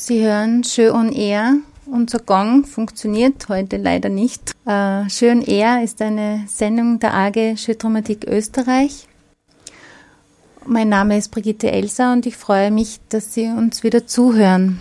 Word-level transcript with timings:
Sie 0.00 0.24
hören 0.24 0.62
Schön 0.62 0.92
on 0.92 1.12
Air. 1.12 1.56
Unser 1.84 2.20
Gong 2.20 2.64
funktioniert 2.64 3.48
heute 3.48 3.78
leider 3.78 4.08
nicht. 4.08 4.54
Äh, 4.64 5.10
Schön 5.10 5.42
Air 5.42 5.82
ist 5.82 6.00
eine 6.00 6.44
Sendung 6.46 7.00
der 7.00 7.14
AG 7.14 7.56
Schödramatik 7.56 8.24
Österreich. 8.24 9.08
Mein 10.64 10.88
Name 10.88 11.18
ist 11.18 11.32
Brigitte 11.32 11.72
Elsa 11.72 12.12
und 12.12 12.26
ich 12.26 12.36
freue 12.36 12.70
mich, 12.70 13.00
dass 13.08 13.34
Sie 13.34 13.46
uns 13.46 13.82
wieder 13.82 14.06
zuhören. 14.06 14.80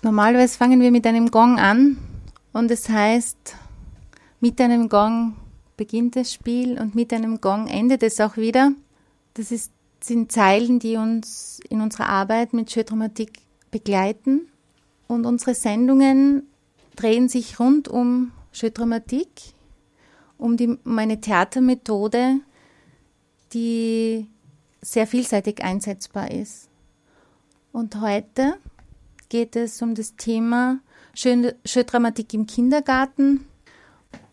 Normalerweise 0.00 0.56
fangen 0.56 0.80
wir 0.80 0.90
mit 0.90 1.06
einem 1.06 1.30
Gong 1.30 1.58
an 1.58 1.98
und 2.54 2.70
es 2.70 2.88
heißt, 2.88 3.56
mit 4.40 4.58
einem 4.58 4.88
Gong 4.88 5.36
beginnt 5.76 6.16
das 6.16 6.32
Spiel 6.32 6.80
und 6.80 6.94
mit 6.94 7.12
einem 7.12 7.42
Gong 7.42 7.68
endet 7.68 8.02
es 8.02 8.22
auch 8.22 8.38
wieder. 8.38 8.72
Das 9.34 9.52
ist, 9.52 9.70
sind 10.02 10.32
Zeilen, 10.32 10.78
die 10.78 10.96
uns 10.96 11.60
in 11.68 11.80
unserer 11.80 12.08
Arbeit 12.08 12.52
mit 12.52 12.70
Schödramatik 12.70 13.40
begleiten. 13.70 14.48
Und 15.08 15.26
unsere 15.26 15.54
Sendungen 15.54 16.48
drehen 16.96 17.28
sich 17.28 17.58
rund 17.58 17.88
um 17.88 18.32
Schödramatik, 18.52 19.28
um, 20.38 20.56
die, 20.56 20.78
um 20.84 20.98
eine 20.98 21.20
Theatermethode, 21.20 22.40
die 23.52 24.26
sehr 24.80 25.06
vielseitig 25.06 25.62
einsetzbar 25.62 26.30
ist. 26.30 26.68
Und 27.72 28.00
heute 28.00 28.56
geht 29.28 29.56
es 29.56 29.80
um 29.82 29.94
das 29.94 30.16
Thema 30.16 30.80
Schön, 31.14 31.52
Schöndramatik 31.64 32.32
im 32.34 32.46
Kindergarten. 32.46 33.46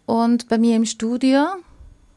Und 0.05 0.47
bei 0.47 0.57
mir 0.57 0.75
im 0.75 0.85
Studio 0.85 1.45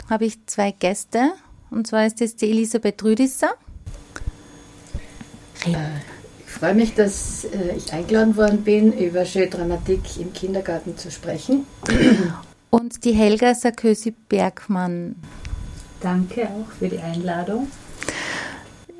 habe 0.09 0.27
ich 0.27 0.47
zwei 0.47 0.71
Gäste. 0.71 1.33
Und 1.71 1.87
zwar 1.87 2.07
ist 2.07 2.21
das 2.21 2.37
die 2.37 2.51
Elisabeth 2.51 3.03
Rüdisser. 3.03 3.55
Äh, 5.67 5.77
ich 6.47 6.53
freue 6.53 6.75
mich, 6.75 6.95
dass 6.95 7.45
äh, 7.45 7.77
ich 7.77 7.93
eingeladen 7.93 8.37
worden 8.37 8.63
bin, 8.63 8.93
über 8.93 9.25
Schöndramatik 9.25 10.01
im 10.19 10.33
Kindergarten 10.33 10.97
zu 10.97 11.11
sprechen. 11.11 11.65
Und 12.71 13.05
die 13.05 13.13
Helga 13.13 13.55
Sarkösi 13.55 14.13
Bergmann. 14.29 15.17
Danke 16.01 16.49
auch 16.49 16.71
für 16.79 16.89
die 16.89 16.99
Einladung. 16.99 17.69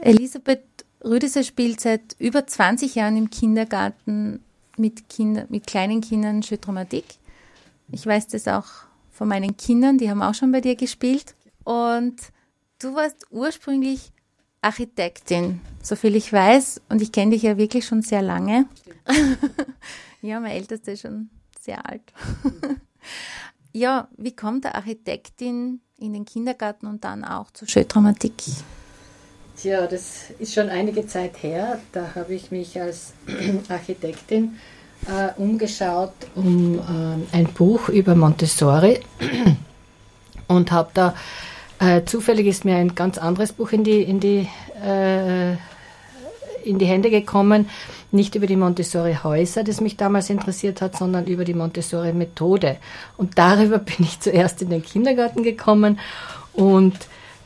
Elisabeth 0.01 0.63
Rüdiser 1.05 1.43
spielt 1.43 1.81
seit 1.81 2.15
über 2.19 2.47
20 2.47 2.95
Jahren 2.95 3.17
im 3.17 3.31
Kindergarten 3.31 4.41
mit, 4.77 5.09
Kinder, 5.09 5.47
mit 5.49 5.67
kleinen 5.67 6.01
Kindern 6.01 6.43
Schödramatik. 6.43 7.05
Ich 7.91 8.07
weiß 8.07 8.29
das 8.29 8.49
auch 8.49 8.67
von 9.11 9.29
meinen 9.29 9.57
Kindern, 9.57 9.99
die 9.99 10.11
haben 10.11 10.23
auch 10.23 10.35
schon 10.35 10.53
bei 10.53 10.61
dir 10.61 10.77
gespielt. 10.77 11.35
Und 11.65 12.17
du 12.81 12.95
warst 12.95 13.27
ursprünglich 13.31 14.11
Architektin, 14.63 15.61
soviel 15.83 16.17
ich 16.17 16.33
weiß. 16.33 16.81
Und 16.89 17.01
ich 17.01 17.13
kenne 17.13 17.33
dich 17.33 17.43
ja 17.43 17.57
wirklich 17.57 17.87
schon 17.87 18.03
sehr 18.03 18.23
lange. 18.23 18.67
ja, 20.23 20.41
mein 20.41 20.53
Ältester 20.53 20.93
ist 20.93 21.03
schon 21.03 21.31
sehr 21.61 21.87
alt. 21.89 22.03
ja, 23.73 24.09
wie 24.17 24.35
kommt 24.35 24.65
der 24.65 24.75
Architektin 24.75 25.81
in 25.99 26.13
den 26.13 26.25
Kindergarten 26.25 26.87
und 26.87 27.05
dann 27.05 27.25
auch 27.25 27.51
zur 27.53 27.69
Schödramatik? 27.69 28.35
Tja, 29.57 29.87
das 29.87 30.31
ist 30.39 30.55
schon 30.55 30.71
einige 30.71 31.07
Zeit 31.07 31.43
her. 31.43 31.81
Da 31.93 32.15
habe 32.15 32.35
ich 32.35 32.51
mich 32.51 32.81
als 32.81 33.13
Architektin 33.69 34.59
äh, 35.07 35.39
umgeschaut 35.41 36.13
um 36.35 36.79
äh, 36.79 37.37
ein 37.37 37.47
Buch 37.55 37.89
über 37.89 38.15
Montessori 38.15 39.01
und 40.49 40.73
habe 40.73 40.91
da 40.95 41.15
äh, 41.81 42.05
zufällig 42.05 42.47
ist 42.47 42.65
mir 42.65 42.77
ein 42.77 42.95
ganz 42.95 43.19
anderes 43.19 43.53
Buch 43.53 43.73
in 43.73 43.85
die, 43.85 44.03
in 44.03 44.21
die, 44.21 44.47
äh, 44.85 45.53
in 46.63 46.79
die 46.79 46.85
Hände 46.85 47.11
gekommen. 47.11 47.69
Nicht 48.13 48.35
über 48.35 48.47
die 48.47 48.57
Montessori-Häuser, 48.57 49.65
das 49.65 49.81
mich 49.81 49.97
damals 49.97 50.29
interessiert 50.29 50.83
hat, 50.83 50.97
sondern 50.97 51.27
über 51.27 51.45
die 51.45 51.55
Montessori-Methode. 51.55 52.77
Und 53.17 53.39
darüber 53.39 53.79
bin 53.79 53.97
ich 54.01 54.21
zuerst 54.21 54.61
in 54.61 54.69
den 54.69 54.83
Kindergarten 54.83 55.43
gekommen 55.43 55.99
und 56.53 56.95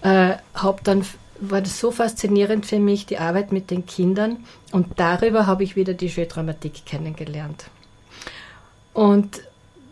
äh, 0.03 0.35
habe 0.55 0.81
dann 0.83 1.05
war 1.41 1.61
das 1.61 1.79
so 1.79 1.91
faszinierend 1.91 2.67
für 2.67 2.79
mich, 2.79 3.07
die 3.07 3.19
Arbeit 3.19 3.53
mit 3.53 3.71
den 3.71 3.87
Kindern. 3.87 4.45
Und 4.73 4.99
darüber 4.99 5.47
habe 5.47 5.65
ich 5.65 5.77
wieder 5.77 5.95
die 5.95 6.07
Jeu-Dramatik 6.07 6.87
kennengelernt. 6.87 7.67
Und 8.93 9.43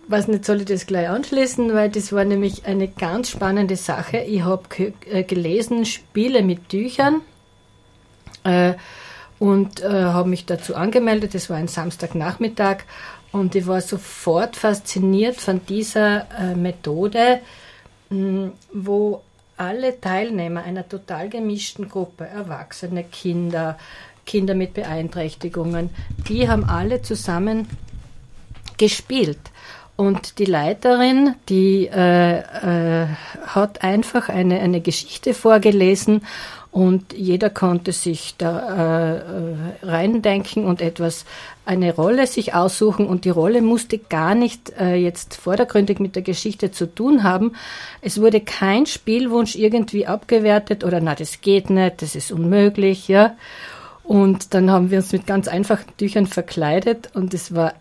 was 0.09 0.29
nicht, 0.29 0.45
soll 0.45 0.61
ich 0.61 0.67
das 0.67 0.87
gleich 0.87 1.09
anschließen, 1.09 1.75
weil 1.75 1.91
das 1.91 2.13
war 2.13 2.25
nämlich 2.25 2.67
eine 2.67 2.89
ganz 2.89 3.31
spannende 3.31 3.77
Sache. 3.77 4.19
Ich 4.19 4.43
habe 4.43 4.63
äh, 5.11 5.23
gelesen 5.23 5.85
Spiele 5.85 6.43
mit 6.43 6.69
Tüchern 6.69 7.23
äh, 8.45 8.75
und 9.39 9.81
äh, 9.81 9.89
habe 9.89 10.29
mich 10.29 10.47
dazu 10.47 10.75
angemeldet. 10.75 11.35
Das 11.35 11.51
war 11.51 11.57
ein 11.57 11.69
Samstagnachmittag 11.69 12.79
und 13.33 13.55
ich 13.55 13.67
war 13.67 13.81
sofort 13.81 14.57
fasziniert 14.57 15.37
von 15.37 15.65
dieser 15.67 16.27
äh, 16.39 16.55
Methode, 16.55 17.41
mh, 18.11 18.51
wo 18.73 19.23
alle 19.57 20.01
Teilnehmer 20.01 20.65
einer 20.65 20.89
total 20.89 21.29
gemischten 21.29 21.89
Gruppe, 21.89 22.27
Erwachsene, 22.27 23.05
Kinder, 23.05 23.79
Kinder 24.27 24.55
mit 24.55 24.75
Beeinträchtigungen, 24.75 25.91
die 26.29 26.49
haben 26.49 26.65
alle 26.65 27.03
zusammen 27.03 27.69
gespielt. 28.77 29.39
Und 29.97 30.39
die 30.39 30.47
Leiterin, 30.47 31.35
die 31.49 31.87
äh, 31.87 32.39
äh, 32.39 33.07
hat 33.47 33.85
einfach 33.85 34.29
eine, 34.29 34.61
eine 34.61 34.81
Geschichte 34.81 35.35
vorgelesen 35.35 36.23
und 36.73 37.13
jeder 37.13 37.51
konnte 37.51 37.93
sich 37.93 38.35
da 38.39 39.19
äh, 39.19 39.87
reindenken 39.87 40.65
und 40.65 40.81
etwas, 40.81 41.27
eine 41.67 41.95
Rolle 41.95 42.27
sich 42.27 42.55
aussuchen 42.55 43.07
und 43.07 43.27
die 43.27 43.31
Rolle 43.31 43.61
musste 43.61 43.99
gar 43.99 44.35
nicht 44.35 44.73
äh, 44.81 44.95
jetzt 44.95 45.37
vordergründig 45.37 46.01
mit 46.01 46.17
der 46.17 46.23
Geschichte 46.23 46.73
zu 46.73 46.87
tun 46.87 47.23
haben. 47.25 47.53
Es 48.01 48.19
wurde 48.19 48.41
kein 48.41 48.87
Spielwunsch 48.87 49.55
irgendwie 49.55 50.07
abgewertet 50.07 50.83
oder 50.83 51.01
na, 51.01 51.15
das 51.15 51.43
geht 51.43 51.69
nicht, 51.69 52.01
das 52.01 52.17
ist 52.17 52.33
unmöglich, 52.33 53.07
ja. 53.07 53.37
Und 54.03 54.55
dann 54.55 54.71
haben 54.71 54.91
wir 54.91 54.99
uns 54.99 55.13
mit 55.13 55.27
ganz 55.27 55.49
einfachen 55.49 55.95
Tüchern 55.99 56.27
verkleidet 56.27 57.11
und 57.15 57.35
es 57.35 57.55
war 57.55 57.75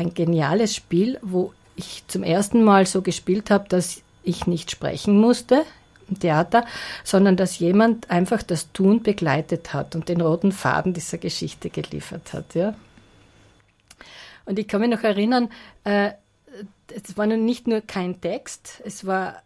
ein 0.00 0.14
geniales 0.14 0.74
Spiel, 0.74 1.18
wo 1.22 1.52
ich 1.76 2.02
zum 2.08 2.22
ersten 2.22 2.64
Mal 2.64 2.86
so 2.86 3.02
gespielt 3.02 3.50
habe, 3.50 3.68
dass 3.68 4.02
ich 4.22 4.46
nicht 4.46 4.70
sprechen 4.70 5.18
musste 5.18 5.64
im 6.08 6.18
Theater, 6.18 6.64
sondern 7.04 7.36
dass 7.36 7.58
jemand 7.58 8.10
einfach 8.10 8.42
das 8.42 8.72
Tun 8.72 9.02
begleitet 9.02 9.74
hat 9.74 9.94
und 9.94 10.08
den 10.08 10.20
roten 10.20 10.52
Faden 10.52 10.94
dieser 10.94 11.18
Geschichte 11.18 11.70
geliefert 11.70 12.32
hat. 12.32 12.54
Ja. 12.54 12.74
Und 14.46 14.58
ich 14.58 14.66
kann 14.66 14.80
mich 14.80 14.90
noch 14.90 15.04
erinnern, 15.04 15.50
äh, 15.84 16.12
es 16.88 17.16
war 17.16 17.26
nun 17.26 17.44
nicht 17.44 17.68
nur 17.68 17.82
kein 17.82 18.20
Text, 18.20 18.82
es 18.84 19.06
war 19.06 19.42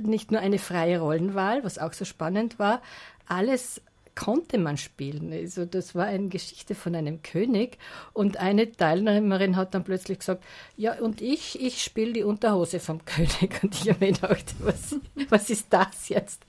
nicht 0.00 0.30
nur 0.32 0.40
eine 0.40 0.58
freie 0.58 1.00
Rollenwahl, 1.00 1.64
was 1.64 1.78
auch 1.78 1.92
so 1.92 2.04
spannend 2.04 2.58
war. 2.58 2.82
Alles 3.26 3.80
konnte 4.14 4.58
man 4.58 4.76
spielen. 4.76 5.32
Also 5.32 5.64
das 5.64 5.94
war 5.94 6.06
eine 6.06 6.28
Geschichte 6.28 6.74
von 6.74 6.94
einem 6.94 7.22
König 7.22 7.78
und 8.12 8.36
eine 8.36 8.70
Teilnehmerin 8.70 9.56
hat 9.56 9.74
dann 9.74 9.84
plötzlich 9.84 10.18
gesagt, 10.18 10.44
ja 10.76 10.94
und 11.00 11.20
ich, 11.20 11.60
ich 11.60 11.82
spiele 11.82 12.12
die 12.12 12.22
Unterhose 12.22 12.80
vom 12.80 13.04
König 13.04 13.62
und 13.62 13.74
ich 13.74 13.88
habe 13.88 14.04
mir 14.04 14.12
gedacht, 14.12 14.54
was, 14.60 14.96
was 15.28 15.50
ist 15.50 15.66
das 15.70 16.08
jetzt? 16.08 16.42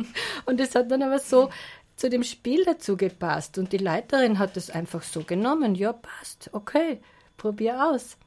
Und 0.45 0.59
es 0.59 0.75
hat 0.75 0.91
dann 0.91 1.03
aber 1.03 1.19
so 1.19 1.49
zu 1.95 2.09
dem 2.09 2.23
Spiel 2.23 2.65
dazu 2.65 2.97
gepasst 2.97 3.57
und 3.57 3.71
die 3.71 3.77
Leiterin 3.77 4.39
hat 4.39 4.57
es 4.57 4.69
einfach 4.69 5.03
so 5.03 5.23
genommen, 5.23 5.75
ja 5.75 5.93
passt, 5.93 6.49
okay, 6.53 6.99
probier 7.37 7.89
aus. 7.89 8.17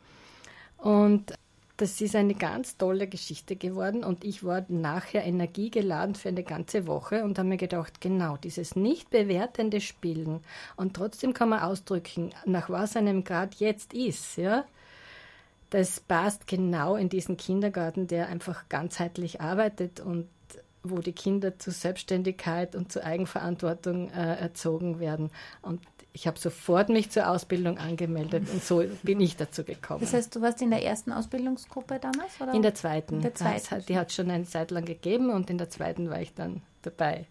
Und 0.78 1.32
das 1.76 2.00
ist 2.00 2.16
eine 2.16 2.34
ganz 2.34 2.78
tolle 2.78 3.06
Geschichte 3.06 3.54
geworden 3.54 4.02
und 4.02 4.24
ich 4.24 4.44
war 4.44 4.64
nachher 4.68 5.24
energiegeladen 5.24 6.14
für 6.14 6.30
eine 6.30 6.42
ganze 6.42 6.86
Woche 6.86 7.22
und 7.22 7.38
habe 7.38 7.48
mir 7.48 7.58
gedacht, 7.58 8.00
genau, 8.00 8.36
dieses 8.38 8.76
nicht 8.76 9.10
bewertende 9.10 9.80
Spielen 9.80 10.40
und 10.76 10.94
trotzdem 10.94 11.34
kann 11.34 11.50
man 11.50 11.60
ausdrücken, 11.60 12.30
nach 12.46 12.70
was 12.70 12.96
einem 12.96 13.24
gerade 13.24 13.54
jetzt 13.58 13.92
ist, 13.92 14.36
ja. 14.36 14.64
Das 15.70 15.98
passt 15.98 16.46
genau 16.46 16.94
in 16.94 17.08
diesen 17.08 17.36
Kindergarten, 17.36 18.06
der 18.06 18.28
einfach 18.28 18.68
ganzheitlich 18.68 19.40
arbeitet 19.40 19.98
und 19.98 20.28
wo 20.84 21.00
die 21.00 21.12
Kinder 21.12 21.58
zu 21.58 21.72
Selbstständigkeit 21.72 22.76
und 22.76 22.92
zu 22.92 23.04
Eigenverantwortung 23.04 24.10
äh, 24.10 24.36
erzogen 24.36 25.00
werden. 25.00 25.30
Und 25.62 25.80
ich 26.16 26.26
habe 26.26 26.38
sofort 26.38 26.88
mich 26.88 27.10
zur 27.10 27.28
Ausbildung 27.28 27.76
angemeldet 27.76 28.48
und 28.50 28.64
so 28.64 28.82
bin 29.02 29.20
ich 29.20 29.36
dazu 29.36 29.64
gekommen. 29.64 30.00
Das 30.00 30.14
heißt, 30.14 30.34
du 30.34 30.40
warst 30.40 30.62
in 30.62 30.70
der 30.70 30.82
ersten 30.82 31.12
Ausbildungsgruppe 31.12 31.98
damals? 32.00 32.40
Oder? 32.40 32.54
In 32.54 32.62
der 32.62 32.74
zweiten. 32.74 33.16
In 33.16 33.20
der 33.20 33.34
zweiten. 33.34 33.70
Hat, 33.70 33.86
die 33.86 33.98
hat 33.98 34.12
schon 34.12 34.30
eine 34.30 34.46
Zeit 34.46 34.70
lang 34.70 34.86
gegeben 34.86 35.28
und 35.28 35.50
in 35.50 35.58
der 35.58 35.68
zweiten 35.68 36.08
war 36.08 36.18
ich 36.18 36.32
dann 36.32 36.62
dabei. 36.80 37.26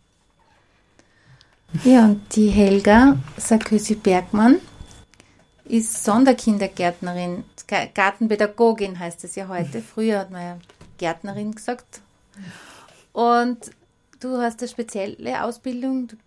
Ja, 1.84 2.06
und 2.06 2.36
die 2.36 2.50
Helga 2.50 3.18
Sarkösi 3.38 3.96
Bergmann 3.96 4.58
ist 5.64 6.04
Sonderkindergärtnerin, 6.04 7.44
Gartenpädagogin 7.96 9.00
heißt 9.00 9.24
es 9.24 9.34
ja 9.34 9.48
heute. 9.48 9.82
Früher 9.82 10.20
hat 10.20 10.30
man 10.30 10.42
ja 10.44 10.58
Gärtnerin 11.00 11.56
gesagt. 11.56 12.02
Und 13.14 13.72
du 14.20 14.38
hast 14.38 14.60
eine 14.60 14.70
spezielle 14.70 15.44
Ausbildung, 15.44 16.08
du 16.08 16.18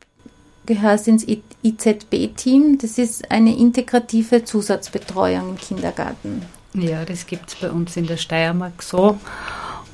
gehörst 0.68 1.08
ins 1.08 1.26
IZB-Team. 1.26 2.78
Das 2.78 2.98
ist 2.98 3.30
eine 3.30 3.56
integrative 3.56 4.44
Zusatzbetreuung 4.44 5.50
im 5.50 5.56
Kindergarten. 5.56 6.42
Ja, 6.74 7.06
das 7.06 7.26
gibt 7.26 7.48
es 7.48 7.56
bei 7.56 7.70
uns 7.70 7.96
in 7.96 8.06
der 8.06 8.18
Steiermark 8.18 8.82
so. 8.82 9.18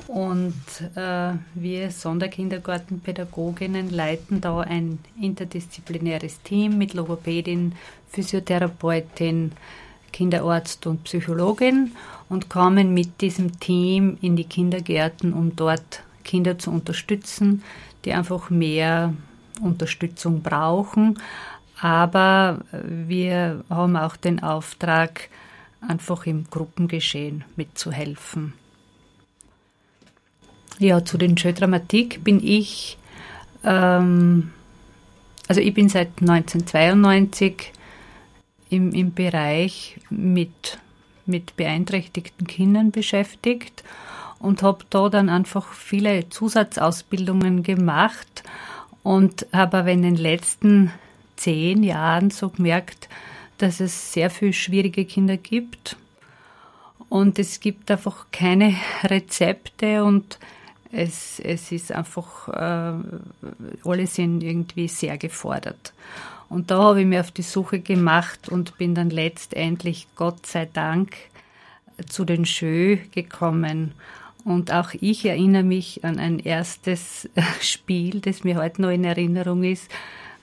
Und 0.07 0.53
äh, 0.95 1.31
wir 1.55 1.91
Sonderkindergartenpädagoginnen 1.91 3.89
leiten 3.89 4.41
da 4.41 4.59
ein 4.59 4.99
interdisziplinäres 5.19 6.41
Team 6.41 6.77
mit 6.77 6.93
Logopädin, 6.93 7.73
Physiotherapeutin, 8.09 9.53
Kinderarzt 10.11 10.85
und 10.87 11.05
Psychologin 11.05 11.93
und 12.27 12.49
kommen 12.49 12.93
mit 12.93 13.21
diesem 13.21 13.59
Team 13.61 14.17
in 14.21 14.35
die 14.35 14.43
Kindergärten, 14.43 15.33
um 15.33 15.55
dort 15.55 16.03
Kinder 16.25 16.59
zu 16.59 16.69
unterstützen, 16.69 17.63
die 18.03 18.11
einfach 18.11 18.49
mehr 18.49 19.13
Unterstützung 19.61 20.41
brauchen. 20.41 21.19
Aber 21.79 22.59
wir 22.71 23.63
haben 23.69 23.97
auch 23.97 24.15
den 24.15 24.41
Auftrag, 24.41 25.29
einfach 25.87 26.25
im 26.25 26.45
Gruppengeschehen 26.49 27.43
mitzuhelfen. 27.55 28.53
Ja, 30.79 31.05
zu 31.05 31.17
den 31.17 31.37
Schödramatik 31.37 32.23
bin 32.23 32.41
ich, 32.43 32.97
ähm, 33.63 34.51
also 35.47 35.61
ich 35.61 35.73
bin 35.73 35.87
seit 35.89 36.09
1992 36.19 37.71
im, 38.69 38.91
im 38.91 39.13
Bereich 39.13 39.99
mit, 40.09 40.79
mit 41.25 41.55
beeinträchtigten 41.55 42.47
Kindern 42.47 42.91
beschäftigt 42.91 43.83
und 44.39 44.63
habe 44.63 44.83
da 44.89 45.07
dann 45.09 45.29
einfach 45.29 45.71
viele 45.73 46.29
Zusatzausbildungen 46.29 47.63
gemacht 47.63 48.43
und 49.05 49.45
habe 49.53 49.77
aber 49.77 49.91
in 49.91 50.01
den 50.01 50.15
letzten 50.15 50.91
zehn 51.35 51.83
Jahren 51.83 52.31
so 52.31 52.49
gemerkt, 52.49 53.07
dass 53.59 53.79
es 53.79 54.11
sehr 54.11 54.31
viele 54.31 54.51
schwierige 54.51 55.05
Kinder 55.05 55.37
gibt 55.37 55.95
und 57.07 57.37
es 57.37 57.59
gibt 57.59 57.91
einfach 57.91 58.25
keine 58.31 58.75
Rezepte 59.03 60.03
und 60.03 60.39
es, 60.91 61.39
es 61.39 61.71
ist 61.71 61.91
einfach, 61.91 62.47
äh, 62.49 63.87
alle 63.87 64.07
sind 64.07 64.41
irgendwie 64.41 64.87
sehr 64.87 65.19
gefordert. 65.19 65.93
Und 66.49 66.71
da 66.71 66.81
habe 66.81 67.01
ich 67.01 67.07
mir 67.07 67.19
auf 67.19 67.31
die 67.31 67.43
Suche 67.43 67.81
gemacht 67.81 68.49
und 68.49 68.75
bin 68.79 68.95
dann 68.95 69.11
letztendlich, 69.11 70.07
Gott 70.15 70.47
sei 70.47 70.65
Dank, 70.65 71.15
zu 72.09 72.25
den 72.25 72.45
Schö 72.45 72.97
gekommen. 73.11 73.93
Und 74.45 74.71
auch 74.71 74.93
ich 74.93 75.25
erinnere 75.25 75.63
mich 75.63 76.05
an 76.05 76.19
ein 76.19 76.37
erstes 76.39 77.27
Spiel, 77.61 78.21
das 78.21 78.43
mir 78.43 78.55
heute 78.55 78.83
noch 78.83 78.91
in 78.91 79.03
Erinnerung 79.03 79.63
ist, 79.63 79.91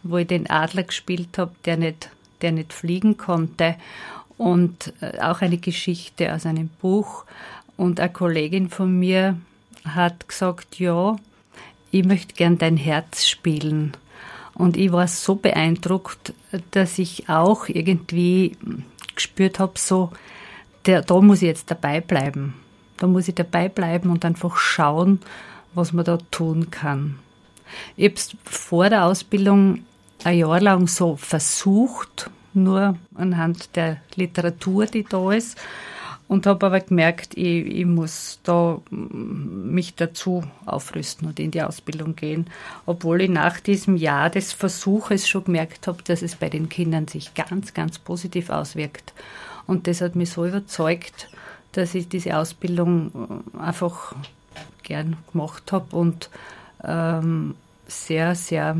wo 0.03 0.19
ich 0.19 0.27
den 0.27 0.51
Adler 0.51 0.83
gespielt 0.83 1.39
habe, 1.39 1.53
der 1.65 1.77
nicht, 1.77 2.11
der 2.43 2.51
nicht 2.51 2.73
fliegen 2.73 3.17
konnte. 3.17 3.77
Und 4.37 4.93
äh, 5.01 5.21
auch 5.21 5.41
eine 5.41 5.59
Geschichte 5.59 6.35
aus 6.35 6.47
einem 6.47 6.69
Buch. 6.81 7.25
Und 7.77 8.01
eine 8.01 8.13
Kollegin 8.13 8.71
von 8.71 8.99
mir 8.99 9.39
hat 9.85 10.29
gesagt, 10.29 10.81
ja, 10.81 11.17
ich 11.93 12.05
möchte 12.05 12.35
gern 12.35 12.59
dein 12.59 12.77
Herz 12.77 13.29
spielen. 13.29 13.93
Und 14.55 14.77
ich 14.77 14.91
war 14.91 15.07
so 15.07 15.37
beeindruckt, 15.37 16.35
dass 16.73 16.99
ich 16.99 17.29
auch 17.29 17.69
irgendwie 17.69 18.57
gespürt 19.15 19.61
habe, 19.61 19.79
so, 19.79 20.11
der, 20.87 21.03
da 21.03 21.21
muss 21.21 21.43
ich 21.43 21.49
jetzt 21.49 21.71
dabei 21.71 22.01
bleiben. 22.01 22.55
Da 23.03 23.09
muss 23.09 23.27
ich 23.27 23.35
dabei 23.35 23.69
bleiben 23.69 24.11
und 24.11 24.25
einfach 24.25 24.57
schauen, 24.57 25.19
was 25.75 25.93
man 25.93 26.05
da 26.05 26.19
tun 26.31 26.71
kann. 26.71 27.19
Ich 27.97 28.13
habe 28.13 28.21
vor 28.45 28.91
der 28.91 29.07
Ausbildung 29.07 29.81
ein 30.23 30.39
Jahr 30.39 30.61
lang 30.61 30.87
so 30.87 31.17
versucht, 31.17 32.31
nur 32.55 32.97
anhand 33.17 33.75
der 33.75 33.97
Literatur, 34.15 34.87
die 34.87 35.03
da 35.03 35.33
ist 35.33 35.59
und 36.29 36.47
habe 36.47 36.65
aber 36.65 36.79
gemerkt, 36.79 37.37
ich, 37.37 37.67
ich, 37.67 37.87
muss 37.87 38.39
da 38.45 38.81
mich 38.91 39.97
dazu 39.97 40.45
aufrüsten 40.65 41.27
und 41.27 41.41
in 41.41 41.51
die 41.51 41.63
Ausbildung 41.63 42.15
gehen, 42.15 42.47
obwohl 42.87 43.23
ich 43.23 43.31
nach 43.31 43.59
diesem 43.59 43.97
Jahr 43.97 44.31
des 44.31 44.53
Versuches 44.53 45.29
schon 45.29 45.43
gemerkt 45.43 45.89
habe, 45.89 46.05
dass 46.05 46.23
es 46.23 46.37
bei 46.37 46.49
den 46.49 46.69
Kindern 46.69 47.09
sich 47.09 47.35
ganz, 47.35 47.75
ganz 47.75 47.99
positiv 47.99 48.49
auswirkt. 48.49 49.13
Und 49.67 49.89
das 49.89 50.01
hat 50.01 50.15
mich 50.15 50.31
so 50.31 50.47
überzeugt, 50.47 51.29
dass 51.73 51.95
ich 51.95 52.09
diese 52.09 52.37
Ausbildung 52.37 53.43
äh, 53.57 53.59
einfach 53.59 54.15
gern 54.83 55.17
gemacht 55.33 55.73
habe 55.73 55.97
und 55.97 56.31
ähm, 56.85 57.55
sehr, 57.87 58.35
sehr 58.35 58.77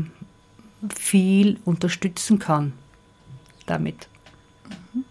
viel 0.93 1.59
unterstützen 1.65 2.39
kann 2.39 2.73
damit. 3.65 4.07
Mhm. 4.93 5.05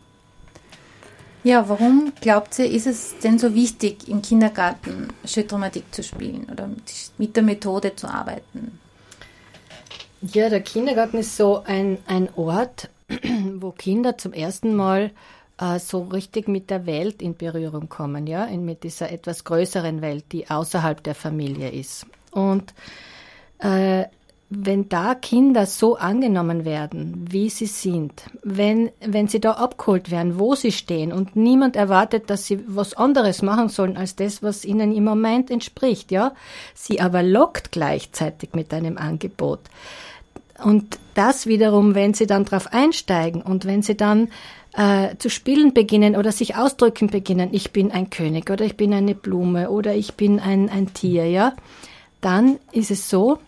Ja, 1.45 1.69
warum 1.69 2.13
glaubt 2.21 2.59
ihr, 2.59 2.71
ist 2.71 2.87
es 2.87 3.19
denn 3.19 3.39
so 3.39 3.55
wichtig, 3.55 4.09
im 4.09 4.23
Kindergarten 4.23 5.09
Schüttramatik 5.25 5.93
zu 5.93 6.03
spielen 6.03 6.47
oder 6.51 6.69
mit 7.19 7.37
der 7.37 7.43
Methode 7.43 7.97
zu 7.97 8.09
arbeiten? 8.09 8.79
Ja, 10.21 10.49
der 10.49 10.61
Kindergarten 10.61 11.19
ist 11.19 11.37
so 11.37 11.65
ein, 11.65 11.99
ein 12.07 12.29
Ort, 12.37 12.91
wo 13.55 13.73
Kinder 13.73 14.19
zum 14.19 14.33
ersten 14.33 14.77
Mal 14.77 15.11
äh, 15.59 15.79
so 15.79 16.03
richtig 16.03 16.49
mit 16.49 16.71
der 16.71 16.87
Welt 16.87 17.23
in 17.23 17.37
Berührung 17.37 17.89
kommen, 17.89 18.27
ja, 18.27 18.45
in, 18.45 18.65
mit 18.65 18.83
dieser 18.83 19.11
etwas 19.11 19.45
größeren 19.45 20.03
Welt, 20.03 20.25
die 20.33 20.49
außerhalb 20.49 21.03
der 21.03 21.15
Familie 21.15 21.71
ist. 21.71 22.07
Und 22.31 22.75
äh, 23.59 24.05
wenn 24.55 24.91
da 24.91 25.15
Kinder 25.15 25.65
so 25.65 25.97
angenommen 25.97 26.67
werden, 26.67 27.25
wie 27.31 27.49
sie 27.49 27.67
sind, 27.67 28.25
wenn, 28.43 28.91
wenn 29.01 29.27
sie 29.27 29.41
da 29.41 29.53
abgeholt 29.53 30.11
werden, 30.11 30.39
wo 30.39 30.55
sie 30.55 30.73
stehen 30.73 31.11
und 31.11 31.37
niemand 31.37 31.75
erwartet, 31.75 32.29
dass 32.29 32.47
sie 32.47 32.63
was 32.67 32.93
anderes 32.93 33.41
machen 33.41 33.71
sollen 33.71 33.97
als 33.97 34.15
das, 34.15 34.43
was 34.43 34.67
ihnen 34.67 34.93
im 34.95 35.05
Moment 35.05 35.51
entspricht, 35.51 36.13
ja, 36.13 36.35
sie 36.75 37.01
aber 37.01 37.23
lockt 37.23 37.73
gleichzeitig 37.73 38.51
mit 38.53 38.75
einem 38.75 38.99
Angebot. 38.99 39.61
Und 40.63 40.99
das 41.15 41.47
wiederum, 41.47 41.95
wenn 41.95 42.13
sie 42.13 42.27
dann 42.27 42.45
drauf 42.45 42.73
einsteigen 42.73 43.41
und 43.41 43.65
wenn 43.65 43.81
sie 43.81 43.97
dann 43.97 44.29
äh, 44.75 45.17
zu 45.19 45.29
spielen 45.29 45.75
beginnen 45.75 46.17
oder 46.17 46.33
sich 46.33 46.57
ausdrücken 46.57 47.09
beginnen, 47.09 47.51
ich 47.53 47.73
bin 47.73 47.93
ein 47.93 48.11
König 48.11 48.51
oder 48.51 48.65
ich 48.65 48.77
bin 48.77 48.93
eine 48.95 49.15
Blume 49.15 49.71
oder 49.71 49.95
ich 49.95 50.15
bin 50.15 50.41
ein, 50.41 50.69
ein 50.69 50.95
Tier, 50.95 51.27
ja, 51.29 51.55
dann 52.21 52.59
ist 52.73 52.91
es 52.91 53.11
so, 53.11 53.39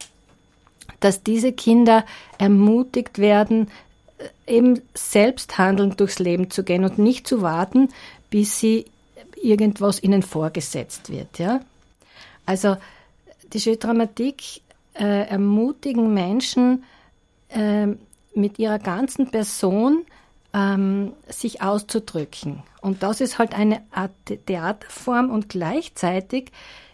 dass 1.01 1.23
diese 1.23 1.53
Kinder 1.53 2.05
ermutigt 2.39 3.19
werden, 3.19 3.69
äh, 4.47 4.57
eben 4.57 4.81
selbst 4.95 5.59
handelnd 5.59 6.01
durchs 6.01 6.19
Leben 6.19 6.51
zu 6.51 6.63
gehen 6.65 6.85
und 6.85 6.99
nicht 6.99 7.27
zu 7.27 7.43
warten, 7.43 7.89
bis 8.31 8.59
sie 8.59 8.87
irgendwas 9.43 10.03
ihnen 10.03 10.23
vorgesetzt 10.23 11.11
wird. 11.11 11.39
Ja? 11.39 11.61
Also 12.47 12.77
die 13.53 13.61
Schödramatik 13.61 14.63
äh, 14.95 15.29
ermutigen 15.29 16.13
Menschen 16.13 16.85
äh, 17.49 17.87
mit 18.35 18.59
ihrer 18.59 18.79
ganzen 18.79 19.31
Person 19.31 20.05
ähm, 20.55 21.13
sich 21.29 21.61
auszudrücken. 21.61 22.63
Und 22.81 23.03
das 23.03 23.21
ist 23.21 23.39
halt 23.39 23.55
eine 23.55 23.83
Art 23.91 24.13
Theaterform 24.47 25.31
und 25.31 25.49
gleichzeitig 25.49 26.53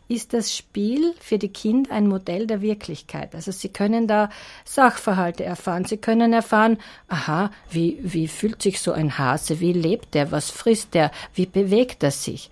ist 0.09 0.33
das 0.33 0.57
Spiel 0.57 1.15
für 1.21 1.39
die 1.39 1.53
Kinder 1.53 1.93
ein 1.93 2.09
Modell 2.09 2.49
der 2.49 2.63
Wirklichkeit. 2.63 3.33
Also 3.35 3.53
sie 3.53 3.69
können 3.69 4.09
da 4.09 4.29
Sachverhalte 4.65 5.45
erfahren. 5.45 5.85
Sie 5.85 5.99
können 5.99 6.33
erfahren, 6.33 6.79
aha, 7.07 7.53
wie, 7.71 7.99
wie 8.03 8.27
fühlt 8.27 8.61
sich 8.61 8.81
so 8.81 8.91
ein 8.91 9.19
Hase? 9.19 9.61
Wie 9.61 9.73
lebt 9.73 10.17
er? 10.17 10.33
Was 10.33 10.51
frisst 10.51 10.97
er? 10.97 11.13
Wie 11.35 11.47
bewegt 11.47 12.03
er 12.03 12.11
sich? 12.11 12.51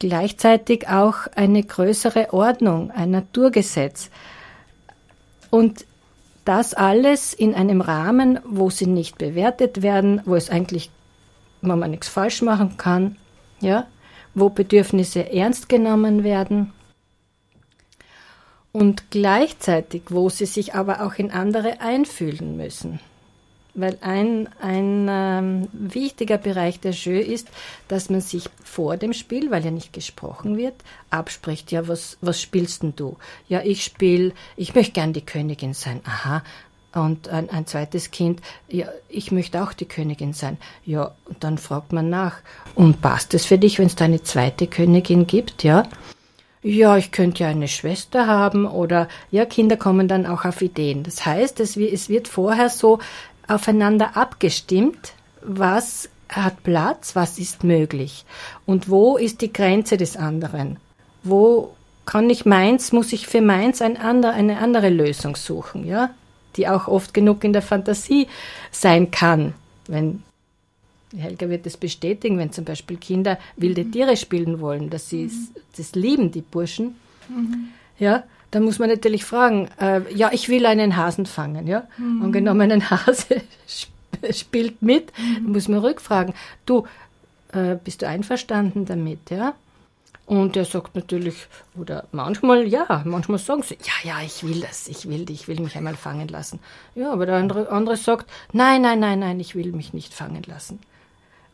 Gleichzeitig 0.00 0.88
auch 0.88 1.28
eine 1.36 1.62
größere 1.62 2.32
Ordnung, 2.32 2.90
ein 2.90 3.12
Naturgesetz. 3.12 4.10
Und 5.50 5.86
das 6.46 6.72
alles 6.74 7.34
in 7.34 7.54
einem 7.54 7.80
Rahmen, 7.80 8.38
wo 8.44 8.70
sie 8.70 8.86
nicht 8.86 9.18
bewertet 9.18 9.82
werden, 9.82 10.22
wo 10.24 10.34
es 10.34 10.48
eigentlich, 10.48 10.90
wo 11.60 11.76
man 11.76 11.90
nichts 11.90 12.08
falsch 12.08 12.40
machen 12.40 12.76
kann, 12.78 13.16
ja, 13.60 13.86
wo 14.34 14.48
Bedürfnisse 14.48 15.32
ernst 15.32 15.68
genommen 15.68 16.24
werden 16.24 16.72
und 18.72 19.10
gleichzeitig, 19.10 20.02
wo 20.10 20.28
sie 20.28 20.46
sich 20.46 20.74
aber 20.74 21.02
auch 21.02 21.14
in 21.14 21.30
andere 21.30 21.80
einfühlen 21.80 22.56
müssen. 22.56 23.00
Weil 23.76 23.98
ein, 24.00 24.48
ein 24.60 25.06
ähm, 25.08 25.68
wichtiger 25.72 26.38
Bereich 26.38 26.80
der 26.80 26.92
Jeu 26.92 27.20
ist, 27.20 27.48
dass 27.88 28.10
man 28.10 28.20
sich 28.22 28.48
vor 28.64 28.96
dem 28.96 29.12
Spiel, 29.12 29.50
weil 29.50 29.64
ja 29.64 29.70
nicht 29.70 29.92
gesprochen 29.92 30.56
wird, 30.56 30.74
abspricht, 31.10 31.70
ja, 31.70 31.86
was, 31.86 32.16
was 32.20 32.40
spielst 32.40 32.82
denn 32.82 32.96
du? 32.96 33.16
Ja, 33.48 33.60
ich 33.62 33.84
spiele, 33.84 34.32
ich 34.56 34.74
möchte 34.74 34.92
gern 34.92 35.12
die 35.12 35.24
Königin 35.24 35.74
sein. 35.74 36.00
Aha, 36.04 36.42
und 36.94 37.28
ein, 37.28 37.50
ein, 37.50 37.66
zweites 37.66 38.10
Kind, 38.10 38.40
ja, 38.68 38.86
ich 39.08 39.30
möchte 39.30 39.62
auch 39.62 39.74
die 39.74 39.84
Königin 39.84 40.32
sein. 40.32 40.56
Ja, 40.84 41.14
und 41.26 41.44
dann 41.44 41.58
fragt 41.58 41.92
man 41.92 42.08
nach. 42.08 42.38
Und 42.74 43.02
passt 43.02 43.34
es 43.34 43.44
für 43.44 43.58
dich, 43.58 43.78
wenn 43.78 43.86
es 43.86 43.96
da 43.96 44.06
eine 44.06 44.22
zweite 44.22 44.66
Königin 44.66 45.26
gibt, 45.26 45.62
ja? 45.62 45.84
ja, 46.66 46.96
ich 46.96 47.12
könnte 47.12 47.44
ja 47.44 47.48
eine 47.48 47.68
Schwester 47.68 48.26
haben 48.26 48.66
oder 48.66 49.06
ja, 49.30 49.44
Kinder 49.44 49.76
kommen 49.76 50.08
dann 50.08 50.26
auch 50.26 50.44
auf 50.44 50.62
Ideen. 50.62 51.04
Das 51.04 51.24
heißt, 51.24 51.60
es 51.60 51.76
wird 51.76 52.26
vorher 52.26 52.70
so 52.70 52.98
aufeinander 53.48 54.16
abgestimmt, 54.16 55.12
was 55.42 56.08
hat 56.28 56.62
Platz, 56.64 57.14
was 57.14 57.38
ist 57.38 57.64
möglich 57.64 58.24
und 58.64 58.88
wo 58.88 59.16
ist 59.16 59.40
die 59.40 59.52
Grenze 59.52 59.96
des 59.96 60.16
anderen. 60.16 60.76
Wo 61.22 61.74
kann 62.04 62.30
ich 62.30 62.44
meins, 62.44 62.92
muss 62.92 63.12
ich 63.12 63.26
für 63.26 63.40
meins 63.40 63.82
ein 63.82 63.96
andere, 63.96 64.32
eine 64.32 64.58
andere 64.58 64.90
Lösung 64.90 65.36
suchen, 65.36 65.86
ja, 65.86 66.10
die 66.56 66.68
auch 66.68 66.88
oft 66.88 67.14
genug 67.14 67.44
in 67.44 67.52
der 67.52 67.62
Fantasie 67.62 68.28
sein 68.70 69.10
kann, 69.10 69.54
wenn 69.86 70.22
Helga 71.16 71.48
wird 71.48 71.66
das 71.66 71.76
bestätigen, 71.76 72.38
wenn 72.38 72.52
zum 72.52 72.64
Beispiel 72.64 72.96
Kinder 72.96 73.38
wilde 73.56 73.84
mhm. 73.84 73.92
Tiere 73.92 74.16
spielen 74.16 74.60
wollen, 74.60 74.90
dass 74.90 75.08
sie 75.08 75.24
mhm. 75.24 75.48
das 75.76 75.94
lieben, 75.94 76.30
die 76.32 76.40
Burschen. 76.40 76.96
Mhm. 77.28 77.68
Ja, 77.98 78.24
dann 78.56 78.64
muss 78.64 78.78
man 78.78 78.88
natürlich 78.88 79.26
fragen, 79.26 79.68
äh, 79.78 80.00
ja, 80.14 80.30
ich 80.32 80.48
will 80.48 80.64
einen 80.64 80.96
Hasen 80.96 81.26
fangen, 81.26 81.66
ja. 81.66 81.82
Mhm. 81.98 82.22
Angenommen, 82.22 82.72
ein 82.72 82.88
Hase 82.88 83.42
spielt 84.30 84.80
mit, 84.80 85.12
mhm. 85.18 85.52
muss 85.52 85.68
man 85.68 85.80
rückfragen, 85.80 86.32
du, 86.64 86.86
äh, 87.52 87.76
bist 87.84 88.00
du 88.00 88.08
einverstanden 88.08 88.86
damit, 88.86 89.28
ja? 89.28 89.52
Und 90.24 90.56
er 90.56 90.64
sagt 90.64 90.94
natürlich, 90.96 91.34
oder 91.78 92.06
manchmal 92.12 92.66
ja, 92.66 93.02
manchmal 93.04 93.38
sagen 93.38 93.62
sie, 93.62 93.76
ja, 93.82 93.92
ja, 94.10 94.22
ich 94.24 94.42
will 94.42 94.62
das, 94.62 94.88
ich 94.88 95.06
will 95.06 95.30
ich 95.30 95.48
will 95.48 95.60
mich 95.60 95.76
einmal 95.76 95.94
fangen 95.94 96.28
lassen. 96.28 96.58
Ja, 96.94 97.12
aber 97.12 97.26
der 97.26 97.34
andere, 97.34 97.68
andere 97.68 97.98
sagt, 97.98 98.24
nein, 98.54 98.80
nein, 98.80 99.00
nein, 99.00 99.18
nein, 99.18 99.38
ich 99.38 99.54
will 99.54 99.72
mich 99.72 99.92
nicht 99.92 100.14
fangen 100.14 100.44
lassen. 100.44 100.78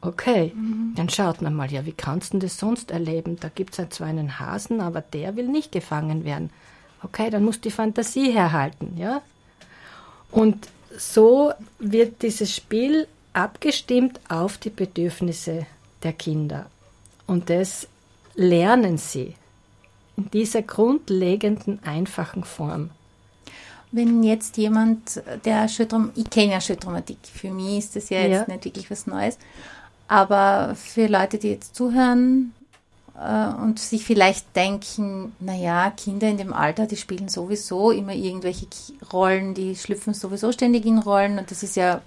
Okay, 0.02 0.52
mhm. 0.54 0.92
dann 0.94 1.08
schaut 1.08 1.42
man 1.42 1.56
mal, 1.56 1.72
ja, 1.72 1.84
wie 1.84 1.94
kannst 1.94 2.32
du 2.32 2.38
das 2.38 2.58
sonst 2.58 2.92
erleben? 2.92 3.38
Da 3.40 3.48
gibt 3.52 3.76
es 3.76 3.88
zwar 3.88 4.06
einen 4.06 4.38
Hasen, 4.38 4.80
aber 4.80 5.00
der 5.00 5.34
will 5.34 5.48
nicht 5.48 5.72
gefangen 5.72 6.24
werden. 6.24 6.50
Okay, 7.02 7.30
dann 7.30 7.44
muss 7.44 7.60
die 7.60 7.70
Fantasie 7.70 8.32
herhalten, 8.32 8.96
ja? 8.96 9.22
Und 10.30 10.68
so 10.96 11.52
wird 11.78 12.22
dieses 12.22 12.54
Spiel 12.54 13.06
abgestimmt 13.32 14.20
auf 14.28 14.58
die 14.58 14.70
Bedürfnisse 14.70 15.66
der 16.02 16.12
Kinder. 16.12 16.66
Und 17.26 17.50
das 17.50 17.88
lernen 18.34 18.98
sie 18.98 19.34
in 20.16 20.30
dieser 20.30 20.62
grundlegenden, 20.62 21.80
einfachen 21.84 22.44
Form. 22.44 22.90
Wenn 23.90 24.22
jetzt 24.22 24.56
jemand, 24.56 25.22
der 25.44 25.68
Schüttrum, 25.68 26.12
ich 26.14 26.30
kenne 26.30 26.52
ja 26.52 26.60
Schüttraumatik, 26.60 27.18
für 27.22 27.50
mich 27.50 27.78
ist 27.78 27.96
das 27.96 28.08
ja 28.08 28.20
jetzt 28.20 28.48
ja. 28.48 28.54
nicht 28.54 28.64
wirklich 28.64 28.90
was 28.90 29.06
Neues, 29.06 29.38
aber 30.08 30.74
für 30.76 31.06
Leute, 31.06 31.38
die 31.38 31.50
jetzt 31.50 31.74
zuhören 31.74 32.54
und 33.14 33.78
sich 33.78 34.04
vielleicht 34.04 34.56
denken, 34.56 35.32
naja, 35.38 35.90
Kinder 35.90 36.28
in 36.28 36.38
dem 36.38 36.52
Alter, 36.52 36.86
die 36.86 36.96
spielen 36.96 37.28
sowieso 37.28 37.90
immer 37.90 38.14
irgendwelche 38.14 38.66
Rollen, 39.12 39.54
die 39.54 39.76
schlüpfen 39.76 40.14
sowieso 40.14 40.50
ständig 40.52 40.86
in 40.86 40.98
Rollen 40.98 41.38
und 41.38 41.50
das 41.50 41.62
ist 41.62 41.76
ja 41.76 42.00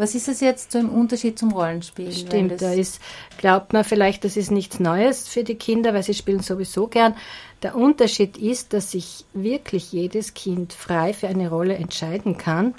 was 0.00 0.14
ist 0.14 0.28
es 0.28 0.40
jetzt 0.40 0.72
so 0.72 0.78
im 0.78 0.88
Unterschied 0.88 1.38
zum 1.38 1.52
Rollenspiel? 1.52 2.10
Stimmt, 2.10 2.62
da 2.62 2.72
ist, 2.72 3.00
glaubt 3.36 3.74
man 3.74 3.84
vielleicht, 3.84 4.24
das 4.24 4.38
ist 4.38 4.50
nichts 4.50 4.80
Neues 4.80 5.28
für 5.28 5.44
die 5.44 5.56
Kinder, 5.56 5.92
weil 5.92 6.02
sie 6.02 6.14
spielen 6.14 6.40
sowieso 6.40 6.86
gern. 6.86 7.14
Der 7.62 7.76
Unterschied 7.76 8.38
ist, 8.38 8.72
dass 8.72 8.92
sich 8.92 9.26
wirklich 9.34 9.92
jedes 9.92 10.32
Kind 10.32 10.72
frei 10.72 11.12
für 11.12 11.28
eine 11.28 11.50
Rolle 11.50 11.74
entscheiden 11.74 12.38
kann 12.38 12.74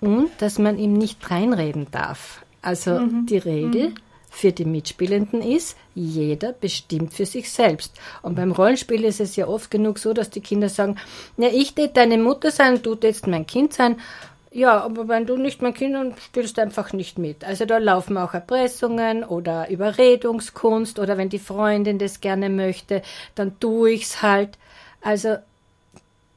und 0.00 0.30
dass 0.38 0.60
man 0.60 0.78
ihm 0.78 0.92
nicht 0.92 1.28
reinreden 1.32 1.88
darf. 1.90 2.44
Also 2.62 3.00
mhm. 3.00 3.26
die 3.26 3.38
Regel 3.38 3.88
mhm. 3.88 3.94
Für 4.32 4.50
die 4.50 4.64
Mitspielenden 4.64 5.42
ist, 5.42 5.76
jeder 5.94 6.52
bestimmt 6.52 7.12
für 7.12 7.26
sich 7.26 7.52
selbst. 7.52 7.92
Und 8.22 8.34
beim 8.34 8.50
Rollenspiel 8.50 9.04
ist 9.04 9.20
es 9.20 9.36
ja 9.36 9.46
oft 9.46 9.70
genug 9.70 9.98
so, 9.98 10.14
dass 10.14 10.30
die 10.30 10.40
Kinder 10.40 10.70
sagen, 10.70 10.96
ja, 11.36 11.48
ich 11.48 11.74
tät 11.74 11.96
deine 11.96 12.16
Mutter 12.16 12.50
sein, 12.50 12.82
du 12.82 12.94
tätst 12.94 13.26
mein 13.26 13.46
Kind 13.46 13.74
sein. 13.74 14.00
Ja, 14.50 14.80
aber 14.80 15.06
wenn 15.06 15.26
du 15.26 15.36
nicht 15.36 15.62
mein 15.62 15.74
Kind, 15.74 15.94
dann 15.94 16.14
spielst 16.16 16.56
du 16.56 16.62
einfach 16.62 16.92
nicht 16.94 17.18
mit. 17.18 17.44
Also 17.44 17.66
da 17.66 17.78
laufen 17.78 18.16
auch 18.16 18.32
Erpressungen 18.34 19.22
oder 19.22 19.68
Überredungskunst 19.68 20.98
oder 20.98 21.18
wenn 21.18 21.28
die 21.28 21.38
Freundin 21.38 21.98
das 21.98 22.20
gerne 22.20 22.48
möchte, 22.48 23.02
dann 23.34 23.60
tue 23.60 23.92
ich's 23.92 24.22
halt. 24.22 24.58
Also 25.02 25.36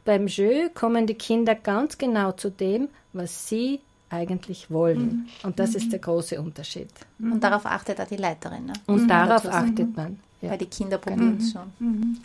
beim 0.03 0.27
Jeu 0.27 0.69
kommen 0.73 1.07
die 1.07 1.15
Kinder 1.15 1.55
ganz 1.55 1.97
genau 1.97 2.33
zu 2.33 2.51
dem, 2.51 2.89
was 3.13 3.47
sie 3.47 3.79
eigentlich 4.15 4.71
wollen. 4.71 4.99
Mhm. 4.99 5.25
Und 5.43 5.59
das 5.59 5.71
mhm. 5.71 5.75
ist 5.77 5.91
der 5.91 5.99
große 5.99 6.39
Unterschied. 6.39 6.89
Und 7.19 7.43
darauf 7.43 7.65
achtet 7.65 7.99
auch 8.01 8.07
die 8.07 8.17
Leiterin. 8.17 8.65
Ne? 8.65 8.73
Und 8.87 9.03
mhm. 9.03 9.07
darauf 9.07 9.45
achtet 9.45 9.95
man. 9.95 10.19
Ja. 10.41 10.51
Weil 10.51 10.57
die 10.57 10.65
Kinder 10.67 10.97
probieren 10.97 11.37
es 11.39 11.51
schon. 11.51 12.19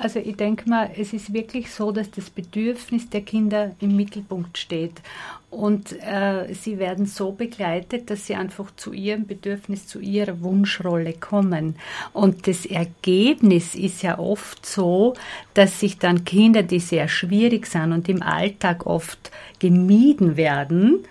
Also 0.00 0.20
ich 0.20 0.36
denke 0.36 0.70
mal, 0.70 0.90
es 0.96 1.12
ist 1.12 1.32
wirklich 1.32 1.72
so, 1.72 1.90
dass 1.90 2.08
das 2.12 2.30
Bedürfnis 2.30 3.10
der 3.10 3.22
Kinder 3.22 3.74
im 3.80 3.96
Mittelpunkt 3.96 4.56
steht. 4.56 5.02
Und 5.50 5.92
äh, 6.02 6.52
sie 6.52 6.78
werden 6.78 7.06
so 7.06 7.32
begleitet, 7.32 8.10
dass 8.10 8.26
sie 8.26 8.34
einfach 8.34 8.70
zu 8.76 8.92
ihrem 8.92 9.26
Bedürfnis, 9.26 9.86
zu 9.86 9.98
ihrer 9.98 10.42
Wunschrolle 10.42 11.14
kommen. 11.14 11.76
Und 12.12 12.46
das 12.46 12.66
Ergebnis 12.66 13.74
ist 13.74 14.02
ja 14.02 14.18
oft 14.18 14.66
so, 14.66 15.14
dass 15.54 15.80
sich 15.80 15.98
dann 15.98 16.26
Kinder, 16.26 16.62
die 16.62 16.80
sehr 16.80 17.08
schwierig 17.08 17.66
sind 17.66 17.92
und 17.92 18.10
im 18.10 18.22
Alltag 18.22 18.84
oft 18.84 19.30
gemieden 19.58 20.36
werden, 20.36 21.04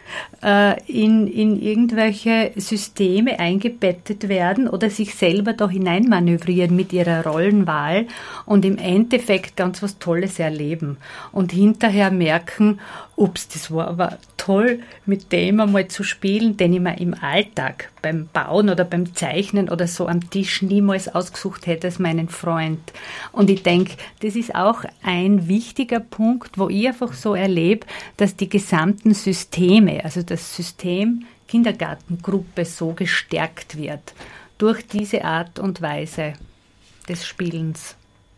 äh, 0.44 0.79
in, 0.86 1.27
in 1.27 1.60
irgendwelche 1.60 2.51
Systeme 2.56 3.39
eingebettet 3.39 4.29
werden 4.29 4.67
oder 4.67 4.91
sich 4.91 5.15
selber 5.15 5.53
da 5.53 5.67
hineinmanövrieren 5.67 6.75
mit 6.75 6.94
ihrer 6.94 7.25
Rollenwahl 7.25 8.06
und 8.46 8.65
Endeffekt 8.78 9.56
ganz 9.56 9.82
was 9.82 10.00
Tolles 10.00 10.40
erleben 10.40 10.98
und 11.32 11.52
hinterher 11.52 12.12
merken, 12.12 12.80
ups, 13.16 13.48
das 13.48 13.72
war 13.72 13.88
aber 13.88 14.18
toll, 14.38 14.80
mit 15.06 15.32
dem 15.32 15.60
einmal 15.60 15.88
zu 15.88 16.04
spielen, 16.04 16.58
den 16.58 16.74
ich 16.74 16.80
mir 16.80 17.00
im 17.00 17.14
Alltag 17.14 17.90
beim 18.02 18.30
Bauen 18.32 18.70
oder 18.70 18.86
beim 18.86 19.14
Zeichnen 19.14 19.70
oder 19.70 19.88
so 19.88 20.08
am 20.08 20.30
Tisch 20.30 20.62
niemals 20.62 21.14
ausgesucht 21.14 21.68
hätte 21.68 21.88
als 21.88 22.00
meinen 22.00 22.30
Freund. 22.30 22.94
Und 23.32 23.50
ich 23.50 23.64
denke, 23.64 23.94
das 24.22 24.36
ist 24.36 24.56
auch 24.56 24.84
ein 25.04 25.48
wichtiger 25.48 26.00
Punkt, 26.00 26.58
wo 26.58 26.70
ich 26.70 26.88
einfach 26.88 27.14
so 27.14 27.36
erlebe, 27.36 27.86
dass 28.18 28.36
die 28.36 28.50
gesamten 28.50 29.14
Systeme, 29.14 30.04
also 30.04 30.22
das 30.22 30.56
System 30.56 31.26
Kindergartengruppe 31.48 32.66
so 32.66 32.94
gestärkt 32.94 33.78
wird 33.78 34.14
durch 34.58 34.86
diese 34.88 35.24
Art 35.24 35.60
und 35.60 35.82
Weise 35.82 36.34
des 37.08 37.26
Spielens. 37.26 37.96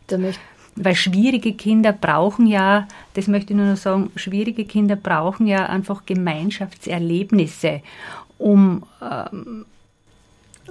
Da 0.10 0.18
möchte 0.18 0.42
weil 0.76 0.96
schwierige 0.96 1.54
Kinder 1.54 1.92
brauchen 1.92 2.48
ja, 2.48 2.88
das 3.14 3.28
möchte 3.28 3.54
ich 3.54 3.58
nur 3.58 3.68
noch 3.68 3.78
sagen, 3.78 4.12
schwierige 4.16 4.66
Kinder 4.66 4.96
brauchen 4.96 5.46
ja 5.46 5.66
einfach 5.66 6.06
Gemeinschaftserlebnisse, 6.06 7.82
um, 8.38 8.84
ähm, 9.02 9.66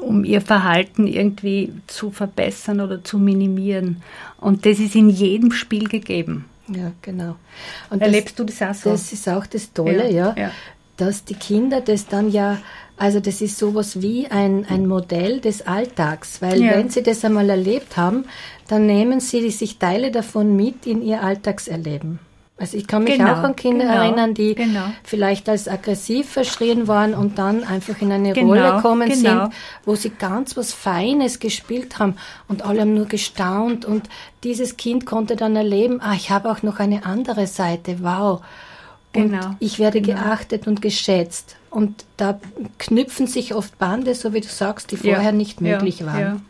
um 0.01 0.25
ihr 0.25 0.41
Verhalten 0.41 1.07
irgendwie 1.07 1.73
zu 1.87 2.11
verbessern 2.11 2.81
oder 2.81 3.05
zu 3.05 3.19
minimieren. 3.19 4.03
Und 4.41 4.65
das 4.65 4.79
ist 4.79 4.95
in 4.95 5.11
jedem 5.11 5.53
Spiel 5.53 5.89
gegeben. 5.89 6.47
Ja, 6.69 6.93
genau. 7.03 7.37
Und 7.91 8.01
Erlebst 8.01 8.39
das, 8.39 8.47
du 8.47 8.53
das 8.53 8.63
auch 8.63 8.81
so? 8.81 8.91
Das 8.91 9.13
ist 9.13 9.29
auch 9.29 9.47
das 9.47 9.73
Tolle, 9.73 10.11
ja, 10.11 10.35
ja, 10.35 10.43
ja, 10.43 10.51
dass 10.97 11.25
die 11.25 11.35
Kinder 11.35 11.81
das 11.81 12.07
dann 12.07 12.31
ja 12.31 12.59
also 12.99 13.21
das 13.21 13.41
ist 13.41 13.59
sowas 13.59 14.03
wie 14.03 14.27
ein, 14.27 14.67
ein 14.69 14.87
Modell 14.87 15.41
des 15.41 15.67
Alltags, 15.67 16.43
weil 16.43 16.63
ja. 16.63 16.73
wenn 16.73 16.91
Sie 16.91 17.03
das 17.03 17.25
einmal 17.25 17.49
erlebt 17.49 17.97
haben, 17.97 18.25
dann 18.67 18.87
nehmen 18.87 19.21
Sie 19.21 19.51
sich 19.51 19.79
Teile 19.79 20.11
davon 20.11 20.57
mit 20.57 20.87
in 20.87 21.03
Ihr 21.03 21.23
Alltagserleben. 21.23 22.19
Also 22.61 22.77
ich 22.77 22.89
kann 22.89 23.05
mich 23.05 23.19
genau, 23.19 23.35
auch 23.35 23.45
an 23.45 23.55
Kinder 23.55 23.85
genau, 23.85 24.03
erinnern, 24.03 24.35
die 24.35 24.57
genau. 24.57 24.87
vielleicht 25.05 25.49
als 25.49 25.69
aggressiv 25.69 26.29
verschrien 26.29 26.89
waren 26.89 27.15
und 27.15 27.39
dann 27.39 27.63
einfach 27.63 28.03
in 28.03 28.11
eine 28.11 28.33
genau, 28.33 28.49
Rolle 28.49 28.75
gekommen 28.75 29.13
sind, 29.13 29.23
genau. 29.23 29.51
wo 29.85 29.95
sie 29.95 30.11
ganz 30.11 30.57
was 30.57 30.73
Feines 30.73 31.39
gespielt 31.39 32.01
haben 32.01 32.17
und 32.49 32.65
alle 32.67 32.81
haben 32.81 32.95
nur 32.95 33.07
gestaunt 33.07 33.85
und 33.85 34.09
dieses 34.43 34.77
Kind 34.77 35.07
konnte 35.07 35.37
dann 35.37 35.55
erleben, 35.55 36.01
ah, 36.01 36.15
ich 36.15 36.31
habe 36.31 36.51
auch 36.51 36.65
noch 36.65 36.81
eine 36.81 37.07
andere 37.07 37.47
Seite, 37.47 37.99
wow. 38.01 38.43
Und 39.15 39.31
genau, 39.31 39.57
ich 39.59 39.79
werde 39.79 40.01
genau. 40.01 40.23
geachtet 40.23 40.67
und 40.67 40.83
geschätzt. 40.83 41.57
Und 41.71 42.05
da 42.17 42.39
knüpfen 42.79 43.27
sich 43.27 43.55
oft 43.55 43.79
Bande, 43.79 44.15
so 44.15 44.33
wie 44.33 44.41
du 44.41 44.49
sagst, 44.49 44.91
die 44.91 44.97
vorher 44.97 45.23
ja, 45.23 45.33
nicht 45.33 45.61
möglich 45.61 46.01
ja, 46.01 46.07
waren. 46.07 46.21
Ja. 46.21 46.41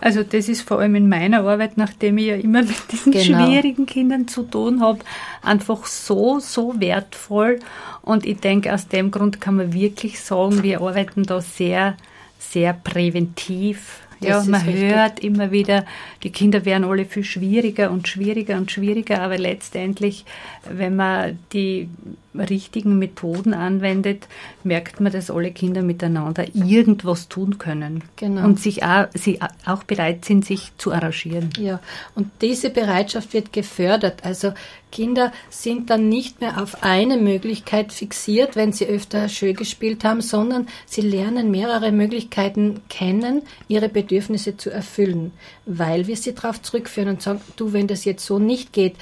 Also 0.00 0.22
das 0.22 0.48
ist 0.48 0.62
vor 0.62 0.78
allem 0.78 0.94
in 0.94 1.08
meiner 1.08 1.40
Arbeit, 1.40 1.76
nachdem 1.76 2.18
ich 2.18 2.26
ja 2.26 2.36
immer 2.36 2.62
mit 2.62 2.92
diesen 2.92 3.12
genau. 3.12 3.46
schwierigen 3.46 3.86
Kindern 3.86 4.28
zu 4.28 4.44
tun 4.44 4.80
habe, 4.80 5.00
einfach 5.42 5.86
so, 5.86 6.38
so 6.38 6.78
wertvoll. 6.78 7.58
Und 8.02 8.24
ich 8.24 8.38
denke, 8.38 8.72
aus 8.72 8.88
dem 8.88 9.10
Grund 9.10 9.40
kann 9.40 9.56
man 9.56 9.72
wirklich 9.72 10.20
sagen, 10.20 10.62
wir 10.62 10.80
arbeiten 10.80 11.24
da 11.24 11.40
sehr, 11.40 11.96
sehr 12.38 12.72
präventiv 12.74 14.00
ja, 14.20 14.42
man 14.44 14.64
hört 14.64 15.20
immer 15.20 15.50
wieder, 15.50 15.84
die 16.22 16.30
Kinder 16.30 16.64
werden 16.64 16.84
alle 16.84 17.04
viel 17.04 17.24
schwieriger 17.24 17.90
und 17.90 18.08
schwieriger 18.08 18.56
und 18.56 18.70
schwieriger, 18.70 19.22
aber 19.22 19.38
letztendlich, 19.38 20.24
wenn 20.68 20.96
man 20.96 21.38
die 21.52 21.88
richtigen 22.34 22.98
Methoden 22.98 23.54
anwendet, 23.54 24.28
merkt 24.62 25.00
man, 25.00 25.12
dass 25.12 25.30
alle 25.30 25.50
Kinder 25.50 25.82
miteinander 25.82 26.46
irgendwas 26.54 27.28
tun 27.28 27.58
können. 27.58 28.04
Genau. 28.16 28.44
Und 28.44 28.60
sich 28.60 28.84
auch, 28.84 29.06
sie 29.14 29.40
auch 29.64 29.82
bereit 29.84 30.24
sind, 30.24 30.44
sich 30.44 30.72
zu 30.78 30.92
arrangieren. 30.92 31.50
Ja, 31.58 31.80
und 32.14 32.30
diese 32.40 32.70
Bereitschaft 32.70 33.32
wird 33.32 33.52
gefördert. 33.52 34.24
Also 34.24 34.52
Kinder 34.90 35.32
sind 35.50 35.90
dann 35.90 36.08
nicht 36.08 36.40
mehr 36.40 36.62
auf 36.62 36.82
eine 36.82 37.16
Möglichkeit 37.16 37.92
fixiert, 37.92 38.56
wenn 38.56 38.72
sie 38.72 38.86
öfter 38.86 39.28
schön 39.28 39.54
gespielt 39.54 40.04
haben, 40.04 40.20
sondern 40.20 40.66
sie 40.86 41.02
lernen 41.02 41.50
mehrere 41.50 41.92
Möglichkeiten 41.92 42.80
kennen, 42.88 43.42
ihre 43.68 43.88
Bedürfnisse 43.88 44.56
zu 44.56 44.70
erfüllen, 44.70 45.32
weil 45.66 46.06
wir 46.06 46.16
sie 46.16 46.34
darauf 46.34 46.62
zurückführen 46.62 47.10
und 47.10 47.22
sagen, 47.22 47.40
du, 47.56 47.72
wenn 47.72 47.86
das 47.86 48.04
jetzt 48.04 48.24
so 48.24 48.38
nicht 48.38 48.72
geht, 48.72 48.96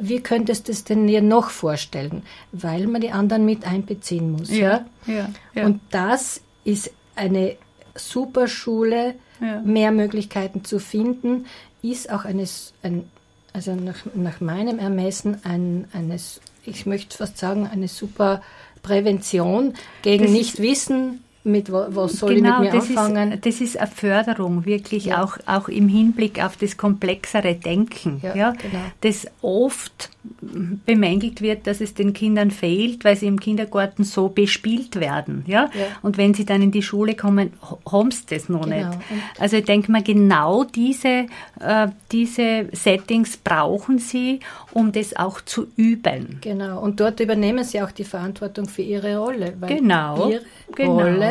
wie 0.00 0.20
könntest 0.20 0.68
du 0.68 0.72
es 0.72 0.84
denn 0.84 1.06
dir 1.06 1.22
noch 1.22 1.50
vorstellen? 1.50 2.22
Weil 2.52 2.86
man 2.86 3.00
die 3.00 3.10
anderen 3.10 3.44
mit 3.44 3.66
einbeziehen 3.66 4.32
muss. 4.32 4.50
Ja, 4.50 4.86
ja, 5.06 5.30
ja. 5.54 5.66
Und 5.66 5.80
das 5.90 6.40
ist 6.64 6.90
eine 7.14 7.56
super 7.94 8.48
Schule, 8.48 9.14
ja. 9.40 9.60
mehr 9.60 9.92
Möglichkeiten 9.92 10.64
zu 10.64 10.78
finden, 10.78 11.46
ist 11.82 12.10
auch 12.10 12.24
eine, 12.24 12.44
ein 12.82 13.08
also 13.52 13.74
nach, 13.74 13.98
nach 14.14 14.40
meinem 14.40 14.78
Ermessen 14.78 15.38
ein, 15.44 15.86
eine, 15.92 16.16
ich 16.64 16.86
möchte 16.86 17.16
fast 17.16 17.38
sagen, 17.38 17.66
eine 17.66 17.88
super 17.88 18.42
Prävention 18.82 19.74
gegen 20.02 20.24
das 20.24 20.32
Nichtwissen, 20.32 21.24
mit 21.44 21.72
was 21.72 22.12
soll 22.12 22.34
genau, 22.34 22.62
ich 22.62 22.72
mit 22.72 22.72
mir 22.72 22.80
das 22.80 22.88
anfangen? 22.88 23.32
Ist, 23.32 23.46
das 23.46 23.60
ist 23.60 23.76
eine 23.78 23.86
Förderung, 23.86 24.64
wirklich 24.66 25.06
ja. 25.06 25.22
auch, 25.22 25.38
auch 25.46 25.68
im 25.68 25.88
Hinblick 25.88 26.42
auf 26.44 26.56
das 26.56 26.76
komplexere 26.76 27.54
Denken. 27.54 28.20
Ja, 28.22 28.34
ja, 28.34 28.50
genau. 28.52 28.80
Das 29.00 29.26
oft 29.40 30.10
bemängelt 30.40 31.40
wird, 31.40 31.66
dass 31.66 31.80
es 31.80 31.94
den 31.94 32.12
Kindern 32.12 32.50
fehlt, 32.50 33.04
weil 33.04 33.16
sie 33.16 33.26
im 33.26 33.40
Kindergarten 33.40 34.04
so 34.04 34.28
bespielt 34.28 34.96
werden. 35.00 35.44
Ja? 35.46 35.70
ja. 35.74 35.86
Und 36.02 36.18
wenn 36.18 36.34
sie 36.34 36.44
dann 36.44 36.60
in 36.60 36.70
die 36.70 36.82
Schule 36.82 37.14
kommen, 37.14 37.52
haben 37.90 38.10
sie 38.10 38.24
das 38.28 38.48
noch 38.48 38.64
genau. 38.64 38.88
nicht. 38.88 38.98
Also 39.38 39.56
ich 39.56 39.64
denke 39.64 39.90
mal, 39.90 40.02
genau 40.02 40.64
diese, 40.64 41.26
äh, 41.60 41.88
diese 42.12 42.66
Settings 42.72 43.36
brauchen 43.36 43.98
sie, 43.98 44.40
um 44.72 44.92
das 44.92 45.16
auch 45.16 45.40
zu 45.40 45.68
üben. 45.76 46.38
Genau. 46.40 46.80
Und 46.80 47.00
dort 47.00 47.20
übernehmen 47.20 47.64
sie 47.64 47.80
auch 47.80 47.90
die 47.90 48.04
Verantwortung 48.04 48.68
für 48.68 48.82
ihre 48.82 49.16
Rolle. 49.16 49.54
genau. 49.66 50.30
Ihre 50.30 50.42
genau. 50.74 50.98
Rolle 50.98 51.27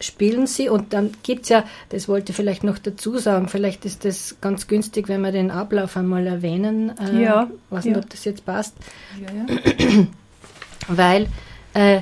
spielen 0.00 0.46
sie 0.46 0.68
und 0.68 0.92
dann 0.92 1.12
gibt 1.22 1.42
es 1.42 1.50
ja, 1.50 1.64
das 1.90 2.08
wollte 2.08 2.32
ich 2.32 2.36
vielleicht 2.36 2.64
noch 2.64 2.78
dazu 2.78 3.18
sagen, 3.18 3.48
vielleicht 3.48 3.84
ist 3.84 4.04
das 4.04 4.36
ganz 4.40 4.66
günstig, 4.66 5.08
wenn 5.08 5.20
wir 5.20 5.32
den 5.32 5.50
Ablauf 5.50 5.96
einmal 5.96 6.26
erwähnen. 6.26 6.92
Äh, 6.98 7.22
ja. 7.22 7.50
weiß 7.68 7.84
nicht, 7.84 7.96
ja. 7.96 8.02
ob 8.02 8.08
das 8.10 8.24
jetzt 8.24 8.44
passt. 8.44 8.74
Ja, 9.20 9.28
ja. 9.32 10.06
Weil 10.88 11.26
äh, 11.74 12.00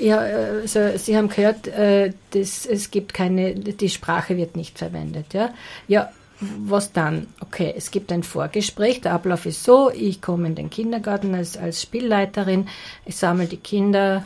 ja, 0.00 0.18
also 0.18 0.80
Sie 0.96 1.16
haben 1.16 1.28
gehört, 1.28 1.68
äh, 1.68 2.12
das, 2.30 2.66
es 2.66 2.90
gibt 2.90 3.14
keine, 3.14 3.54
die 3.54 3.88
Sprache 3.88 4.36
wird 4.36 4.56
nicht 4.56 4.78
verwendet. 4.78 5.32
Ja, 5.32 5.50
ja 5.86 6.10
was 6.40 6.92
dann? 6.92 7.26
Okay, 7.40 7.74
es 7.76 7.90
gibt 7.90 8.10
ein 8.12 8.22
Vorgespräch. 8.22 9.02
Der 9.02 9.12
Ablauf 9.12 9.46
ist 9.46 9.62
so: 9.62 9.90
Ich 9.90 10.22
komme 10.22 10.48
in 10.48 10.54
den 10.54 10.70
Kindergarten 10.70 11.34
als, 11.34 11.56
als 11.56 11.82
Spielleiterin, 11.82 12.68
ich 13.04 13.16
sammle 13.16 13.46
die 13.46 13.58
Kinder 13.58 14.24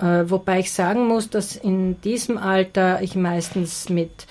äh, 0.00 0.30
wobei 0.30 0.60
ich 0.60 0.72
sagen 0.72 1.06
muss, 1.06 1.30
dass 1.30 1.56
in 1.56 2.00
diesem 2.00 2.38
Alter 2.38 3.02
ich 3.02 3.14
meistens 3.14 3.88
mit 3.88 4.26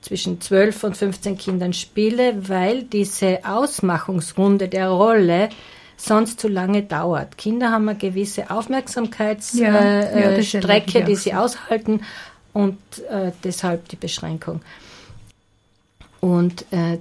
zwischen 0.00 0.40
12 0.40 0.84
und 0.84 0.96
15 0.96 1.38
Kindern 1.38 1.72
spiele, 1.72 2.48
weil 2.48 2.82
diese 2.82 3.40
Ausmachungsrunde 3.44 4.68
der 4.68 4.90
Rolle 4.90 5.48
sonst 5.96 6.40
zu 6.40 6.48
lange 6.48 6.82
dauert. 6.82 7.38
Kinder 7.38 7.70
haben 7.70 7.88
eine 7.88 7.98
gewisse 7.98 8.50
Aufmerksamkeitsstrecke, 8.50 9.62
ja, 9.64 10.00
äh, 10.00 11.00
ja, 11.00 11.00
die 11.00 11.16
sie 11.16 11.34
aushalten 11.34 12.00
und 12.52 12.78
äh, 13.08 13.32
deshalb 13.42 13.88
die 13.88 13.96
Beschränkung. 13.96 14.60
Und 16.20 16.64
äh, 16.70 16.98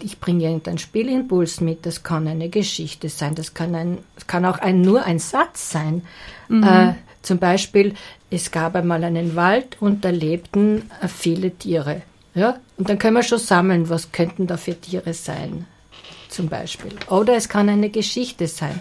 ich 0.00 0.20
bringe 0.20 0.44
irgendeinen 0.44 0.78
Spielimpuls 0.78 1.60
mit. 1.60 1.84
Das 1.84 2.04
kann 2.04 2.28
eine 2.28 2.48
Geschichte 2.48 3.08
sein, 3.08 3.34
das 3.34 3.54
kann, 3.54 3.74
ein, 3.74 3.98
kann 4.28 4.44
auch 4.44 4.58
ein, 4.58 4.82
nur 4.82 5.04
ein 5.04 5.18
Satz 5.18 5.70
sein. 5.70 6.02
Mhm. 6.48 6.94
Zum 7.22 7.38
Beispiel, 7.38 7.94
es 8.30 8.50
gab 8.50 8.74
einmal 8.74 9.04
einen 9.04 9.36
Wald 9.36 9.80
und 9.80 10.04
da 10.04 10.10
lebten 10.10 10.90
äh, 11.00 11.08
viele 11.08 11.52
Tiere. 11.52 12.02
Ja? 12.34 12.58
Und 12.76 12.88
dann 12.88 12.98
können 12.98 13.16
wir 13.16 13.22
schon 13.22 13.38
sammeln, 13.38 13.88
was 13.88 14.12
könnten 14.12 14.46
da 14.46 14.56
für 14.56 14.78
Tiere 14.80 15.14
sein, 15.14 15.66
zum 16.28 16.48
Beispiel. 16.48 16.92
Oder 17.08 17.36
es 17.36 17.48
kann 17.48 17.68
eine 17.68 17.90
Geschichte 17.90 18.48
sein. 18.48 18.80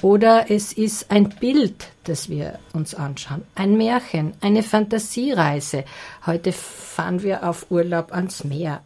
Oder 0.00 0.50
es 0.50 0.72
ist 0.72 1.10
ein 1.10 1.28
Bild, 1.28 1.88
das 2.04 2.28
wir 2.28 2.60
uns 2.72 2.94
anschauen. 2.94 3.42
Ein 3.56 3.76
Märchen, 3.76 4.32
eine 4.40 4.62
Fantasiereise. 4.62 5.84
Heute 6.24 6.52
fahren 6.52 7.22
wir 7.22 7.48
auf 7.48 7.70
Urlaub 7.70 8.12
ans 8.12 8.44
Meer 8.44 8.82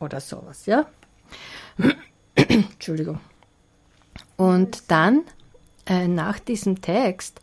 oder 0.00 0.20
sowas, 0.20 0.66
ja? 0.66 0.86
Entschuldigung. 2.34 3.20
Und 4.36 4.82
dann, 4.88 5.22
äh, 5.86 6.08
nach 6.08 6.40
diesem 6.40 6.80
Text, 6.80 7.40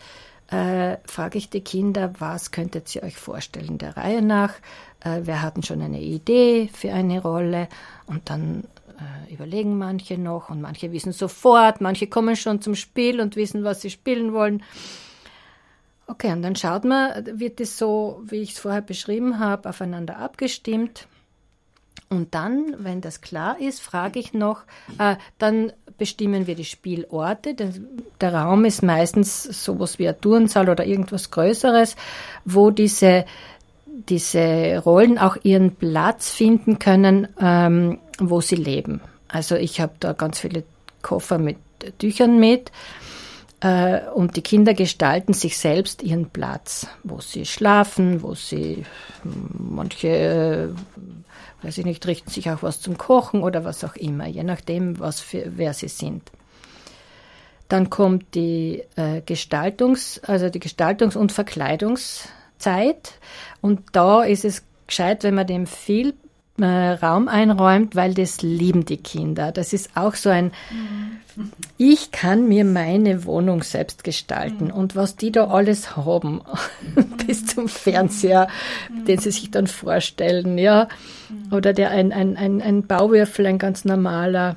äh, 0.49 0.97
frage 1.05 1.37
ich 1.37 1.49
die 1.49 1.61
Kinder, 1.61 2.13
was 2.19 2.51
könntet 2.51 2.93
ihr 2.95 3.03
euch 3.03 3.17
vorstellen 3.17 3.77
der 3.77 3.97
Reihe 3.97 4.21
nach? 4.21 4.53
Äh, 4.99 5.21
wer 5.23 5.41
hatten 5.41 5.63
schon 5.63 5.81
eine 5.81 6.01
Idee 6.01 6.69
für 6.71 6.93
eine 6.93 7.21
Rolle? 7.21 7.67
Und 8.05 8.29
dann 8.29 8.65
äh, 8.99 9.33
überlegen 9.33 9.77
manche 9.77 10.17
noch 10.17 10.49
und 10.49 10.61
manche 10.61 10.91
wissen 10.91 11.11
sofort, 11.11 11.81
manche 11.81 12.07
kommen 12.07 12.35
schon 12.35 12.61
zum 12.61 12.75
Spiel 12.75 13.19
und 13.19 13.35
wissen, 13.35 13.63
was 13.63 13.81
sie 13.81 13.89
spielen 13.89 14.33
wollen. 14.33 14.63
Okay, 16.07 16.31
und 16.31 16.43
dann 16.43 16.55
schaut 16.55 16.85
man, 16.85 17.39
wird 17.39 17.59
es 17.59 17.79
so, 17.79 18.21
wie 18.25 18.41
ich 18.41 18.51
es 18.51 18.59
vorher 18.59 18.81
beschrieben 18.81 19.39
habe, 19.39 19.69
aufeinander 19.69 20.17
abgestimmt. 20.17 21.07
Und 22.09 22.35
dann, 22.35 22.75
wenn 22.77 23.01
das 23.01 23.21
klar 23.21 23.59
ist, 23.59 23.81
frage 23.81 24.19
ich 24.19 24.33
noch, 24.33 24.61
äh, 24.99 25.15
dann 25.37 25.73
bestimmen 25.97 26.47
wir 26.47 26.55
die 26.55 26.65
Spielorte. 26.65 27.55
Der, 27.55 28.33
Raum 28.33 28.65
ist 28.65 28.83
meistens 28.83 29.43
sowas 29.43 29.97
wie 29.97 30.07
ein 30.07 30.19
Turnsaal 30.19 30.69
oder 30.69 30.85
irgendwas 30.85 31.31
Größeres, 31.31 31.95
wo 32.43 32.69
diese, 32.69 33.25
diese 33.87 34.81
Rollen 34.83 35.17
auch 35.17 35.37
ihren 35.43 35.75
Platz 35.75 36.29
finden 36.29 36.79
können, 36.79 37.27
ähm, 37.39 37.99
wo 38.19 38.39
sie 38.39 38.55
leben. 38.55 39.01
Also 39.27 39.55
ich 39.55 39.81
habe 39.81 39.93
da 39.99 40.13
ganz 40.13 40.39
viele 40.39 40.63
Koffer 41.01 41.37
mit 41.37 41.57
Tüchern 41.99 42.39
mit 42.39 42.71
äh, 43.61 44.01
und 44.13 44.35
die 44.35 44.41
Kinder 44.41 44.73
gestalten 44.73 45.33
sich 45.33 45.57
selbst 45.57 46.03
ihren 46.03 46.29
Platz, 46.29 46.87
wo 47.03 47.19
sie 47.19 47.45
schlafen, 47.45 48.21
wo 48.21 48.35
sie 48.35 48.85
manche 49.23 50.07
äh, 50.07 50.67
weiß 51.65 51.79
ich 51.79 51.85
nicht, 51.85 52.05
richten 52.05 52.29
sich 52.29 52.49
auch 52.49 52.63
was 52.63 52.79
zum 52.79 52.97
Kochen 52.97 53.41
oder 53.41 53.65
was 53.65 53.83
auch 53.83 53.95
immer, 53.95 54.27
je 54.27 54.43
nachdem, 54.43 54.99
was 54.99 55.19
für, 55.19 55.57
wer 55.57 55.73
sie 55.73 55.87
sind. 55.87 56.31
Dann 57.67 57.89
kommt 57.89 58.35
die 58.35 58.83
äh, 58.95 59.21
Gestaltungs-, 59.21 60.23
also 60.23 60.49
die 60.49 60.59
Gestaltungs- 60.59 61.17
und 61.17 61.31
Verkleidungszeit. 61.31 63.13
Und 63.61 63.81
da 63.93 64.23
ist 64.23 64.45
es 64.45 64.63
gescheit, 64.85 65.23
wenn 65.23 65.33
man 65.33 65.47
dem 65.47 65.65
viel 65.65 66.13
äh, 66.59 66.65
Raum 66.65 67.27
einräumt, 67.27 67.95
weil 67.95 68.13
das 68.13 68.41
lieben 68.41 68.85
die 68.85 68.97
Kinder. 68.97 69.51
Das 69.51 69.73
ist 69.73 69.91
auch 69.95 70.15
so 70.15 70.29
ein, 70.29 70.51
mhm. 70.71 71.51
ich 71.77 72.11
kann 72.11 72.47
mir 72.47 72.63
meine 72.63 73.25
Wohnung 73.25 73.63
selbst 73.63 74.03
gestalten 74.03 74.65
mhm. 74.65 74.71
und 74.71 74.95
was 74.95 75.15
die 75.15 75.31
da 75.31 75.47
alles 75.47 75.95
haben, 75.95 76.41
bis 77.27 77.45
zum 77.45 77.67
Fernseher, 77.67 78.47
mhm. 78.89 79.05
den 79.05 79.19
sie 79.19 79.31
sich 79.31 79.51
dann 79.51 79.67
vorstellen, 79.67 80.57
ja, 80.57 80.87
oder 81.51 81.73
der 81.73 81.91
ein, 81.91 82.13
ein, 82.13 82.37
ein, 82.37 82.61
ein 82.61 82.87
Bauwürfel, 82.87 83.45
ein 83.45 83.59
ganz 83.59 83.83
normaler, 83.83 84.55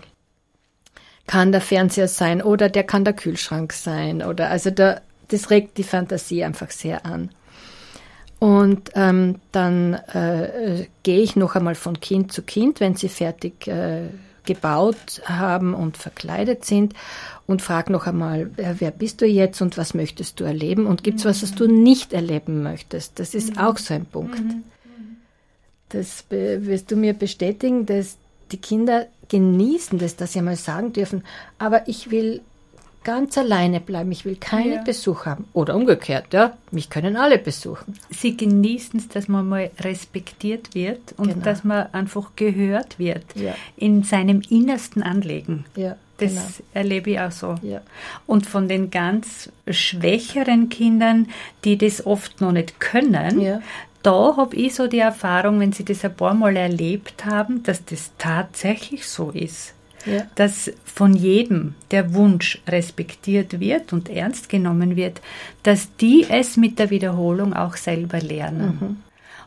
kann 1.27 1.53
der 1.53 1.61
Fernseher 1.61 2.09
sein 2.09 2.43
oder 2.43 2.69
der 2.69 2.85
kann 2.85 3.05
der 3.05 3.13
Kühlschrank 3.13 3.73
sein 3.73 4.23
oder 4.23 4.51
also 4.51 4.71
da, 4.71 5.01
das 5.29 5.51
regt 5.51 5.77
die 5.79 5.85
Fantasie 5.85 6.43
einfach 6.43 6.71
sehr 6.71 7.05
an. 7.05 7.31
Und 8.39 8.91
ähm, 8.95 9.37
dann 9.51 9.95
äh, 9.95 10.87
gehe 11.03 11.21
ich 11.21 11.35
noch 11.35 11.57
einmal 11.57 11.75
von 11.75 11.99
Kind 12.01 12.33
zu 12.33 12.43
Kind, 12.43 12.79
wenn 12.81 12.95
sie 12.95 13.09
fertig 13.09 13.67
äh, 13.67 14.03
gebaut 14.45 15.21
haben 15.25 15.75
und 15.75 15.97
verkleidet 15.97 16.65
sind 16.65 16.95
und 17.47 17.63
frage 17.63 17.93
noch 17.93 18.07
einmal, 18.07 18.51
wer 18.57 18.91
bist 18.91 19.21
du 19.21 19.27
jetzt 19.27 19.61
und 19.61 19.77
was 19.77 19.93
möchtest 19.93 20.41
du 20.41 20.45
erleben 20.45 20.87
und 20.87 21.05
gibt 21.05 21.19
es 21.19 21.25
was, 21.27 21.43
was 21.43 21.55
du 21.55 21.67
nicht 21.67 22.15
erleben 22.15 22.63
möchtest? 22.63 23.19
Das 23.19 23.35
ist 23.35 23.57
mhm. 23.57 23.59
auch 23.59 23.77
so 23.77 23.93
ein 23.93 24.07
Punkt. 24.07 24.39
Mhm. 24.39 24.63
Das 25.91 26.25
wirst 26.31 26.91
du 26.91 26.97
mir 26.97 27.13
bestätigen, 27.13 27.85
dass 27.85 28.17
die 28.53 28.59
Kinder 28.59 29.07
genießen 29.29 29.99
das, 29.99 30.17
dass 30.17 30.33
sie 30.33 30.43
mal 30.43 30.57
sagen 30.57 30.93
dürfen, 30.93 31.25
aber 31.59 31.89
ich 31.89 32.11
will 32.11 32.41
ganz 33.09 33.39
alleine 33.39 33.81
bleiben, 33.81 34.13
ich 34.13 34.27
will 34.27 34.37
keinen 34.37 34.73
Ja. 34.75 34.83
Besuch 34.83 35.25
haben. 35.25 35.47
Oder 35.55 35.75
umgekehrt, 35.77 36.27
ja, 36.35 36.59
mich 36.71 36.91
können 36.91 37.17
alle 37.17 37.39
besuchen. 37.39 37.95
Sie 38.11 38.37
genießen 38.37 39.01
es, 39.01 39.09
dass 39.09 39.29
man 39.29 39.49
mal 39.49 39.71
respektiert 39.81 40.75
wird 40.75 41.15
und 41.17 41.29
Genau. 41.33 41.45
dass 41.45 41.65
man 41.65 41.87
einfach 41.95 42.33
gehört 42.37 42.99
wird 42.99 43.25
Ja. 43.35 43.55
in 43.79 44.03
seinem 44.03 44.43
innersten 44.51 45.03
Anliegen. 45.03 45.65
Ja, 45.75 45.97
Das 46.19 46.33
genau. 46.33 46.43
erlebe 46.75 47.11
ich 47.13 47.21
auch 47.21 47.31
so. 47.33 47.55
Ja. 47.63 47.81
Und 48.27 48.45
von 48.47 48.69
den 48.69 48.91
ganz 48.91 49.51
schwächeren 49.71 50.69
Kindern, 50.69 51.29
die 51.65 51.79
das 51.79 52.05
oft 52.07 52.43
noch 52.43 52.53
nicht 52.53 52.79
können, 52.79 53.41
Ja. 53.41 53.61
da 54.03 54.37
habe 54.37 54.55
ich 54.55 54.75
so 54.75 54.87
die 54.87 54.99
Erfahrung, 54.99 55.61
wenn 55.61 55.73
sie 55.73 55.85
das 55.87 56.05
ein 56.05 56.15
paar 56.15 56.35
Mal 56.35 56.57
erlebt 56.57 57.25
haben, 57.25 57.63
dass 57.63 57.85
das 57.87 58.11
tatsächlich 58.19 59.09
so 59.09 59.31
ist. 59.31 59.73
Ja. 60.09 60.23
Dass 60.35 60.71
von 60.85 61.15
jedem 61.15 61.75
der 61.91 62.15
Wunsch 62.15 62.61
respektiert 62.67 63.61
wird 63.61 63.93
und 63.93 64.09
ernst 64.09 64.49
genommen 64.49 64.97
wird, 64.97 65.21
dass 65.63 65.95
die 65.97 66.27
es 66.29 66.57
mit 66.57 66.79
der 66.79 66.91
Wiederholung 66.91 67.53
auch 67.55 67.77
selber 67.77 68.21
lernen. 68.21 68.79
Mhm. 68.81 68.97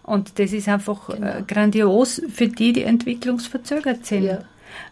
Und 0.04 0.40
das 0.40 0.52
ist 0.52 0.68
einfach 0.68 1.10
äh, 1.10 1.44
grandios 1.48 2.22
für 2.34 2.48
die, 2.48 2.74
die 2.74 2.84
entwicklungsverzögert 2.84 4.06
sind. 4.06 4.22
Genau. 4.22 4.34
Ja. 4.34 4.40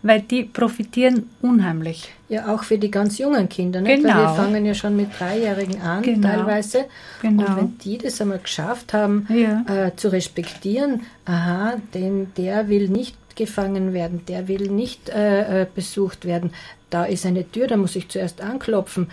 Weil 0.03 0.21
die 0.21 0.43
profitieren 0.43 1.29
unheimlich. 1.41 2.10
Ja, 2.27 2.53
auch 2.53 2.63
für 2.63 2.77
die 2.77 2.91
ganz 2.91 3.17
jungen 3.17 3.47
Kinder. 3.47 3.79
Nicht? 3.79 4.03
Weil 4.03 4.12
Genau. 4.12 4.21
wir 4.23 4.36
fangen 4.36 4.65
ja 4.65 4.73
schon 4.73 4.95
mit 4.95 5.08
Dreijährigen 5.17 5.82
an, 5.82 6.01
Genau. 6.03 6.27
teilweise. 6.27 6.86
Genau. 7.21 7.45
Und 7.45 7.58
wenn 7.58 7.77
die 7.79 7.97
das 7.97 8.19
einmal 8.21 8.39
geschafft 8.39 8.93
haben, 8.93 9.25
Ja. 9.29 9.63
äh, 9.88 9.95
zu 9.95 10.10
respektieren, 10.10 11.03
aha, 11.25 11.75
den, 11.93 12.34
der 12.36 12.67
will 12.67 12.89
nicht 12.89 13.15
gefangen 13.39 13.93
werden, 13.93 14.21
der 14.28 14.47
will 14.47 14.69
nicht 14.69 15.10
äh, 15.10 15.62
äh, 15.63 15.67
besucht 15.73 16.25
werden, 16.25 16.52
da 16.91 17.06
ist 17.06 17.25
eine 17.25 17.43
Tür, 17.52 17.65
da 17.67 17.78
muss 17.78 17.95
ich 17.95 18.08
zuerst 18.10 18.41
anklopfen. 18.41 19.10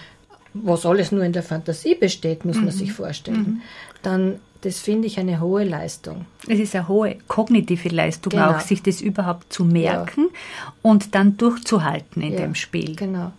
Was 0.53 0.85
alles 0.85 1.13
nur 1.13 1.23
in 1.25 1.33
der 1.33 1.43
Fantasie 1.43 1.95
besteht, 1.95 2.45
muss 2.45 2.57
Mhm. 2.57 2.65
man 2.65 2.73
sich 2.73 2.93
vorstellen. 2.93 3.63
Dann, 4.03 4.41
das 4.63 4.81
finde 4.81 5.07
ich 5.07 5.19
eine 5.19 5.41
hohe 5.41 5.65
Leistung. 5.65 6.25
Es 6.49 6.59
ist 6.59 6.75
eine 6.75 6.89
hohe 6.89 7.17
kognitive 7.29 7.89
Leistung 7.91 8.31
Genau. 8.33 8.51
auch, 8.53 8.61
sich 8.61 8.83
das 8.83 9.01
überhaupt 9.01 9.53
zu 9.53 9.65
merken 9.65 10.29
und 10.83 11.15
dann 11.15 11.37
durchzuhalten 11.37 12.23
in 12.23 12.33
Ja, 12.33 12.41
dem 12.41 12.55
Spiel. 12.55 12.97
Genau. 12.97 13.33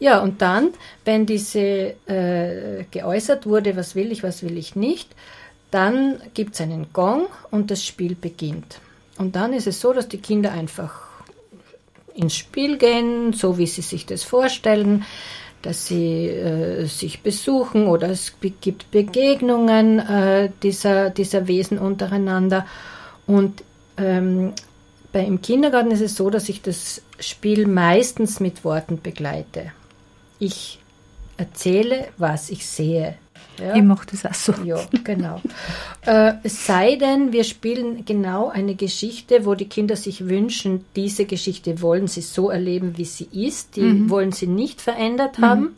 Ja, 0.00 0.18
und 0.18 0.42
dann, 0.42 0.70
wenn 1.04 1.26
diese 1.26 1.94
äh, 2.06 2.84
geäußert 2.90 3.46
wurde, 3.46 3.76
was 3.76 3.94
will 3.94 4.10
ich, 4.10 4.22
was 4.24 4.42
will 4.42 4.56
ich 4.58 4.74
nicht, 4.74 5.08
dann 5.70 6.20
gibt 6.34 6.54
es 6.54 6.60
einen 6.60 6.86
Gong 6.92 7.26
und 7.52 7.70
das 7.70 7.84
Spiel 7.84 8.14
beginnt. 8.16 8.80
Und 9.18 9.36
dann 9.36 9.52
ist 9.52 9.66
es 9.66 9.80
so, 9.80 9.92
dass 9.92 10.08
die 10.08 10.18
Kinder 10.18 10.52
einfach 10.52 11.12
ins 12.14 12.36
Spiel 12.36 12.78
gehen, 12.78 13.32
so 13.32 13.58
wie 13.58 13.66
sie 13.66 13.82
sich 13.82 14.06
das 14.06 14.22
vorstellen, 14.22 15.04
dass 15.62 15.86
sie 15.86 16.26
äh, 16.26 16.86
sich 16.86 17.22
besuchen 17.22 17.86
oder 17.86 18.10
es 18.10 18.34
gibt 18.60 18.90
Begegnungen 18.90 20.00
äh, 20.00 20.50
dieser, 20.62 21.10
dieser 21.10 21.46
Wesen 21.46 21.78
untereinander. 21.78 22.66
Und 23.26 23.62
ähm, 23.96 24.52
bei, 25.12 25.24
im 25.24 25.40
Kindergarten 25.40 25.92
ist 25.92 26.00
es 26.00 26.16
so, 26.16 26.30
dass 26.30 26.48
ich 26.48 26.62
das 26.62 27.02
Spiel 27.20 27.66
meistens 27.66 28.40
mit 28.40 28.64
Worten 28.64 29.00
begleite. 29.00 29.72
Ich 30.38 30.80
erzähle, 31.36 32.08
was 32.18 32.50
ich 32.50 32.66
sehe. 32.66 33.14
Ja? 33.58 33.74
Ich 33.74 33.82
mache 33.82 34.06
das 34.10 34.26
auch 34.26 34.34
so. 34.34 34.54
Ja, 34.64 34.80
genau. 35.04 35.40
äh, 36.06 36.34
es 36.42 36.66
sei 36.66 36.96
denn, 36.96 37.32
wir 37.32 37.44
spielen 37.44 38.04
genau 38.04 38.48
eine 38.48 38.74
Geschichte, 38.74 39.44
wo 39.44 39.54
die 39.54 39.68
Kinder 39.68 39.96
sich 39.96 40.28
wünschen, 40.28 40.84
diese 40.96 41.24
Geschichte 41.24 41.80
wollen 41.82 42.06
sie 42.06 42.22
so 42.22 42.50
erleben, 42.50 42.96
wie 42.96 43.04
sie 43.04 43.28
ist, 43.32 43.76
die 43.76 44.08
wollen 44.08 44.32
sie 44.32 44.46
nicht 44.46 44.80
verändert 44.80 45.38
haben. 45.38 45.76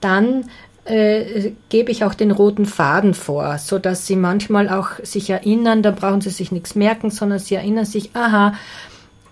Dann 0.00 0.44
äh, 0.84 1.52
gebe 1.68 1.90
ich 1.90 2.04
auch 2.04 2.14
den 2.14 2.30
roten 2.30 2.66
Faden 2.66 3.14
vor, 3.14 3.58
so 3.58 3.78
dass 3.78 4.06
sie 4.06 4.16
manchmal 4.16 4.68
auch 4.68 4.90
sich 5.02 5.30
erinnern, 5.30 5.82
da 5.82 5.90
brauchen 5.90 6.20
sie 6.20 6.30
sich 6.30 6.52
nichts 6.52 6.74
merken, 6.74 7.10
sondern 7.10 7.38
sie 7.38 7.54
erinnern 7.54 7.86
sich, 7.86 8.14
aha, 8.14 8.54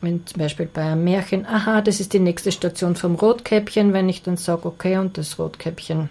wenn 0.00 0.26
zum 0.26 0.40
Beispiel 0.40 0.66
bei 0.66 0.82
einem 0.82 1.04
Märchen, 1.04 1.46
aha, 1.46 1.80
das 1.80 2.00
ist 2.00 2.12
die 2.12 2.18
nächste 2.18 2.52
Station 2.52 2.96
vom 2.96 3.14
Rotkäppchen, 3.14 3.92
wenn 3.92 4.08
ich 4.08 4.22
dann 4.22 4.36
sage, 4.36 4.66
okay, 4.66 4.98
und 4.98 5.18
das 5.18 5.38
Rotkäppchen 5.38 6.08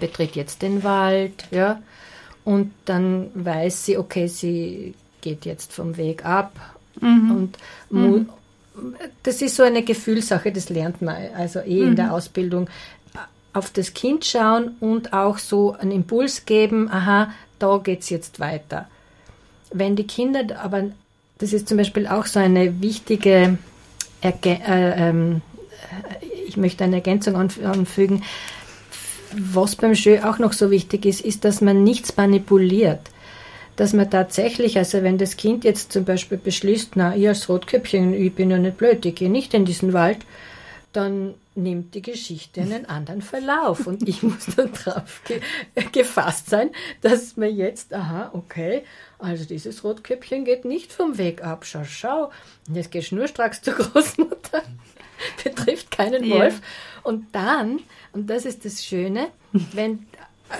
betritt 0.00 0.36
jetzt 0.36 0.62
den 0.62 0.82
Wald, 0.84 1.46
ja, 1.50 1.80
und 2.44 2.72
dann 2.84 3.30
weiß 3.34 3.86
sie, 3.86 3.96
okay, 3.98 4.26
sie 4.26 4.94
geht 5.20 5.44
jetzt 5.46 5.72
vom 5.72 5.96
Weg 5.96 6.24
ab. 6.24 6.52
Und 7.00 7.58
mu- 7.90 8.24
das 9.22 9.40
ist 9.42 9.56
so 9.56 9.62
eine 9.62 9.82
Gefühlssache, 9.82 10.52
das 10.52 10.68
lernt 10.68 11.00
man 11.00 11.16
also 11.36 11.60
eh 11.60 11.80
in 11.82 11.96
der 11.96 12.12
Ausbildung. 12.12 12.68
Auf 13.52 13.70
das 13.70 13.94
Kind 13.94 14.24
schauen 14.24 14.72
und 14.80 15.12
auch 15.12 15.38
so 15.38 15.72
einen 15.72 15.92
Impuls 15.92 16.44
geben, 16.44 16.90
aha, 16.90 17.32
da 17.58 17.78
geht's 17.78 18.10
jetzt 18.10 18.40
weiter. 18.40 18.88
Wenn 19.72 19.94
die 19.96 20.06
Kinder 20.06 20.60
aber, 20.60 20.84
das 21.38 21.52
ist 21.52 21.68
zum 21.68 21.78
Beispiel 21.78 22.06
auch 22.08 22.26
so 22.26 22.40
eine 22.40 22.80
wichtige, 22.82 23.58
Ergä 24.22 24.58
äh, 24.66 25.08
ähm, 25.08 25.40
ich 26.46 26.56
möchte 26.56 26.84
eine 26.84 26.96
Ergänzung 26.96 27.36
anf- 27.36 27.64
anfügen, 27.64 28.22
was 29.36 29.76
beim 29.76 29.92
Jeu 29.92 30.22
auch 30.22 30.38
noch 30.38 30.52
so 30.52 30.70
wichtig 30.70 31.06
ist, 31.06 31.20
ist, 31.20 31.44
dass 31.44 31.60
man 31.60 31.82
nichts 31.82 32.16
manipuliert. 32.16 33.00
Dass 33.76 33.92
man 33.92 34.10
tatsächlich, 34.10 34.78
also 34.78 35.02
wenn 35.02 35.18
das 35.18 35.36
Kind 35.36 35.64
jetzt 35.64 35.92
zum 35.92 36.04
Beispiel 36.04 36.38
beschließt, 36.38 36.92
na, 36.94 37.16
ich 37.16 37.26
als 37.26 37.48
Rotkäppchen, 37.48 38.14
ich 38.14 38.34
bin 38.34 38.50
ja 38.50 38.58
nicht 38.58 38.78
blöd, 38.78 39.04
ich 39.04 39.16
gehe 39.16 39.30
nicht 39.30 39.52
in 39.52 39.64
diesen 39.64 39.92
Wald, 39.92 40.18
dann 40.92 41.34
nimmt 41.56 41.94
die 41.94 42.02
Geschichte 42.02 42.60
einen 42.60 42.86
anderen 42.86 43.22
Verlauf. 43.22 43.86
Und 43.86 44.08
ich 44.08 44.22
muss 44.22 44.46
dann 44.56 44.72
drauf 44.72 45.22
ge 45.24 45.40
gefasst 45.92 46.50
sein, 46.50 46.70
dass 47.00 47.36
man 47.36 47.54
jetzt, 47.54 47.92
aha, 47.92 48.30
okay, 48.32 48.82
also 49.18 49.44
dieses 49.44 49.84
Rotkäppchen 49.84 50.44
geht 50.44 50.64
nicht 50.64 50.92
vom 50.92 51.18
Weg 51.18 51.44
ab, 51.44 51.64
schau, 51.64 51.84
schau. 51.84 52.30
Und 52.68 52.76
jetzt 52.76 52.90
gehst 52.90 53.10
du 53.10 53.16
nur 53.16 53.28
stracks 53.28 53.62
zur 53.62 53.74
Großmutter, 53.74 54.62
betrifft 55.44 55.90
keinen 55.90 56.24
Ja. 56.24 56.50
Und 57.04 57.26
dann, 57.32 57.80
und 58.12 58.28
das 58.28 58.44
ist 58.44 58.64
das 58.64 58.84
Schöne, 58.84 59.28
wenn, 59.72 60.06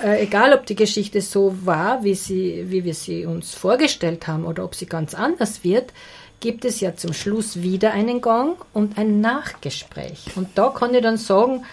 äh, 0.05 0.23
egal 0.23 0.53
ob 0.53 0.67
die 0.67 0.77
Geschichte 0.77 1.21
so 1.21 1.57
war, 1.65 2.05
wie, 2.05 2.15
sie, 2.15 2.67
wie 2.69 2.85
wir 2.85 2.95
sie 2.95 3.27
uns 3.27 3.55
vorgestellt 3.55 4.27
haben, 4.29 4.45
oder 4.45 4.65
ob 4.65 4.75
sie 4.75 4.87
ganz 4.87 5.15
anders 5.15 5.65
wird, 5.65 5.93
gibt 6.41 6.67
es 6.67 6.81
ja 6.81 6.95
zum 6.95 7.15
Schluss 7.15 7.63
wieder 7.63 7.93
einen 7.93 8.21
Gong 8.21 8.57
und 8.75 8.99
ein 8.99 9.21
Nachgespräch. 9.23 10.37
Und 10.37 10.51
da 10.57 10.69
kann 10.69 10.95
ich 10.95 11.01
dann 11.01 11.17
sagen, 11.17 11.65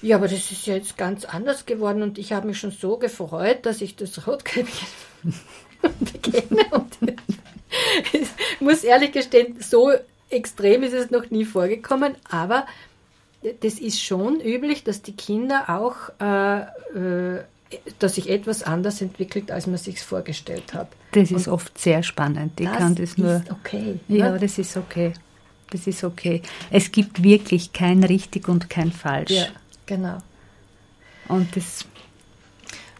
ja, 0.00 0.16
aber 0.16 0.28
das 0.28 0.52
ist 0.52 0.66
ja 0.66 0.76
jetzt 0.76 0.96
ganz 0.96 1.24
anders 1.24 1.66
geworden 1.66 2.02
und 2.02 2.18
ich 2.18 2.32
habe 2.32 2.46
mich 2.46 2.58
schon 2.58 2.70
so 2.70 2.96
gefreut, 2.96 3.66
dass 3.66 3.80
ich 3.80 3.96
das 3.96 4.28
Rotkäppchen 4.28 4.88
begegne. 5.98 6.64
Und 6.70 6.96
ich 8.12 8.28
muss 8.60 8.84
ehrlich 8.84 9.10
gestehen, 9.10 9.56
so 9.60 9.90
extrem 10.30 10.82
ist 10.84 10.92
es 10.92 11.10
noch 11.10 11.30
nie 11.30 11.44
vorgekommen, 11.44 12.14
aber 12.30 12.66
das 13.60 13.74
ist 13.74 14.02
schon 14.02 14.40
üblich, 14.40 14.84
dass 14.84 15.02
die 15.02 15.12
Kinder 15.12 15.68
auch, 15.68 15.96
äh, 16.20 16.60
äh, 17.36 17.44
dass 17.98 18.14
sich 18.16 18.28
etwas 18.30 18.62
anders 18.62 19.00
entwickelt, 19.02 19.50
als 19.50 19.66
man 19.66 19.76
sich 19.76 20.00
vorgestellt 20.02 20.74
hat. 20.74 20.88
Das 21.12 21.30
ist 21.30 21.48
oft 21.48 21.78
sehr 21.78 22.02
spannend. 22.02 22.58
Ich 22.60 22.70
kann 22.70 22.94
das 22.94 23.16
nur. 23.16 23.36
ist 23.36 23.50
okay. 23.50 24.00
Ja, 24.08 24.32
ne? 24.32 24.38
das 24.38 24.58
ist 24.58 24.76
okay. 24.76 25.12
Das 25.70 25.86
ist 25.86 26.02
okay. 26.02 26.42
Es 26.70 26.90
gibt 26.90 27.22
wirklich 27.22 27.72
kein 27.72 28.02
richtig 28.02 28.48
und 28.48 28.70
kein 28.70 28.90
falsch. 28.90 29.30
ja, 29.30 29.46
genau. 29.84 30.18
Und 31.28 31.54
das 31.54 31.84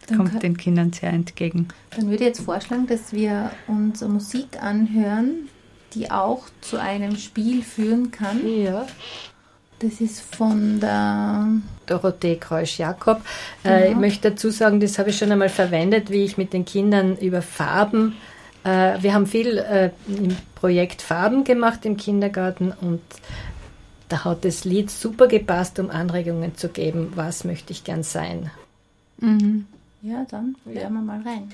Dann 0.07 0.17
kommt 0.17 0.31
kann- 0.33 0.39
den 0.41 0.57
Kindern 0.57 0.93
sehr 0.93 1.09
entgegen. 1.09 1.67
Dann 1.89 2.05
würde 2.05 2.23
ich 2.23 2.27
jetzt 2.29 2.41
vorschlagen, 2.41 2.85
dass 2.85 3.11
wir 3.11 3.51
uns 3.67 4.01
Musik 4.01 4.61
anhören, 4.61 5.49
die 5.95 6.11
auch 6.11 6.43
zu 6.61 6.77
einem 6.79 7.17
Spiel 7.17 7.63
führen 7.63 8.11
kann. 8.11 8.47
Ja. 8.47 8.85
Das 9.79 10.01
ist 10.01 10.21
von 10.35 10.79
der 10.81 11.47
Dorothee 11.85 12.35
Kreusch-Jakob. 12.35 13.21
Äh, 13.63 13.91
ich 13.91 13.95
möchte 13.95 14.31
dazu 14.31 14.49
sagen, 14.49 14.81
das 14.81 14.99
habe 14.99 15.09
ich 15.09 15.17
schon 15.17 15.31
einmal 15.31 15.49
verwendet, 15.49 16.09
wie 16.09 16.25
ich 16.25 16.37
mit 16.37 16.51
den 16.51 16.65
Kindern 16.65 17.17
über 17.17 17.41
Farben. 17.41 18.15
Äh, 18.65 19.01
wir 19.01 19.13
haben 19.13 19.25
viel 19.25 19.57
äh, 19.57 19.91
im 20.07 20.35
Projekt 20.55 21.01
Farben 21.01 21.45
gemacht 21.45 21.85
im 21.85 21.95
Kindergarten 21.95 22.73
und 22.81 23.01
da 24.09 24.25
hat 24.25 24.43
das 24.43 24.65
Lied 24.65 24.91
super 24.91 25.27
gepasst, 25.27 25.79
um 25.79 25.89
Anregungen 25.89 26.57
zu 26.57 26.67
geben, 26.67 27.13
was 27.15 27.45
möchte 27.45 27.71
ich 27.71 27.85
gern 27.85 28.03
sein. 28.03 28.51
Ja, 30.01 30.25
dann 30.29 30.55
hören 30.65 30.93
wir 30.93 31.01
mal 31.01 31.21
rein. 31.21 31.53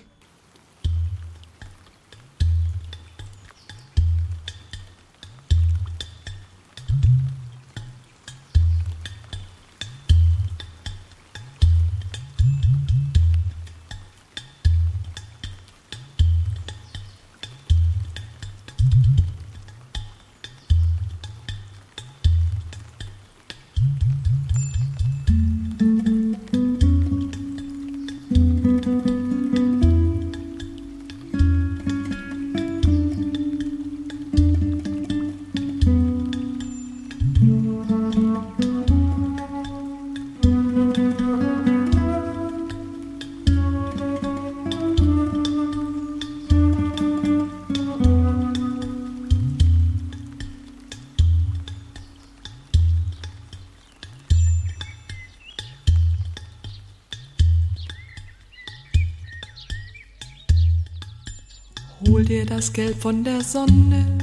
Das 62.65 62.73
Gelb 62.73 62.99
von 62.99 63.23
der 63.23 63.43
Sonne, 63.43 64.17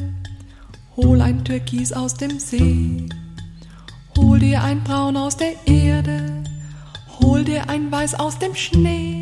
hol 0.96 1.20
ein 1.20 1.44
Türkis 1.44 1.92
aus 1.92 2.14
dem 2.14 2.40
See, 2.40 3.08
hol 4.16 4.40
dir 4.40 4.64
ein 4.64 4.82
Braun 4.82 5.16
aus 5.16 5.36
der 5.36 5.54
Erde, 5.64 6.42
hol 7.20 7.44
dir 7.44 7.68
ein 7.68 7.92
Weiß 7.92 8.16
aus 8.16 8.40
dem 8.40 8.56
Schnee. 8.56 9.21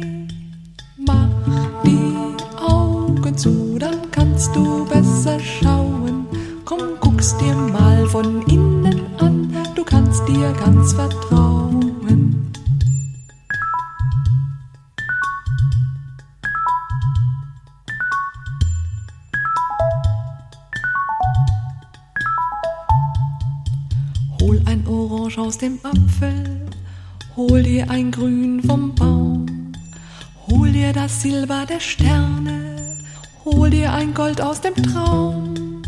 Gold 34.40 34.42
aus 34.42 34.60
dem 34.60 34.74
Traum. 34.74 35.82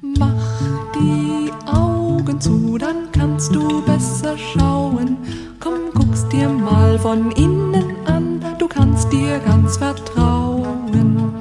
Mach 0.00 0.90
die 0.94 1.50
Augen 1.66 2.40
zu, 2.40 2.78
dann 2.78 3.10
kannst 3.12 3.54
du 3.54 3.82
besser 3.82 4.36
schauen. 4.36 5.16
Komm, 5.60 5.92
guck's 5.94 6.28
dir 6.28 6.48
mal 6.48 6.98
von 6.98 7.30
innen 7.32 7.96
an, 8.06 8.40
du 8.58 8.66
kannst 8.66 9.12
dir 9.12 9.38
ganz 9.40 9.76
vertrauen. 9.76 11.32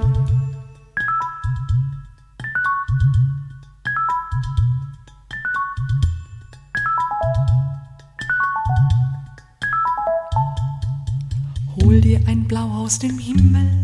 Hol 11.82 12.02
dir 12.02 12.22
ein 12.28 12.48
Blau 12.48 12.70
aus 12.70 13.00
dem 13.00 13.18
Himmel, 13.18 13.83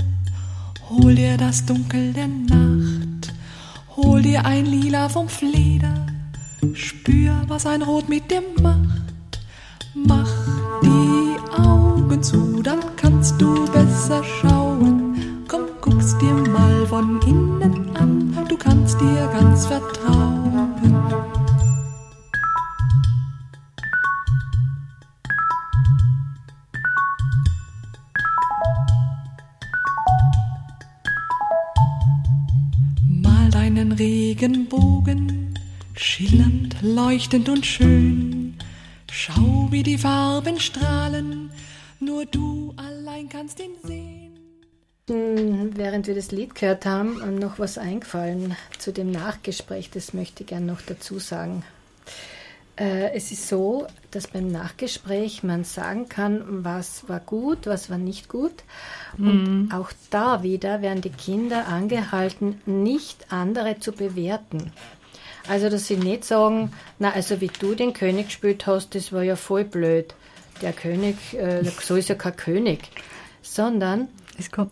das 1.49 1.65
Dunkel 1.65 2.13
der 2.13 2.27
Nacht, 2.27 3.33
hol 3.97 4.21
dir 4.21 4.45
ein 4.45 4.67
Lila 4.67 5.09
vom 5.09 5.27
Fleder, 5.27 6.05
spür, 6.73 7.41
was 7.47 7.65
ein 7.65 7.81
Rot 7.81 8.07
mit 8.07 8.29
dir 8.29 8.43
macht. 8.62 9.39
Mach 9.95 10.31
die 10.83 11.59
Augen 11.59 12.21
zu, 12.21 12.62
dann 12.62 12.81
kannst 12.97 13.41
du 13.41 13.65
besser 13.71 14.23
schauen. 14.23 14.59
Leuchtend 37.29 37.49
und 37.49 37.65
schön. 37.65 38.57
Schau, 39.11 39.67
wie 39.69 39.83
die 39.83 39.99
Farben 39.99 40.59
strahlen, 40.59 41.51
nur 41.99 42.25
du 42.25 42.73
allein 42.75 43.29
kannst 43.29 43.59
ihn 43.59 43.75
sehen. 43.83 44.33
Hm, 45.09 45.71
Während 45.75 46.07
wir 46.07 46.15
das 46.15 46.31
Lied 46.31 46.55
gehört 46.55 46.87
haben, 46.87 47.21
ähm, 47.23 47.35
noch 47.37 47.59
was 47.59 47.77
eingefallen 47.77 48.55
zu 48.79 48.91
dem 48.91 49.11
Nachgespräch, 49.11 49.91
das 49.91 50.13
möchte 50.13 50.41
ich 50.41 50.49
gerne 50.49 50.65
noch 50.65 50.81
dazu 50.81 51.19
sagen. 51.19 51.63
Äh, 52.77 53.15
Es 53.15 53.31
ist 53.31 53.47
so, 53.47 53.85
dass 54.09 54.27
beim 54.27 54.51
Nachgespräch 54.51 55.43
man 55.43 55.63
sagen 55.65 56.09
kann, 56.09 56.63
was 56.63 57.07
war 57.09 57.19
gut, 57.19 57.67
was 57.67 57.91
war 57.91 57.99
nicht 57.99 58.27
gut. 58.27 58.63
Und 59.19 59.69
auch 59.71 59.91
da 60.09 60.41
wieder 60.41 60.81
werden 60.81 61.01
die 61.01 61.11
Kinder 61.11 61.67
angehalten, 61.67 62.59
nicht 62.65 63.31
andere 63.31 63.79
zu 63.79 63.91
bewerten. 63.91 64.71
Also, 65.47 65.69
dass 65.69 65.88
sie 65.88 65.97
nicht 65.97 66.25
sagen, 66.25 66.71
na, 66.99 67.12
also 67.12 67.41
wie 67.41 67.52
du 67.60 67.75
den 67.75 67.93
König 67.93 68.28
gespielt 68.28 68.67
hast, 68.67 68.95
das 68.95 69.12
war 69.12 69.23
ja 69.23 69.36
voll 69.36 69.63
blöd. 69.63 70.13
Der 70.62 70.73
König, 70.73 71.15
äh, 71.34 71.63
so 71.82 71.95
ist 71.95 72.10
ja 72.10 72.15
kein 72.15 72.36
König. 72.36 72.89
Sondern 73.41 74.10
Es 74.38 74.52
kommt. 74.52 74.71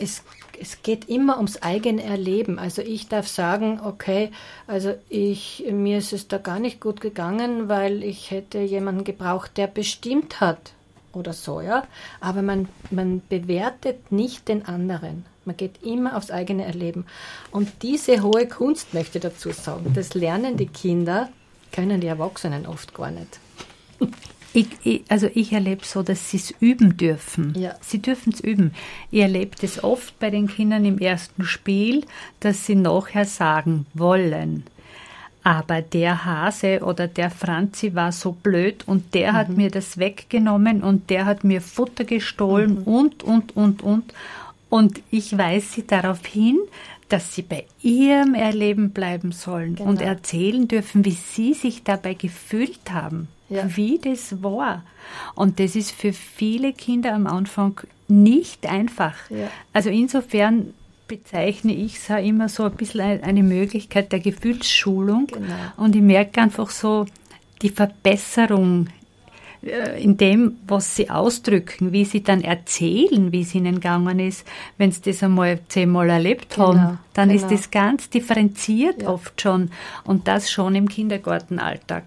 es, 0.00 0.22
es 0.60 0.82
geht 0.82 1.08
immer 1.08 1.38
ums 1.38 1.62
eigene 1.62 2.02
Erleben. 2.04 2.58
Also 2.58 2.82
ich 2.82 3.08
darf 3.08 3.26
sagen, 3.26 3.80
okay, 3.84 4.30
also 4.66 4.94
ich, 5.08 5.64
mir 5.70 5.98
ist 5.98 6.12
es 6.12 6.28
da 6.28 6.38
gar 6.38 6.60
nicht 6.60 6.80
gut 6.80 7.00
gegangen, 7.00 7.68
weil 7.68 8.04
ich 8.04 8.30
hätte 8.30 8.58
jemanden 8.58 9.04
gebraucht, 9.04 9.56
der 9.56 9.66
bestimmt 9.66 10.40
hat 10.40 10.72
oder 11.12 11.32
so, 11.32 11.60
ja. 11.60 11.84
Aber 12.20 12.42
man, 12.42 12.68
man 12.90 13.22
bewertet 13.28 14.12
nicht 14.12 14.48
den 14.48 14.66
anderen. 14.66 15.24
Man 15.44 15.56
geht 15.56 15.82
immer 15.82 16.16
aufs 16.16 16.30
eigene 16.30 16.64
Erleben. 16.64 17.06
Und 17.50 17.68
diese 17.82 18.22
hohe 18.22 18.46
Kunst, 18.46 18.94
möchte 18.94 19.18
ich 19.18 19.22
dazu 19.22 19.50
sagen, 19.50 19.92
das 19.94 20.14
lernen 20.14 20.56
die 20.56 20.66
Kinder, 20.66 21.28
können 21.72 22.00
die 22.00 22.06
Erwachsenen 22.06 22.66
oft 22.66 22.94
gar 22.94 23.10
nicht. 23.10 23.40
Ich, 24.54 24.66
ich, 24.84 25.02
also 25.08 25.28
ich 25.32 25.52
erlebe 25.52 25.84
so, 25.84 26.02
dass 26.02 26.30
sie 26.30 26.36
es 26.36 26.50
üben 26.60 26.96
dürfen. 26.96 27.54
Ja. 27.56 27.74
Sie 27.80 28.02
dürfen 28.02 28.32
es 28.34 28.40
üben. 28.40 28.74
Ich 29.10 29.20
erlebe 29.20 29.56
das 29.60 29.82
oft 29.82 30.18
bei 30.18 30.28
den 30.28 30.46
Kindern 30.46 30.84
im 30.84 30.98
ersten 30.98 31.44
Spiel, 31.44 32.04
dass 32.40 32.66
sie 32.66 32.74
nachher 32.74 33.24
sagen 33.24 33.86
wollen. 33.94 34.64
Aber 35.44 35.82
der 35.82 36.24
Hase 36.24 36.80
oder 36.84 37.08
der 37.08 37.30
Franzi 37.30 37.94
war 37.94 38.12
so 38.12 38.32
blöd 38.32 38.84
und 38.86 39.14
der 39.14 39.32
hat 39.32 39.48
mir 39.48 39.70
das 39.70 39.98
weggenommen 39.98 40.82
und 40.82 41.10
der 41.10 41.24
hat 41.24 41.42
mir 41.42 41.60
Futter 41.60 42.04
gestohlen 42.04 42.78
und, 42.78 43.24
und, 43.24 43.56
und, 43.56 43.82
und. 43.82 44.12
Und 44.72 45.02
ich 45.10 45.36
weise 45.36 45.66
sie 45.66 45.86
darauf 45.86 46.24
hin, 46.24 46.58
dass 47.10 47.34
sie 47.34 47.42
bei 47.42 47.66
ihrem 47.82 48.32
Erleben 48.34 48.92
bleiben 48.92 49.30
sollen 49.30 49.76
und 49.76 49.98
Genau. 49.98 50.10
erzählen 50.10 50.66
dürfen, 50.66 51.04
wie 51.04 51.10
sie 51.10 51.52
sich 51.52 51.82
dabei 51.84 52.14
gefühlt 52.14 52.90
haben 52.90 53.28
Ja. 53.50 53.64
wie 53.76 53.98
das 53.98 54.42
war. 54.42 54.82
Und 55.34 55.60
das 55.60 55.76
ist 55.76 55.90
für 55.92 56.14
viele 56.14 56.72
Kinder 56.72 57.12
am 57.14 57.26
Anfang 57.26 57.82
nicht 58.08 58.64
einfach. 58.66 59.14
Ja. 59.28 59.48
Also 59.74 59.90
insofern 59.90 60.72
bezeichne 61.06 61.74
ich 61.74 61.96
es 61.98 62.08
immer 62.08 62.48
so 62.48 62.64
ein 62.64 62.72
bisschen 62.72 63.00
ein- 63.02 63.22
eine 63.24 63.42
Möglichkeit 63.42 64.10
der 64.10 64.20
Gefühlsschulung. 64.20 65.26
Genau. 65.26 65.52
Und 65.76 65.94
ich 65.94 66.00
merke 66.00 66.40
einfach 66.40 66.70
so 66.70 67.04
die 67.60 67.68
Verbesserung 67.68 68.86
in 69.62 70.16
dem, 70.16 70.56
was 70.66 70.96
sie 70.96 71.08
ausdrücken, 71.08 71.92
wie 71.92 72.04
sie 72.04 72.22
dann 72.22 72.42
erzählen, 72.42 73.30
wie 73.30 73.42
es 73.42 73.54
ihnen 73.54 73.76
gegangen 73.76 74.18
ist. 74.18 74.44
Wenn 74.76 74.90
sie 74.90 75.02
das 75.02 75.22
einmal 75.22 75.60
zehnmal 75.68 76.10
erlebt 76.10 76.54
Genau, 76.54 76.74
haben, 76.74 76.98
dann 77.14 77.28
genau. 77.28 77.40
ist 77.42 77.50
das 77.52 77.70
ganz 77.70 78.10
differenziert 78.10 79.02
Ja. 79.02 79.10
oft 79.10 79.40
schon. 79.40 79.70
Und 80.04 80.26
das 80.26 80.50
schon 80.50 80.74
im 80.74 80.88
Kindergartenalltag. 80.88 82.02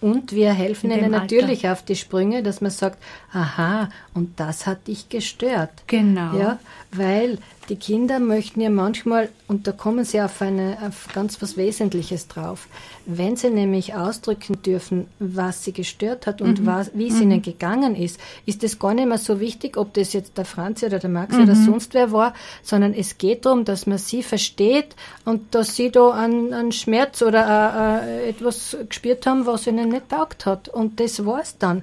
Und 0.00 0.32
wir 0.32 0.52
helfen 0.52 0.90
ihnen 0.90 1.04
Alter. 1.14 1.18
natürlich 1.20 1.68
auf 1.68 1.82
die 1.82 1.96
Sprünge, 1.96 2.42
dass 2.42 2.60
man 2.60 2.70
sagt, 2.70 2.98
aha, 3.32 3.88
und 4.12 4.38
das 4.38 4.66
hat 4.66 4.86
dich 4.86 5.08
gestört. 5.08 5.70
Genau. 5.86 6.36
Ja, 6.36 6.58
weil 6.92 7.38
die 7.68 7.76
Kinder 7.76 8.20
möchten 8.20 8.60
ja 8.60 8.70
manchmal, 8.70 9.28
und 9.48 9.66
da 9.66 9.72
kommen 9.72 10.04
sie 10.04 10.20
auf, 10.20 10.40
eine, 10.42 10.78
auf 10.86 11.08
ganz 11.14 11.40
was 11.40 11.56
Wesentliches 11.56 12.28
drauf, 12.28 12.68
wenn 13.06 13.36
sie 13.36 13.50
nämlich 13.50 13.94
ausdrücken 13.94 14.62
dürfen, 14.62 15.06
was 15.18 15.64
sie 15.64 15.72
gestört 15.72 16.26
hat 16.26 16.40
und 16.40 16.64
was, 16.66 16.90
wie 16.94 17.08
es 17.08 17.20
ihnen 17.20 17.42
gegangen 17.42 17.94
ist, 17.96 18.18
ist 18.46 18.64
es 18.64 18.78
gar 18.78 18.94
nicht 18.94 19.08
mehr 19.08 19.18
so 19.18 19.40
wichtig, 19.40 19.76
ob 19.76 19.94
das 19.94 20.12
jetzt 20.12 20.38
der 20.38 20.44
Franzi 20.44 20.86
oder 20.86 20.98
der 20.98 21.10
Max 21.10 21.36
oder 21.36 21.54
sonst 21.54 21.94
wer 21.94 22.12
war, 22.12 22.34
sondern 22.62 22.94
es 22.94 23.18
geht 23.18 23.44
darum, 23.44 23.64
dass 23.64 23.86
man 23.86 23.98
sie 23.98 24.22
versteht 24.22 24.96
und 25.24 25.54
dass 25.54 25.76
sie 25.76 25.90
da 25.90 26.10
einen, 26.10 26.52
einen 26.52 26.72
Schmerz 26.72 27.22
oder 27.22 28.02
äh, 28.02 28.26
äh, 28.26 28.28
etwas 28.30 28.76
gespürt 28.88 29.26
haben, 29.26 29.46
was 29.46 29.66
ihnen 29.66 29.90
nicht 29.90 30.08
taugt 30.08 30.46
hat. 30.46 30.68
Und 30.68 31.00
das 31.00 31.24
war's 31.24 31.58
dann. 31.58 31.82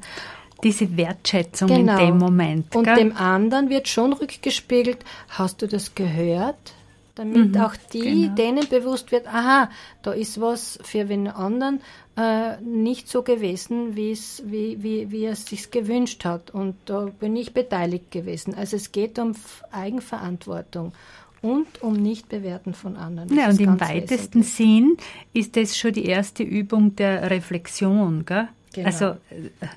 Diese 0.64 0.96
Wertschätzung 0.98 1.68
Genau. 1.68 2.00
in 2.00 2.06
dem 2.06 2.18
Moment. 2.18 2.76
Und 2.76 2.84
gell? 2.84 2.96
dem 2.96 3.16
anderen 3.16 3.70
wird 3.70 3.88
schon 3.88 4.14
rückgespiegelt, 4.14 5.00
hast 5.30 5.62
du 5.62 5.68
das 5.68 5.96
gehört? 5.96 6.74
Damit 7.16 7.58
auch 7.58 7.76
die, 7.92 8.00
genau. 8.00 8.36
denen 8.36 8.70
bewusst 8.70 9.12
wird, 9.12 9.28
aha, 9.28 9.70
da 10.02 10.12
ist 10.12 10.40
was 10.40 10.80
für 10.82 11.06
den 11.06 11.28
anderen 11.28 11.82
äh, 12.18 12.60
nicht 12.62 13.10
so 13.10 13.22
gewesen, 13.22 13.96
wie 13.96 14.12
es, 14.12 14.42
wie, 14.46 14.82
wie, 14.82 15.24
er 15.24 15.34
es 15.34 15.46
sich 15.46 15.72
gewünscht 15.72 16.26
hat. 16.26 16.52
Und 16.52 16.76
da 16.86 17.10
bin 17.20 17.36
ich 17.36 17.54
beteiligt 17.54 18.12
gewesen. 18.12 18.54
Also 18.56 18.78
es 18.78 18.92
geht 18.92 19.20
um 19.20 19.34
Eigenverantwortung 19.72 20.94
und 21.42 21.82
um 21.82 21.94
Nicht-Bewerten 21.94 22.74
von 22.74 22.96
anderen. 22.96 23.30
Das 23.30 23.38
ja, 23.38 23.50
und 23.50 23.60
im 23.60 23.80
weitesten. 23.80 24.44
Sinn 24.44 24.98
ist 25.34 25.58
das 25.58 25.78
schon 25.78 25.94
die 25.94 26.06
erste 26.06 26.44
Übung 26.44 26.96
der 26.96 27.30
Reflexion. 27.30 28.26
Gell? 28.26 28.48
Genau. 28.74 28.88
Also 28.88 29.06
äh, 29.06 29.68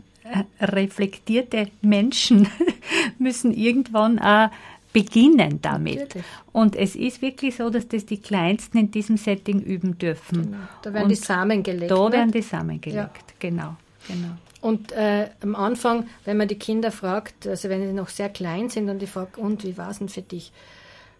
reflektierte 0.60 1.68
Menschen 1.82 2.48
müssen 3.18 3.52
irgendwann 3.52 4.18
auch 4.18 4.50
beginnen 4.92 5.60
damit. 5.60 5.98
Natürlich. 5.98 6.26
Und 6.52 6.76
es 6.76 6.94
ist 6.96 7.20
wirklich 7.20 7.56
so, 7.56 7.68
dass 7.68 7.88
das 7.88 8.06
die 8.06 8.18
Kleinsten 8.18 8.78
in 8.78 8.90
diesem 8.90 9.16
Setting 9.16 9.60
üben 9.60 9.98
dürfen. 9.98 10.42
Genau. 10.42 10.56
Da 10.82 10.94
werden 10.94 11.04
Und 11.04 11.08
die 11.10 11.16
Samen 11.16 11.62
gelegt. 11.62 11.90
Da 11.90 12.12
werden 12.12 12.30
die 12.30 12.42
Samen 12.42 12.80
gelegt, 12.80 13.34
genau. 13.40 13.76
genau. 14.06 14.36
Und 14.60 14.92
äh, 14.92 15.28
am 15.42 15.56
Anfang, 15.56 16.06
wenn 16.24 16.38
man 16.38 16.48
die 16.48 16.58
Kinder 16.58 16.90
fragt, 16.90 17.46
also 17.46 17.68
wenn 17.68 17.86
sie 17.86 17.92
noch 17.92 18.08
sehr 18.08 18.30
klein 18.30 18.70
sind 18.70 18.88
und 18.88 19.00
die 19.00 19.06
fragt, 19.06 19.36
und 19.36 19.62
wie 19.64 19.76
war 19.76 19.90
es 19.90 19.98
denn 19.98 20.08
für 20.08 20.22
dich? 20.22 20.52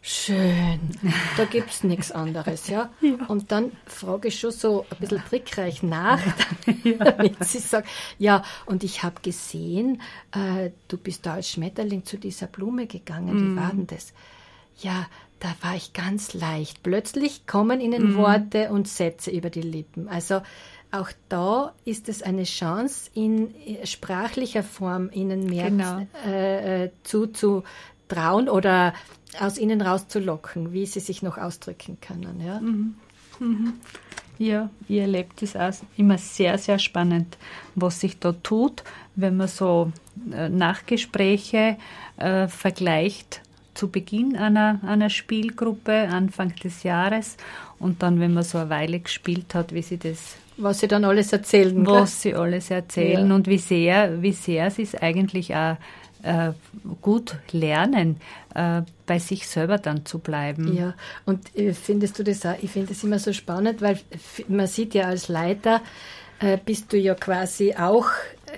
Schön, 0.06 0.80
da 1.38 1.46
gibt 1.46 1.70
es 1.70 1.82
nichts 1.82 2.12
anderes, 2.12 2.68
ja? 2.68 2.90
Und 3.28 3.50
dann 3.50 3.72
frage 3.86 4.28
ich 4.28 4.38
schon 4.38 4.50
so 4.50 4.84
ein 4.90 4.98
bisschen 5.00 5.24
trickreich 5.24 5.82
nach, 5.82 6.20
damit 6.98 7.42
sie 7.42 7.58
sagt, 7.58 7.88
ja, 8.18 8.42
und 8.66 8.84
ich 8.84 9.02
habe 9.02 9.22
gesehen, 9.22 10.02
äh, 10.32 10.72
du 10.88 10.98
bist 10.98 11.24
da 11.24 11.32
als 11.34 11.48
Schmetterling 11.48 12.04
zu 12.04 12.18
dieser 12.18 12.48
Blume 12.48 12.86
gegangen, 12.86 13.54
wie 13.54 13.56
war 13.58 13.70
denn 13.70 13.86
das? 13.86 14.12
Ja, 14.76 15.06
da 15.40 15.48
war 15.62 15.74
ich 15.74 15.94
ganz 15.94 16.34
leicht. 16.34 16.82
Plötzlich 16.82 17.46
kommen 17.46 17.80
ihnen 17.80 18.14
Worte 18.16 18.70
und 18.70 18.86
Sätze 18.88 19.30
über 19.30 19.48
die 19.48 19.62
Lippen. 19.62 20.08
Also 20.08 20.42
auch 20.90 21.10
da 21.30 21.72
ist 21.84 22.08
es 22.10 22.22
eine 22.22 22.44
Chance, 22.44 23.10
in 23.14 23.54
äh, 23.66 23.86
sprachlicher 23.86 24.62
Form 24.62 25.10
ihnen 25.12 25.46
mehr 25.46 25.70
Genau. 25.70 26.06
äh, 26.26 26.84
äh, 26.84 26.90
zuzutrauen 28.08 28.48
oder 28.48 28.94
aus 29.40 29.58
ihnen 29.58 29.80
rauszulocken, 29.80 30.72
wie 30.72 30.86
sie 30.86 31.00
sich 31.00 31.22
noch 31.22 31.38
ausdrücken 31.38 31.98
können. 32.00 32.40
Ja? 32.44 32.60
Ja, 34.38 34.70
ich 34.88 34.98
erlebe 34.98 35.28
das 35.40 35.54
auch 35.56 35.72
immer 35.96 36.18
sehr, 36.18 36.58
sehr 36.58 36.78
spannend, 36.78 37.36
was 37.76 38.00
sich 38.00 38.18
da 38.18 38.32
tut, 38.32 38.82
wenn 39.16 39.36
man 39.36 39.46
so 39.48 39.92
äh, 40.32 40.48
Nachgespräche 40.48 41.76
äh, 42.16 42.48
vergleicht 42.48 43.42
zu 43.74 43.88
Beginn 43.90 44.36
einer, 44.36 44.80
einer 44.86 45.10
Spielgruppe, 45.10 46.08
Anfang 46.08 46.52
des 46.62 46.82
Jahres, 46.84 47.36
und 47.80 48.02
dann, 48.02 48.18
wenn 48.20 48.32
man 48.34 48.44
so 48.44 48.58
eine 48.58 48.70
Weile 48.70 49.00
gespielt 49.00 49.54
hat, 49.54 49.72
wie 49.74 49.82
sie 49.82 49.98
das 49.98 50.36
Was 50.56 50.80
sie 50.80 50.88
dann 50.88 51.04
alles 51.04 51.32
erzählen. 51.32 51.84
gell? 51.84 51.92
was 51.94 52.22
sie 52.22 52.34
alles 52.34 52.70
erzählen 52.70 53.28
Ja. 53.28 53.34
und 53.34 53.46
wie 53.48 53.58
sehr, 53.58 54.22
wie 54.22 54.32
sehr 54.32 54.70
sie 54.70 54.82
es 54.82 54.94
eigentlich 54.94 55.54
auch 55.54 55.76
äh, 56.24 56.52
gut 57.00 57.36
lernen, 57.52 58.20
äh, 58.54 58.82
bei 59.06 59.18
sich 59.18 59.46
selber 59.46 59.78
dann 59.78 60.06
zu 60.06 60.18
bleiben. 60.18 60.74
Ja, 60.74 60.94
und 61.24 61.54
äh, 61.56 61.72
findest 61.74 62.18
du 62.18 62.24
das 62.24 62.44
auch, 62.46 62.56
ich 62.60 62.70
finde 62.70 62.88
das 62.88 63.04
immer 63.04 63.18
so 63.18 63.32
spannend, 63.32 63.82
weil 63.82 64.00
man 64.48 64.66
sieht 64.66 64.94
ja 64.94 65.04
als 65.04 65.28
Leiter, 65.28 65.82
äh, 66.40 66.58
bist 66.64 66.92
du 66.92 66.96
ja 66.96 67.14
quasi 67.14 67.74
auch 67.74 68.10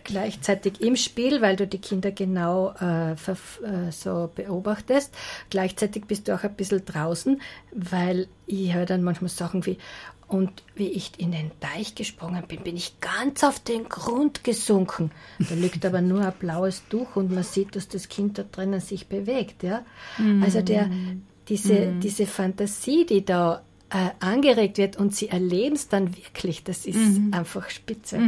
gleichzeitig 0.04 0.80
im 0.80 0.96
Spiel, 0.96 1.40
weil 1.42 1.56
du 1.56 1.66
die 1.66 1.80
Kinder 1.80 2.10
genau 2.10 2.74
äh, 2.80 3.12
äh, 3.12 3.16
so 3.90 4.30
beobachtest. 4.34 5.14
Gleichzeitig 5.50 6.04
bist 6.06 6.28
du 6.28 6.34
auch 6.34 6.44
ein 6.44 6.54
bisschen 6.54 6.84
draußen, 6.84 7.40
weil 7.72 8.28
ich 8.46 8.74
höre 8.74 8.86
dann 8.86 9.02
manchmal 9.02 9.30
Sachen 9.30 9.64
wie, 9.66 9.78
und 10.28 10.50
wie 10.74 10.88
ich 10.88 11.12
in 11.18 11.30
den 11.32 11.52
Teich 11.60 11.94
gesprungen 11.94 12.42
bin, 12.48 12.60
bin 12.60 12.76
ich 12.76 12.98
ganz 13.00 13.44
auf 13.44 13.60
den 13.60 13.88
Grund 13.88 14.42
gesunken. 14.42 15.12
Da 15.38 15.54
liegt 15.54 15.84
aber 15.86 16.00
nur 16.00 16.20
ein 16.26 16.32
blaues 16.38 16.82
Tuch 16.88 17.14
und 17.16 17.30
man 17.32 17.44
sieht, 17.44 17.76
dass 17.76 17.86
das 17.88 18.08
Kind 18.08 18.36
da 18.38 18.42
drinnen 18.50 18.80
sich 18.80 19.06
bewegt. 19.06 19.62
Ja? 19.62 19.84
Also 20.42 20.62
der, 20.62 20.90
diese, 21.48 21.92
diese 22.02 22.26
Fantasie, 22.26 23.06
die 23.06 23.24
da 23.24 23.62
äh, 23.90 24.10
angeregt 24.18 24.78
wird 24.78 24.96
und 24.96 25.14
sie 25.14 25.28
erleben 25.28 25.76
es 25.76 25.86
dann 25.88 26.16
wirklich, 26.16 26.64
das 26.64 26.86
ist 26.86 26.98
einfach 27.30 27.70
spitze. 27.70 28.18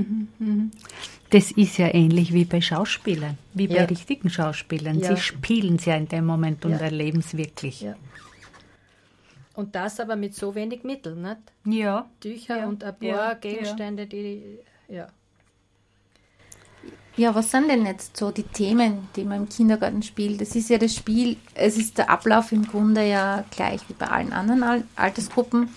Das 1.31 1.51
ist 1.51 1.79
ja 1.79 1.93
ähnlich 1.93 2.33
wie 2.33 2.45
bei 2.45 2.61
Schauspielern, 2.61 3.37
wie 3.55 3.67
bei 3.67 3.75
Ja. 3.77 3.85
richtigen 3.85 4.31
Schauspielern. 4.31 5.01
Ja. 5.01 5.17
Sie 5.17 5.21
spielen 5.23 5.77
es 5.77 5.85
ja 5.85 5.97
in 5.97 6.07
dem 6.09 6.27
Moment 6.27 6.65
und 6.65 6.73
Ja. 6.73 6.79
erleben 6.79 7.19
es 7.19 7.37
wirklich. 7.37 7.81
Ja. 7.83 7.97
Und 9.59 9.75
das 9.75 9.99
aber 9.99 10.15
mit 10.15 10.37
so 10.37 10.55
wenig 10.55 10.85
Mitteln, 10.85 11.21
nicht? 11.21 11.39
Ja. 11.65 12.09
Tücher 12.21 12.59
Ja, 12.59 12.67
und 12.69 12.85
ein 12.85 12.97
paar 12.97 13.09
ja, 13.09 13.35
Gegenstände, 13.35 14.07
die, 14.07 14.61
ja. 14.87 15.09
Ja, 17.17 17.35
was 17.35 17.51
sind 17.51 17.69
denn 17.69 17.85
jetzt 17.85 18.17
so 18.17 18.31
die 18.31 18.45
Themen, 18.45 19.09
die 19.17 19.25
man 19.25 19.39
im 19.39 19.49
Kindergarten 19.49 20.05
spielt? 20.05 20.41
Das 20.41 20.55
ist 20.55 20.71
ja 20.71 20.79
das 20.79 20.95
Spiel, 20.95 21.39
es 21.55 21.77
ist 21.77 21.99
der 21.99 22.09
Ablauf 22.09 22.53
im 22.53 22.69
Grunde 22.69 23.05
ja 23.05 23.45
gleich 23.51 23.81
wie 23.89 23.95
bei 23.95 24.07
allen 24.07 24.33
anderen 24.33 24.63
Al 24.63 24.85
Altersgruppen. 24.95 25.71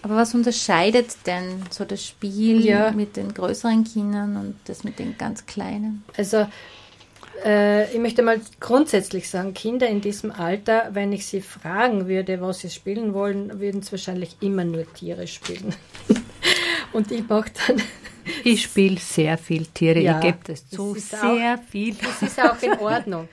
Aber 0.00 0.16
was 0.16 0.34
unterscheidet 0.34 1.14
denn 1.26 1.62
so 1.68 1.84
das 1.84 2.02
Spiel 2.02 2.64
Ja. 2.64 2.90
mit 2.92 3.18
den 3.18 3.34
größeren 3.34 3.84
Kindern 3.84 4.38
und 4.38 4.56
das 4.64 4.82
mit 4.82 4.98
den 4.98 5.18
ganz 5.18 5.44
kleinen? 5.44 6.04
Also 6.16 6.46
äh, 7.44 7.92
ich 7.92 7.98
möchte 7.98 8.22
mal 8.22 8.40
grundsätzlich 8.60 9.28
sagen, 9.28 9.54
Kinder 9.54 9.88
in 9.88 10.00
diesem 10.00 10.30
Alter, 10.30 10.90
wenn 10.92 11.12
ich 11.12 11.26
sie 11.26 11.40
fragen 11.40 12.08
würde, 12.08 12.40
was 12.40 12.60
sie 12.60 12.70
spielen 12.70 13.14
wollen, 13.14 13.60
würden 13.60 13.82
sie 13.82 13.92
wahrscheinlich 13.92 14.36
immer 14.40 14.64
nur 14.64 14.92
Tiere 14.92 15.26
spielen. 15.26 15.74
Und 16.92 17.10
ich 17.10 17.28
mache 17.28 17.50
dann, 17.66 17.82
Ich 18.44 18.62
spiele 18.62 18.98
sehr 18.98 19.36
viel 19.38 19.66
Tiere, 19.66 20.00
Ja, 20.00 20.18
ich 20.18 20.24
gebe 20.24 20.38
das 20.46 20.68
zu, 20.68 20.94
das 20.94 21.10
sehr 21.10 21.58
viel. 21.70 21.94
das 21.94 22.22
ist 22.22 22.40
auch 22.40 22.60
in 22.62 22.72
Ordnung. 22.80 23.28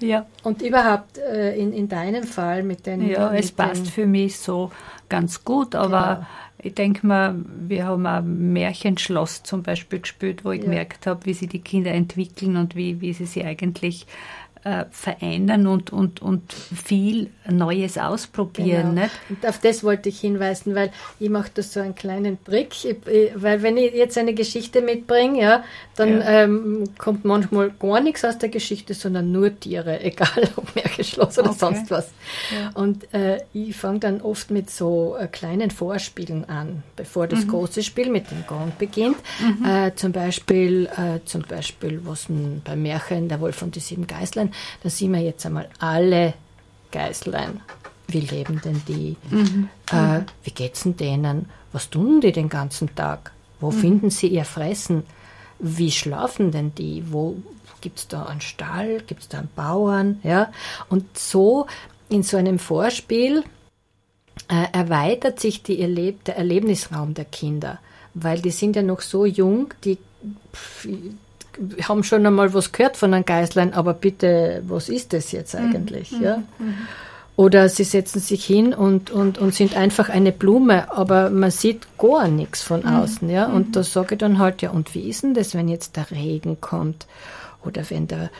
Ja, 0.00 0.26
Und 0.44 0.62
überhaupt 0.62 1.18
äh, 1.18 1.56
in, 1.56 1.72
in 1.72 1.88
deinem 1.88 2.24
Fall 2.24 2.62
mit 2.62 2.86
den... 2.86 3.08
ja 3.08 3.30
mit 3.30 3.44
es 3.44 3.52
passt 3.52 3.86
den, 3.86 3.86
für 3.86 4.06
mich 4.06 4.38
so 4.38 4.70
ganz 5.08 5.44
gut, 5.44 5.74
aber 5.74 6.26
ich 6.60 6.74
denke 6.74 7.06
mal, 7.06 7.36
wir 7.68 7.86
haben 7.86 8.04
ein 8.06 8.52
Märchenschloss 8.52 9.42
zum 9.44 9.62
Beispiel 9.62 10.00
gespielt, 10.00 10.44
wo 10.44 10.50
ich 10.50 10.58
Ja. 10.58 10.64
gemerkt 10.64 11.06
habe, 11.06 11.24
wie 11.26 11.34
sich 11.34 11.48
die 11.48 11.60
Kinder 11.60 11.92
entwickeln 11.92 12.56
und 12.56 12.74
wie, 12.76 13.00
wie 13.00 13.12
sie 13.12 13.26
sich 13.26 13.44
eigentlich 13.44 14.06
äh, 14.64 14.84
verändern 14.90 15.66
und, 15.66 15.92
und, 15.92 16.20
und 16.22 16.52
viel 16.52 17.30
Neues 17.48 17.98
ausprobieren. 17.98 18.94
Genau. 18.94 19.02
Nicht? 19.02 19.14
Und 19.28 19.46
auf 19.46 19.58
das 19.60 19.82
wollte 19.84 20.08
ich 20.08 20.20
hinweisen, 20.20 20.74
weil 20.74 20.90
ich 21.20 21.30
mache 21.30 21.50
da 21.54 21.62
so 21.62 21.80
einen 21.80 21.94
kleinen 21.94 22.42
Trick, 22.44 22.72
ich, 22.72 22.86
ich, 23.06 23.30
weil 23.34 23.62
wenn 23.62 23.76
ich 23.76 23.94
jetzt 23.94 24.18
eine 24.18 24.34
Geschichte 24.34 24.80
mitbringe, 24.82 25.40
ja, 25.40 25.64
dann 25.96 26.20
Ja. 26.20 26.28
Ähm, 26.44 26.84
kommt 26.98 27.24
manchmal 27.24 27.70
gar 27.78 28.00
nichts 28.00 28.24
aus 28.24 28.38
der 28.38 28.48
Geschichte, 28.48 28.94
sondern 28.94 29.32
nur 29.32 29.58
Tiere, 29.58 30.00
egal 30.04 30.48
ob 30.56 30.74
Märchenschloss 30.74 31.38
oder 31.38 31.50
Okay. 31.50 31.58
sonst 31.58 31.90
was. 31.90 32.10
Ja. 32.52 32.70
Und 32.74 33.12
äh, 33.14 33.40
ich 33.52 33.74
fange 33.76 33.98
dann 34.00 34.20
oft 34.20 34.50
mit 34.50 34.70
so 34.70 35.16
äh, 35.18 35.26
kleinen 35.26 35.70
Vorspielen 35.70 36.48
an, 36.48 36.82
bevor 36.96 37.26
das 37.26 37.46
große 37.46 37.82
Spiel 37.82 38.10
mit 38.10 38.30
dem 38.30 38.46
Gong 38.46 38.72
beginnt. 38.78 39.16
Äh, 39.64 39.92
zum 39.94 40.12
Beispiel, 40.12 40.86
äh, 40.86 41.24
zum 41.24 41.42
Beispiel, 41.42 42.00
was 42.04 42.26
beim 42.64 42.82
Märchen 42.82 43.28
Der 43.28 43.40
Wolf 43.40 43.62
und 43.62 43.74
die 43.74 43.80
sieben 43.80 44.06
Geißlein, 44.06 44.47
da 44.82 44.90
sehen 44.90 45.12
wir 45.12 45.20
jetzt 45.20 45.44
einmal 45.46 45.68
alle 45.78 46.34
Geißlein. 46.92 47.60
Wie 48.08 48.20
leben 48.20 48.60
denn 48.64 48.82
die? 48.88 49.16
Äh, 49.92 50.22
wie 50.44 50.50
geht's 50.50 50.84
denn 50.84 50.96
denen? 50.96 51.46
Was 51.72 51.90
tun 51.90 52.20
die 52.20 52.32
den 52.32 52.48
ganzen 52.48 52.94
Tag? 52.94 53.32
Wo 53.60 53.70
finden 53.70 54.10
sie 54.10 54.28
ihr 54.28 54.44
Fressen? 54.44 55.04
Wie 55.58 55.90
schlafen 55.90 56.50
denn 56.50 56.74
die? 56.74 57.04
Wo 57.10 57.36
gibt's 57.80 58.08
da 58.08 58.24
einen 58.24 58.40
Stall? 58.40 59.02
Gibt's 59.06 59.28
da 59.28 59.38
einen 59.38 59.50
Bauern? 59.54 60.20
Ja? 60.22 60.52
Und 60.88 61.18
so 61.18 61.66
in 62.08 62.22
so 62.22 62.36
einem 62.36 62.58
Vorspiel 62.58 63.44
äh, 64.48 64.66
erweitert 64.72 65.40
sich 65.40 65.62
die 65.62 65.80
Erleb 65.80 66.24
der 66.24 66.36
Erlebnisraum 66.36 67.14
der 67.14 67.26
Kinder, 67.26 67.78
weil 68.14 68.40
die 68.40 68.50
sind 68.50 68.76
ja 68.76 68.82
noch 68.82 69.00
so 69.00 69.26
jung, 69.26 69.74
die 69.84 69.98
pf, 70.54 70.88
haben 71.82 72.04
schon 72.04 72.26
einmal 72.26 72.54
was 72.54 72.72
gehört 72.72 72.96
von 72.96 73.14
einem 73.14 73.24
Geißlein, 73.24 73.74
aber 73.74 73.94
bitte, 73.94 74.62
was 74.66 74.88
ist 74.88 75.12
das 75.12 75.32
jetzt 75.32 75.54
eigentlich? 75.54 76.10
Ja? 76.12 76.42
Oder 77.36 77.68
sie 77.68 77.84
setzen 77.84 78.20
sich 78.20 78.44
hin 78.44 78.74
und, 78.74 79.10
und, 79.10 79.38
und 79.38 79.54
sind 79.54 79.76
einfach 79.76 80.08
eine 80.08 80.32
Blume, 80.32 80.90
aber 80.90 81.30
man 81.30 81.52
sieht 81.52 81.86
gar 81.96 82.26
nichts 82.26 82.62
von 82.62 82.84
außen. 82.84 83.30
Ja? 83.30 83.46
Und 83.46 83.76
da 83.76 83.84
sage 83.84 84.16
ich 84.16 84.18
dann 84.18 84.40
halt, 84.40 84.60
ja, 84.60 84.70
und 84.70 84.92
wie 84.94 85.08
ist 85.08 85.22
denn 85.22 85.34
das, 85.34 85.54
wenn 85.54 85.68
jetzt 85.68 85.96
der 85.96 86.10
Regen 86.10 86.60
kommt? 86.60 87.06
Oder 87.64 87.88
wenn, 87.90 88.08
der, 88.08 88.30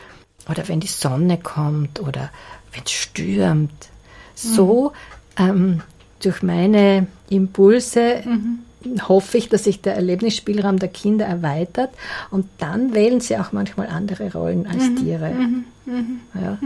oder 0.49 0.67
wenn 0.67 0.81
die 0.81 0.87
Sonne 0.87 1.37
kommt? 1.37 2.01
Oder 2.01 2.29
wenn 2.73 2.83
es 2.83 2.91
stürmt? 2.91 3.87
So 4.35 4.91
ähm, 5.37 5.81
durch 6.21 6.43
meine 6.43 7.07
Impulse 7.29 8.21
hoffe 9.07 9.37
ich, 9.37 9.49
dass 9.49 9.65
sich 9.65 9.81
der 9.81 9.95
Erlebnisspielraum 9.95 10.79
der 10.79 10.89
Kinder 10.89 11.25
erweitert 11.25 11.89
und 12.31 12.47
dann 12.57 12.93
wählen 12.93 13.19
sie 13.19 13.37
auch 13.37 13.51
manchmal 13.51 13.87
andere 13.87 14.31
Rollen 14.31 14.67
als 14.67 14.95
Tiere. 14.95 15.31
Ja. 16.33 16.57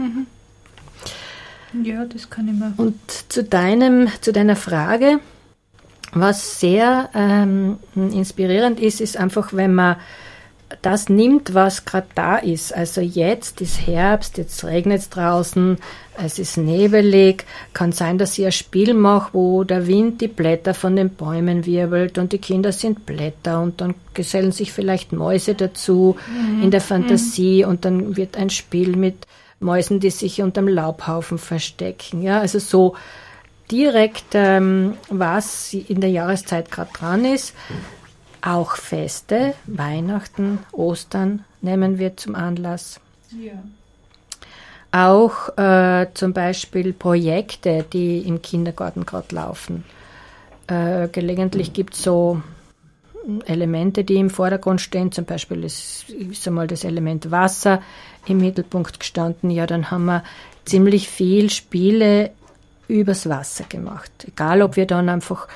Ja, 1.82 2.04
das 2.04 2.30
kann 2.30 2.46
ich 2.48 2.54
mir. 2.54 2.72
Und 2.76 2.94
zu, 3.28 3.42
deinem, 3.42 4.08
zu 4.20 4.32
deiner 4.32 4.54
Frage, 4.54 5.18
was 6.12 6.60
sehr 6.60 7.10
ähm, 7.14 7.78
inspirierend 7.94 8.78
ist, 8.78 9.00
ist 9.00 9.16
einfach, 9.16 9.52
wenn 9.52 9.74
man 9.74 9.96
das 10.82 11.08
nimmt, 11.08 11.54
was 11.54 11.84
gerade 11.84 12.06
da 12.14 12.36
ist. 12.36 12.74
Also 12.74 13.00
jetzt 13.00 13.60
ist 13.60 13.86
Herbst, 13.86 14.38
jetzt 14.38 14.64
regnet 14.64 15.00
es 15.00 15.10
draußen, 15.10 15.78
es 16.22 16.38
ist 16.38 16.56
nebelig. 16.56 17.44
Kann 17.72 17.92
sein, 17.92 18.18
dass 18.18 18.38
ich 18.38 18.44
ein 18.46 18.52
Spiel 18.52 18.94
mache, 18.94 19.30
wo 19.32 19.64
der 19.64 19.86
Wind 19.86 20.20
die 20.20 20.28
Blätter 20.28 20.74
von 20.74 20.96
den 20.96 21.10
Bäumen 21.10 21.66
wirbelt 21.66 22.18
und 22.18 22.32
die 22.32 22.38
Kinder 22.38 22.72
sind 22.72 23.06
Blätter 23.06 23.60
und 23.60 23.80
dann 23.80 23.94
gesellen 24.14 24.52
sich 24.52 24.72
vielleicht 24.72 25.12
Mäuse 25.12 25.54
dazu 25.54 26.16
in 26.62 26.70
der 26.70 26.80
Fantasie 26.80 27.64
und 27.64 27.84
dann 27.84 28.16
wird 28.16 28.36
ein 28.36 28.50
Spiel 28.50 28.96
mit 28.96 29.26
Mäusen, 29.60 30.00
die 30.00 30.10
sich 30.10 30.42
unterm 30.42 30.68
Laubhaufen 30.68 31.38
verstecken. 31.38 32.22
Ja, 32.22 32.40
also 32.40 32.58
so 32.58 32.94
direkt, 33.70 34.34
ähm, 34.34 34.94
was 35.08 35.72
in 35.72 36.00
der 36.00 36.10
Jahreszeit 36.10 36.70
gerade 36.70 36.92
dran 36.92 37.24
ist. 37.24 37.54
Auch 38.44 38.76
Feste, 38.76 39.54
Weihnachten, 39.66 40.58
Ostern 40.72 41.44
nehmen 41.62 41.98
wir 41.98 42.16
zum 42.18 42.34
Anlass. 42.34 43.00
Ja. 43.30 43.52
Auch 44.92 45.56
äh, 45.56 46.08
zum 46.12 46.34
Beispiel 46.34 46.92
Projekte, 46.92 47.86
die 47.90 48.18
im 48.18 48.42
Kindergarten 48.42 49.06
gerade 49.06 49.34
laufen. 49.34 49.84
Äh, 50.66 51.08
gelegentlich 51.08 51.72
gibt 51.72 51.94
es 51.94 52.02
so 52.02 52.42
Elemente, 53.46 54.04
die 54.04 54.16
im 54.16 54.28
Vordergrund 54.28 54.82
stehen. 54.82 55.10
Zum 55.10 55.24
Beispiel 55.24 55.64
ist, 55.64 56.10
ist 56.10 56.46
einmal 56.46 56.66
das 56.66 56.84
Element 56.84 57.30
Wasser 57.30 57.80
im 58.26 58.38
Mittelpunkt 58.38 59.00
gestanden. 59.00 59.50
Ja, 59.50 59.66
dann 59.66 59.90
haben 59.90 60.04
wir 60.04 60.22
ziemlich 60.66 61.08
viel 61.08 61.48
Spiele 61.48 62.30
übers 62.88 63.26
Wasser 63.26 63.64
gemacht. 63.64 64.10
Egal, 64.28 64.60
ob 64.60 64.76
wir 64.76 64.86
dann 64.86 65.08
einfach 65.08 65.48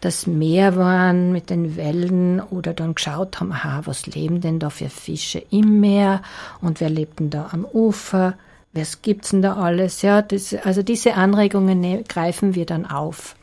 das 0.00 0.26
Meer 0.26 0.76
waren 0.76 1.32
mit 1.32 1.50
den 1.50 1.76
Wellen 1.76 2.40
oder 2.40 2.74
dann 2.74 2.94
geschaut 2.94 3.40
haben, 3.40 3.52
aha, 3.52 3.82
was 3.84 4.06
leben 4.06 4.40
denn 4.40 4.58
da 4.58 4.70
für 4.70 4.88
Fische 4.88 5.42
im 5.50 5.80
Meer 5.80 6.22
und 6.60 6.80
wer 6.80 6.90
lebt 6.90 7.20
denn 7.20 7.30
da 7.30 7.48
am 7.52 7.64
Ufer, 7.64 8.34
was 8.72 9.00
gibt's 9.02 9.30
denn 9.30 9.42
da 9.42 9.54
alles? 9.54 10.02
Ja, 10.02 10.22
das, 10.22 10.54
also 10.54 10.82
diese 10.82 11.14
Anregungen 11.14 11.80
ne, 11.80 12.04
greifen 12.06 12.54
wir 12.54 12.66
dann 12.66 12.84
auf. 12.84 13.34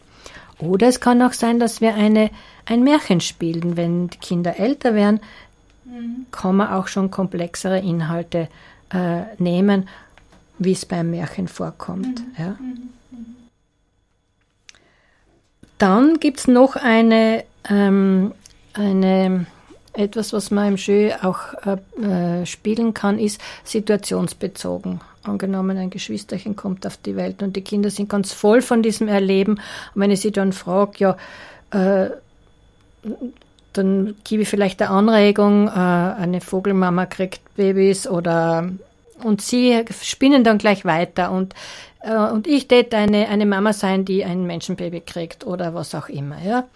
Oder 0.60 0.88
es 0.88 1.00
kann 1.00 1.22
auch 1.22 1.34
sein, 1.34 1.60
dass 1.60 1.82
wir 1.82 1.96
eine, 1.96 2.30
ein 2.66 2.84
Märchen 2.84 3.20
spielen. 3.20 3.76
Wenn 3.76 4.10
die 4.10 4.20
Kinder 4.20 4.60
älter 4.60 4.94
werden, 4.94 5.20
mhm. 5.86 6.28
kann 6.32 6.56
man 6.56 6.70
auch 6.70 6.88
schon 6.88 7.10
komplexere 7.10 7.80
Inhalte 7.80 8.48
äh, 8.92 9.24
nehmen, 9.40 9.90
wie 10.60 10.74
es 10.74 10.86
beim 10.86 11.10
Märchen 11.10 11.48
vorkommt. 11.48 12.20
Mhm. 12.20 12.36
Ja. 12.38 12.50
Mhm. 12.60 12.90
Dann 15.78 16.20
gibt 16.20 16.40
es 16.40 16.48
noch 16.48 16.76
eine, 16.76 17.44
ähm, 17.70 18.34
eine, 18.74 19.46
etwas, 19.94 20.34
was 20.34 20.52
man 20.52 20.70
im 20.70 20.76
Jeu 20.76 21.14
auch 21.22 21.54
äh, 21.66 22.42
äh, 22.42 22.46
spielen 22.46 22.94
kann, 22.94 23.20
ist 23.20 23.40
situationsbezogen. 23.64 25.02
Angenommen, 25.24 25.78
ein 25.78 25.90
Geschwisterchen 25.90 26.56
kommt 26.56 26.86
auf 26.86 26.98
die 26.98 27.16
Welt 27.16 27.42
und 27.42 27.56
die 27.56 27.62
Kinder 27.62 27.90
sind 27.90 28.10
ganz 28.10 28.34
voll 28.34 28.62
von 28.62 28.84
diesem 28.84 29.08
Erleben. 29.08 29.54
Und 29.54 30.02
wenn 30.02 30.12
ich 30.12 30.22
sie 30.22 30.32
dann 30.32 30.52
frage, 30.52 30.94
ja, 30.98 31.18
äh, 31.72 32.10
dann 33.74 34.16
gebe 34.24 34.44
ich 34.44 34.50
vielleicht 34.50 34.82
eine 34.82 34.92
Anregung, 34.92 35.68
äh, 35.68 35.72
eine 35.72 36.42
Vogelmama 36.42 37.06
kriegt 37.06 37.42
Babys 37.56 38.08
oder 38.08 38.70
und 39.24 39.42
sie 39.42 39.84
spinnen 40.02 40.44
dann 40.44 40.58
gleich 40.58 40.86
weiter 40.86 41.32
und 41.32 41.54
äh, 42.02 42.16
und 42.16 42.48
ich 42.48 42.68
tät 42.68 42.94
eine, 42.94 43.30
eine 43.30 43.46
Mama 43.46 43.74
sein, 43.74 44.06
die 44.06 44.24
ein 44.26 44.46
Menschenbaby 44.46 45.02
kriegt 45.02 45.46
oder 45.46 45.74
was 45.74 45.96
auch 45.96 46.10
immer, 46.10 46.42
ja. 46.44 46.68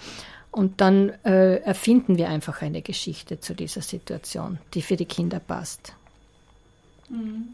Und 0.52 0.82
dann 0.82 1.10
äh, 1.24 1.58
erfinden 1.58 2.18
wir 2.18 2.30
einfach 2.30 2.62
eine 2.62 2.82
Geschichte 2.82 3.39
zu 3.39 3.54
dieser 3.54 3.82
Situation, 3.82 4.58
die 4.74 4.82
für 4.82 4.95
die 4.95 5.06
Kinder 5.06 5.39
passt. 5.39 5.93
Mhm 7.10 7.54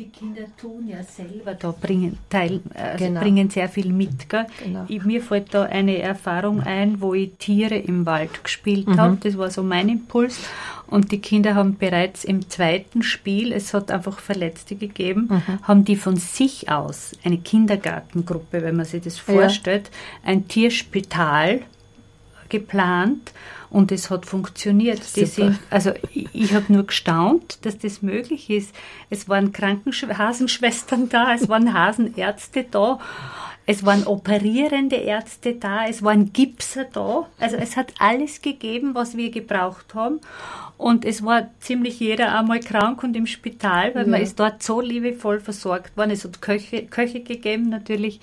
die 0.00 0.08
Kinder 0.08 0.44
tun 0.56 0.88
ja 0.88 1.02
selber 1.02 1.54
da 1.54 1.72
bringen, 1.72 2.18
teil, 2.30 2.60
also 2.74 3.04
genau. 3.04 3.20
bringen 3.20 3.50
sehr 3.50 3.68
viel 3.68 3.92
mit. 3.92 4.28
Genau. 4.28 4.86
Ich, 4.88 5.04
mir 5.04 5.22
fällt 5.22 5.52
da 5.52 5.64
eine 5.64 5.98
Erfahrung 5.98 6.62
ein, 6.62 7.02
wo 7.02 7.12
ich 7.12 7.32
Tiere 7.38 7.76
im 7.76 8.06
Wald 8.06 8.42
gespielt 8.42 8.88
mhm. 8.88 8.98
habe. 8.98 9.18
Das 9.20 9.36
war 9.36 9.50
so 9.50 9.62
mein 9.62 9.90
Impuls. 9.90 10.40
Und 10.86 11.12
die 11.12 11.20
Kinder 11.20 11.54
haben 11.54 11.76
bereits 11.76 12.24
im 12.24 12.48
zweiten 12.48 13.02
Spiel, 13.02 13.52
es 13.52 13.74
hat 13.74 13.92
einfach 13.92 14.18
Verletzte 14.18 14.74
gegeben, 14.74 15.28
mhm. 15.30 15.62
haben 15.62 15.84
die 15.84 15.96
von 15.96 16.16
sich 16.16 16.68
aus, 16.68 17.12
eine 17.22 17.38
Kindergartengruppe, 17.38 18.62
wenn 18.62 18.76
man 18.76 18.86
sich 18.86 19.02
das 19.02 19.18
vorstellt, 19.18 19.90
ja. 20.24 20.30
ein 20.30 20.48
Tierspital 20.48 21.60
geplant 22.48 23.32
und 23.70 23.92
es 23.92 24.10
hat 24.10 24.26
funktioniert. 24.26 25.02
Sind, 25.04 25.58
also 25.70 25.92
ich, 26.12 26.28
ich 26.32 26.54
habe 26.54 26.72
nur 26.72 26.84
gestaunt, 26.84 27.64
dass 27.64 27.78
das 27.78 28.02
möglich 28.02 28.50
ist. 28.50 28.74
Es 29.08 29.28
waren 29.28 29.52
Krankenhasenschwestern 29.52 31.08
da, 31.08 31.34
es 31.34 31.48
waren 31.48 31.72
Hasenärzte 31.72 32.66
da, 32.68 32.98
es 33.66 33.86
waren 33.86 34.04
operierende 34.06 34.96
Ärzte 34.96 35.54
da, 35.54 35.86
es 35.86 36.02
waren 36.02 36.32
Gipser 36.32 36.84
da. 36.84 37.28
Also 37.38 37.56
es 37.56 37.76
hat 37.76 37.94
alles 38.00 38.42
gegeben, 38.42 38.94
was 38.94 39.16
wir 39.16 39.30
gebraucht 39.30 39.94
haben. 39.94 40.20
Und 40.76 41.04
es 41.04 41.24
war 41.24 41.50
ziemlich 41.60 42.00
jeder 42.00 42.36
einmal 42.36 42.60
krank 42.60 43.02
und 43.04 43.14
im 43.14 43.26
Spital, 43.26 43.94
weil 43.94 44.06
ja. 44.06 44.10
man 44.10 44.20
ist 44.20 44.40
dort 44.40 44.62
so 44.62 44.80
liebevoll 44.80 45.38
versorgt 45.38 45.96
worden. 45.96 46.10
Es 46.10 46.24
hat 46.24 46.42
Köche, 46.42 46.86
Köche 46.86 47.20
gegeben 47.20 47.68
natürlich. 47.68 48.20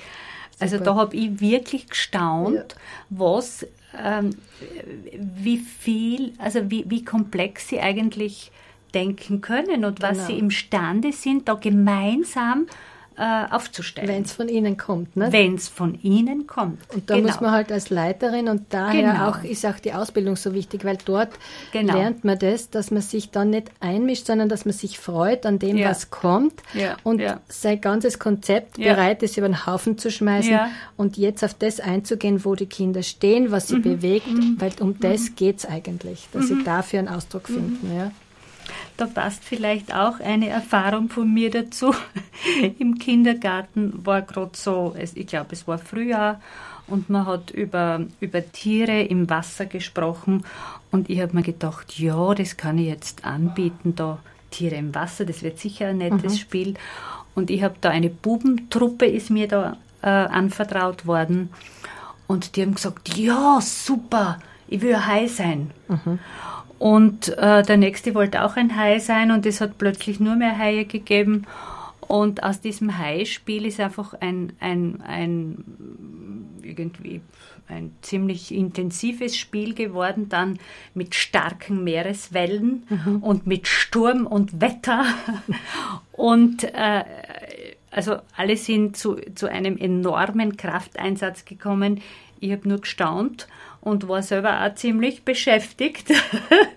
Also 0.60 0.78
Super. 0.80 0.86
da 0.86 0.95
habe 0.95 1.16
ich 1.16 1.39
wirklich 1.39 1.88
gestaunt, 1.88 2.56
ja. 2.56 2.78
was 3.10 3.66
wie 5.12 5.58
viel, 5.58 6.34
also 6.38 6.70
wie, 6.70 6.86
wie 6.88 7.04
komplex 7.04 7.68
sie 7.70 7.80
eigentlich 7.80 8.52
denken 8.93 9.41
können 9.41 9.86
und 9.86 10.02
was 10.02 10.18
genau. 10.18 10.28
sie 10.28 10.39
imstande 10.39 11.12
sind, 11.12 11.48
da 11.48 11.56
gemeinsam 11.56 12.68
äh, 13.18 13.45
aufzustellen. 13.49 14.07
Wenn 14.07 14.24
es 14.24 14.32
von 14.32 14.47
Ihnen 14.47 14.78
kommt, 14.78 15.18
ne? 15.18 15.32
Wenn 15.32 15.55
es 15.55 15.68
von 15.68 15.99
Ihnen 16.03 16.45
kommt. 16.45 16.80
Und 16.93 17.09
da 17.09 17.15
genau. 17.15 17.28
muss 17.28 17.41
man 17.41 17.51
halt 17.51 17.72
als 17.72 17.89
Leiterin 17.89 18.47
und 18.47 18.65
daher 18.70 19.13
genau. 19.13 19.30
auch 19.30 19.43
ist 19.43 19.65
auch 19.65 19.80
die 19.80 19.93
Ausbildung 19.93 20.36
so 20.36 20.53
wichtig, 20.53 20.86
weil 20.86 20.97
dort 21.03 21.30
genau. 21.72 21.95
lernt 21.95 22.24
man 22.24 22.38
das, 22.38 22.70
dass 22.70 22.91
man 22.91 23.01
sich 23.01 23.32
dann 23.32 23.49
nicht 23.49 23.72
einmischt, 23.80 24.28
sondern 24.28 24.49
dass 24.49 24.65
man 24.65 24.74
sich 24.74 24.99
freut 24.99 25.45
an 25.45 25.57
dem, 25.57 25.78
ja. 25.78 25.89
was 25.89 26.11
kommt 26.11 26.61
ja. 26.74 26.95
und 27.03 27.20
ja. 27.20 27.39
sein 27.47 27.82
ganzes 27.82 28.20
Konzept 28.20 28.78
bereit 28.78 29.24
ist, 29.24 29.38
über 29.38 29.47
den 29.47 29.65
Haufen 29.65 29.97
zu 29.97 30.11
schmeißen 30.11 30.59
und 30.95 31.18
jetzt 31.18 31.43
auf 31.43 31.55
das 31.55 31.80
einzugehen, 31.80 32.45
wo 32.45 32.53
die 32.53 32.68
Kinder 32.68 33.01
stehen, 33.01 33.51
was 33.51 33.68
sie 33.68 33.78
mhm. 33.78 33.82
bewegt, 33.82 34.28
mhm. 34.28 34.57
weil 34.59 34.72
um 34.80 34.89
mhm. 34.89 34.99
das 34.99 35.36
geht 35.36 35.57
es 35.57 35.65
eigentlich, 35.65 36.28
dass 36.34 36.49
mhm. 36.49 36.57
sie 36.59 36.63
dafür 36.63 36.99
einen 36.99 37.07
Ausdruck 37.07 37.47
finden. 37.47 37.91
Ja. 37.95 38.11
Da 38.98 39.06
passt 39.06 39.43
vielleicht 39.43 39.93
auch 39.93 40.20
eine 40.20 40.50
Erfahrung 40.50 41.10
von 41.10 41.32
mir 41.32 41.52
dazu. 41.52 41.93
Im 42.80 42.98
Kindergarten 42.98 44.06
war 44.06 44.24
gerade 44.24 44.52
so, 44.54 44.95
ich 44.98 45.28
glaube, 45.28 45.50
es 45.52 45.68
war 45.68 45.78
Frühjahr 45.78 46.41
und 46.88 47.10
man 47.10 47.28
hat 47.28 47.52
über, 47.52 48.06
über 48.20 48.52
Tiere 48.52 49.02
im 49.04 49.30
Wasser 49.30 49.66
gesprochen 49.66 50.45
und 50.89 51.10
ich 51.10 51.22
habe 51.22 51.36
mir 51.36 51.43
gedacht, 51.43 52.00
ja, 52.00 52.34
das 52.34 52.58
kann 52.58 52.78
ich 52.78 52.88
jetzt 52.88 53.26
anbieten, 53.26 53.95
da 53.95 54.20
Tiere 54.50 54.76
im 54.76 54.95
Wasser, 54.95 55.26
das 55.26 55.43
wird 55.43 55.60
sicher 55.60 55.88
ein 55.88 55.98
nettes 55.98 56.34
mhm. 56.34 56.38
Spiel. 56.38 56.74
Und 57.36 57.52
ich 57.52 57.62
habe 57.62 57.76
da 57.82 57.89
eine 57.89 58.10
Bubentruppe, 58.10 59.06
ist 59.06 59.30
mir 59.30 59.48
da 59.48 59.78
äh, 60.02 60.08
anvertraut 60.08 61.06
worden 61.06 61.50
und 62.26 62.56
die 62.56 62.62
haben 62.62 62.76
gesagt, 62.76 63.18
ja, 63.18 63.60
super, 63.62 64.39
ich 64.68 64.82
will 64.82 65.06
Hai 65.06 65.28
sein. 65.28 65.72
Mhm. 65.88 66.20
Und 66.80 67.36
äh, 67.38 67.64
der 67.64 67.78
nächste 67.78 68.14
wollte 68.14 68.44
auch 68.44 68.56
ein 68.56 68.76
Hai 68.78 69.00
sein 69.00 69.32
und 69.32 69.46
es 69.46 69.62
hat 69.62 69.78
plötzlich 69.78 70.20
nur 70.20 70.36
mehr 70.36 70.58
Haie 70.58 70.86
gegeben. 70.86 71.46
Und 72.02 72.44
aus 72.44 72.62
diesem 72.62 72.98
Hai-Spiel 72.98 73.66
ist 73.66 73.80
einfach 73.80 74.14
ein, 74.22 74.54
ein, 74.60 75.02
ein 75.06 75.66
irgendwie 76.62 77.22
ein 77.68 77.92
ziemlich 78.02 78.54
intensives 78.54 79.36
Spiel 79.36 79.74
geworden, 79.74 80.30
dann 80.30 80.58
mit 80.94 81.16
starken 81.16 81.84
Meereswellen 81.84 82.84
mhm. 82.90 83.18
und 83.18 83.46
mit 83.46 83.68
Sturm 83.68 84.26
und 84.26 84.62
Wetter. 84.62 85.06
und 86.14 86.64
äh, 86.64 87.04
also 87.92 88.18
alle 88.38 88.56
sind 88.56 88.96
zu, 88.96 89.16
zu 89.36 89.48
einem 89.48 89.78
enormen 89.78 90.56
Krafteinsatz 90.56 91.44
gekommen. 91.44 92.02
Ich 92.40 92.52
habe 92.52 92.70
nur 92.70 92.80
gestaunt 92.80 93.48
und 93.88 94.08
war 94.08 94.22
selber 94.22 94.66
auch 94.66 94.76
ziemlich 94.76 95.24
beschäftigt 95.24 96.12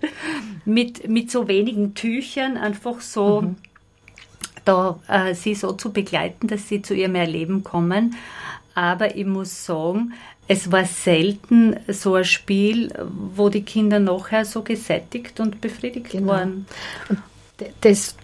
mit, 0.65 1.09
mit 1.09 1.29
so 1.29 1.47
wenigen 1.47 1.93
Tüchern, 1.93 2.55
einfach 2.55 3.01
so 3.01 3.41
mhm. 3.41 3.55
da 4.63 4.99
äh, 5.07 5.35
sie 5.35 5.53
so 5.53 5.73
zu 5.73 5.91
begleiten, 5.91 6.47
dass 6.47 6.69
sie 6.69 6.81
zu 6.81 6.93
ihrem 6.93 7.15
Erleben 7.15 7.63
kommen. 7.63 8.15
Aber 8.73 9.17
ich 9.17 9.25
muss 9.25 9.65
sagen, 9.65 10.13
es 10.47 10.71
war 10.71 10.85
selten 10.85 11.75
so 11.89 12.15
ein 12.15 12.23
Spiel, 12.23 12.93
wo 13.35 13.49
die 13.49 13.63
Kinder 13.63 13.99
nachher 13.99 14.45
so 14.45 14.61
gesättigt 14.61 15.39
und 15.41 15.59
befriedigt 15.59 16.11
genau. 16.11 16.27
waren. 16.27 16.65
Das 17.81 18.15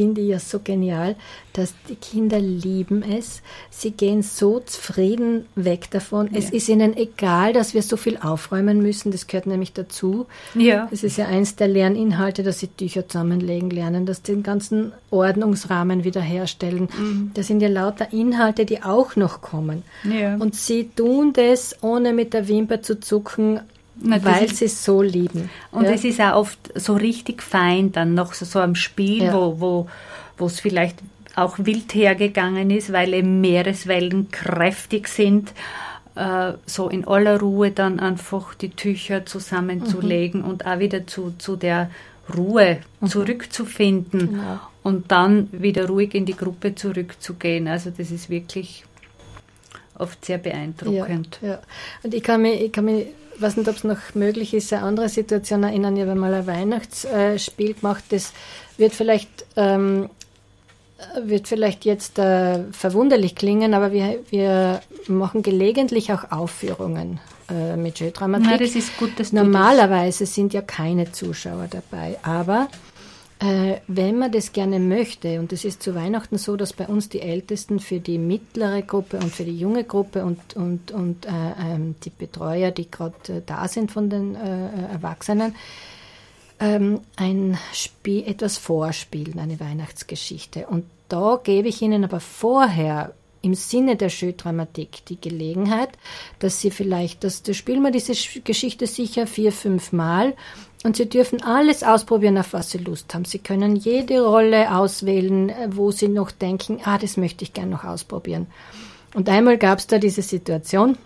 finde 0.00 0.22
ich 0.22 0.28
ja 0.28 0.38
so 0.38 0.60
genial, 0.60 1.14
dass 1.52 1.74
die 1.90 1.94
Kinder 1.94 2.40
lieben 2.40 3.02
es. 3.02 3.42
Sie 3.68 3.90
gehen 3.90 4.22
so 4.22 4.60
zufrieden 4.60 5.44
weg 5.56 5.90
davon. 5.90 6.30
Ja. 6.32 6.38
Es 6.38 6.48
ist 6.48 6.70
ihnen 6.70 6.96
egal, 6.96 7.52
dass 7.52 7.74
wir 7.74 7.82
so 7.82 7.98
viel 7.98 8.16
aufräumen 8.16 8.80
müssen. 8.80 9.12
Das 9.12 9.26
gehört 9.26 9.46
nämlich 9.46 9.74
dazu. 9.74 10.26
Ja. 10.54 10.88
Es 10.90 11.04
ist 11.04 11.18
ja 11.18 11.26
eins 11.26 11.56
der 11.56 11.68
Lerninhalte, 11.68 12.42
dass 12.42 12.60
sie 12.60 12.68
Tücher 12.68 13.06
zusammenlegen 13.06 13.68
lernen, 13.68 14.06
dass 14.06 14.22
sie 14.24 14.32
den 14.32 14.42
ganzen 14.42 14.92
Ordnungsrahmen 15.10 16.02
wiederherstellen. 16.02 16.88
Mhm. 16.98 17.32
Das 17.34 17.48
sind 17.48 17.60
ja 17.60 17.68
lauter 17.68 18.10
Inhalte, 18.10 18.64
die 18.64 18.82
auch 18.82 19.16
noch 19.16 19.42
kommen. 19.42 19.82
Ja. 20.04 20.36
Und 20.36 20.54
sie 20.54 20.88
tun 20.88 21.34
das, 21.34 21.76
ohne 21.82 22.14
mit 22.14 22.32
der 22.32 22.48
Wimper 22.48 22.80
zu 22.80 23.00
zucken, 23.00 23.60
weil 24.02 24.48
sie 24.48 24.66
es 24.66 24.84
so 24.84 25.02
lieben. 25.02 25.50
Und 25.70 25.84
ja. 25.84 25.90
es 25.92 26.04
ist 26.04 26.20
auch 26.20 26.36
oft 26.36 26.58
so 26.74 26.94
richtig 26.94 27.42
fein 27.42 27.92
dann 27.92 28.14
noch 28.14 28.32
so, 28.32 28.44
so 28.44 28.60
am 28.60 28.74
Spiel, 28.74 29.24
ja. 29.24 29.34
wo, 29.34 29.60
wo, 29.60 29.86
wo 30.38 30.46
es 30.46 30.60
vielleicht 30.60 30.98
auch 31.36 31.58
wild 31.58 31.94
hergegangen 31.94 32.70
ist, 32.70 32.92
weil 32.92 33.14
eben 33.14 33.40
Meereswellen 33.40 34.30
kräftig 34.30 35.08
sind, 35.08 35.52
äh, 36.16 36.52
so 36.66 36.88
in 36.88 37.06
aller 37.06 37.40
Ruhe 37.40 37.70
dann 37.70 38.00
einfach 38.00 38.54
die 38.54 38.70
Tücher 38.70 39.26
zusammenzulegen 39.26 40.42
mhm. 40.42 40.48
und 40.48 40.66
auch 40.66 40.78
wieder 40.78 41.06
zu, 41.06 41.34
zu 41.38 41.56
der 41.56 41.90
Ruhe 42.36 42.78
mhm. 43.00 43.06
zurückzufinden 43.06 44.30
genau. 44.30 44.60
und 44.82 45.10
dann 45.10 45.48
wieder 45.52 45.86
ruhig 45.88 46.14
in 46.14 46.26
die 46.26 46.36
Gruppe 46.36 46.74
zurückzugehen. 46.74 47.68
Also 47.68 47.90
das 47.90 48.10
ist 48.10 48.28
wirklich 48.28 48.84
oft 49.98 50.24
sehr 50.24 50.38
beeindruckend. 50.38 51.38
Ja, 51.42 51.48
ja. 51.48 51.58
Und 52.02 52.14
ich 52.14 52.22
kann 52.22 52.42
mich, 52.42 52.60
ich 52.60 52.72
kann 52.72 52.86
mich 52.86 53.06
weiß 53.40 53.56
nicht, 53.56 53.68
ob 53.68 53.76
es 53.76 53.84
noch 53.84 54.14
möglich 54.14 54.54
ist, 54.54 54.72
eine 54.72 54.82
andere 54.82 55.08
Situation 55.08 55.62
erinnern. 55.62 55.96
Ich 55.96 56.02
habe 56.02 56.14
mal 56.14 56.32
ein 56.34 56.46
Weihnachtsspiel 56.46 57.74
gemacht, 57.74 58.04
das 58.10 58.32
wird 58.76 58.92
vielleicht, 58.92 59.46
ähm, 59.56 60.08
wird 61.22 61.48
vielleicht 61.48 61.84
jetzt 61.84 62.18
äh, 62.18 62.64
verwunderlich 62.72 63.34
klingen, 63.34 63.74
aber 63.74 63.92
wir, 63.92 64.18
wir 64.30 64.80
machen 65.08 65.42
gelegentlich 65.42 66.12
auch 66.12 66.30
Aufführungen 66.30 67.20
äh, 67.50 67.76
mit 67.76 68.00
Jeu-Dramatik. 68.00 68.46
Na, 68.50 68.56
das 68.58 68.74
ist 68.74 68.96
gut, 68.96 69.18
dass 69.18 69.32
Normalerweise 69.32 70.26
sind 70.26 70.52
ja 70.52 70.62
keine 70.62 71.12
Zuschauer 71.12 71.68
dabei, 71.70 72.18
aber 72.22 72.68
wenn 73.42 74.18
man 74.18 74.30
das 74.30 74.52
gerne 74.52 74.78
möchte, 74.78 75.40
und 75.40 75.50
es 75.54 75.64
ist 75.64 75.82
zu 75.82 75.94
Weihnachten 75.94 76.36
so, 76.36 76.56
dass 76.56 76.74
bei 76.74 76.86
uns 76.86 77.08
die 77.08 77.22
Ältesten 77.22 77.80
für 77.80 77.98
die 77.98 78.18
mittlere 78.18 78.82
Gruppe 78.82 79.16
und 79.16 79.32
für 79.32 79.44
die 79.44 79.58
junge 79.58 79.84
Gruppe 79.84 80.26
und, 80.26 80.56
und, 80.56 80.92
und 80.92 81.24
äh, 81.24 81.30
ähm, 81.58 81.94
die 82.04 82.10
Betreuer, 82.10 82.70
die 82.70 82.90
gerade 82.90 83.14
äh, 83.28 83.42
da 83.46 83.66
sind 83.66 83.90
von 83.92 84.10
den 84.10 84.34
äh, 84.34 84.92
Erwachsenen, 84.92 85.54
ähm, 86.60 87.00
ein 87.16 87.58
Spiel, 87.72 88.24
etwas 88.26 88.58
vorspielen, 88.58 89.38
eine 89.38 89.58
Weihnachtsgeschichte. 89.58 90.66
Und 90.66 90.84
da 91.08 91.40
gebe 91.42 91.68
ich 91.68 91.80
Ihnen 91.80 92.04
aber 92.04 92.20
vorher 92.20 93.14
im 93.42 93.54
Sinne 93.54 93.96
der 93.96 94.10
Schödramatik 94.10 95.04
die 95.06 95.20
Gelegenheit, 95.20 95.90
dass 96.40 96.60
Sie 96.60 96.70
vielleicht, 96.70 97.24
dass, 97.24 97.42
da 97.42 97.54
spielen 97.54 97.82
wir 97.82 97.90
diese 97.90 98.12
Geschichte 98.42 98.86
sicher 98.86 99.26
vier, 99.26 99.50
fünf 99.50 99.92
Mal 99.92 100.34
und 100.82 100.96
Sie 100.96 101.08
dürfen 101.08 101.42
alles 101.42 101.82
ausprobieren, 101.82 102.38
auf 102.38 102.52
was 102.52 102.70
Sie 102.70 102.78
Lust 102.78 103.12
haben. 103.14 103.24
Sie 103.24 103.38
können 103.38 103.76
jede 103.76 104.24
Rolle 104.24 104.74
auswählen, 104.74 105.50
äh, 105.50 105.68
wo 105.70 105.90
Sie 105.90 106.08
noch 106.08 106.30
denken, 106.30 106.80
ah, 106.84 106.98
das 106.98 107.16
möchte 107.16 107.44
ich 107.44 107.52
gerne 107.52 107.70
noch 107.70 107.84
ausprobieren. 107.84 108.46
Und 109.14 109.28
einmal 109.28 109.58
gab 109.58 109.78
es 109.78 109.86
da 109.86 109.98
diese 109.98 110.22
Situation, 110.22 110.96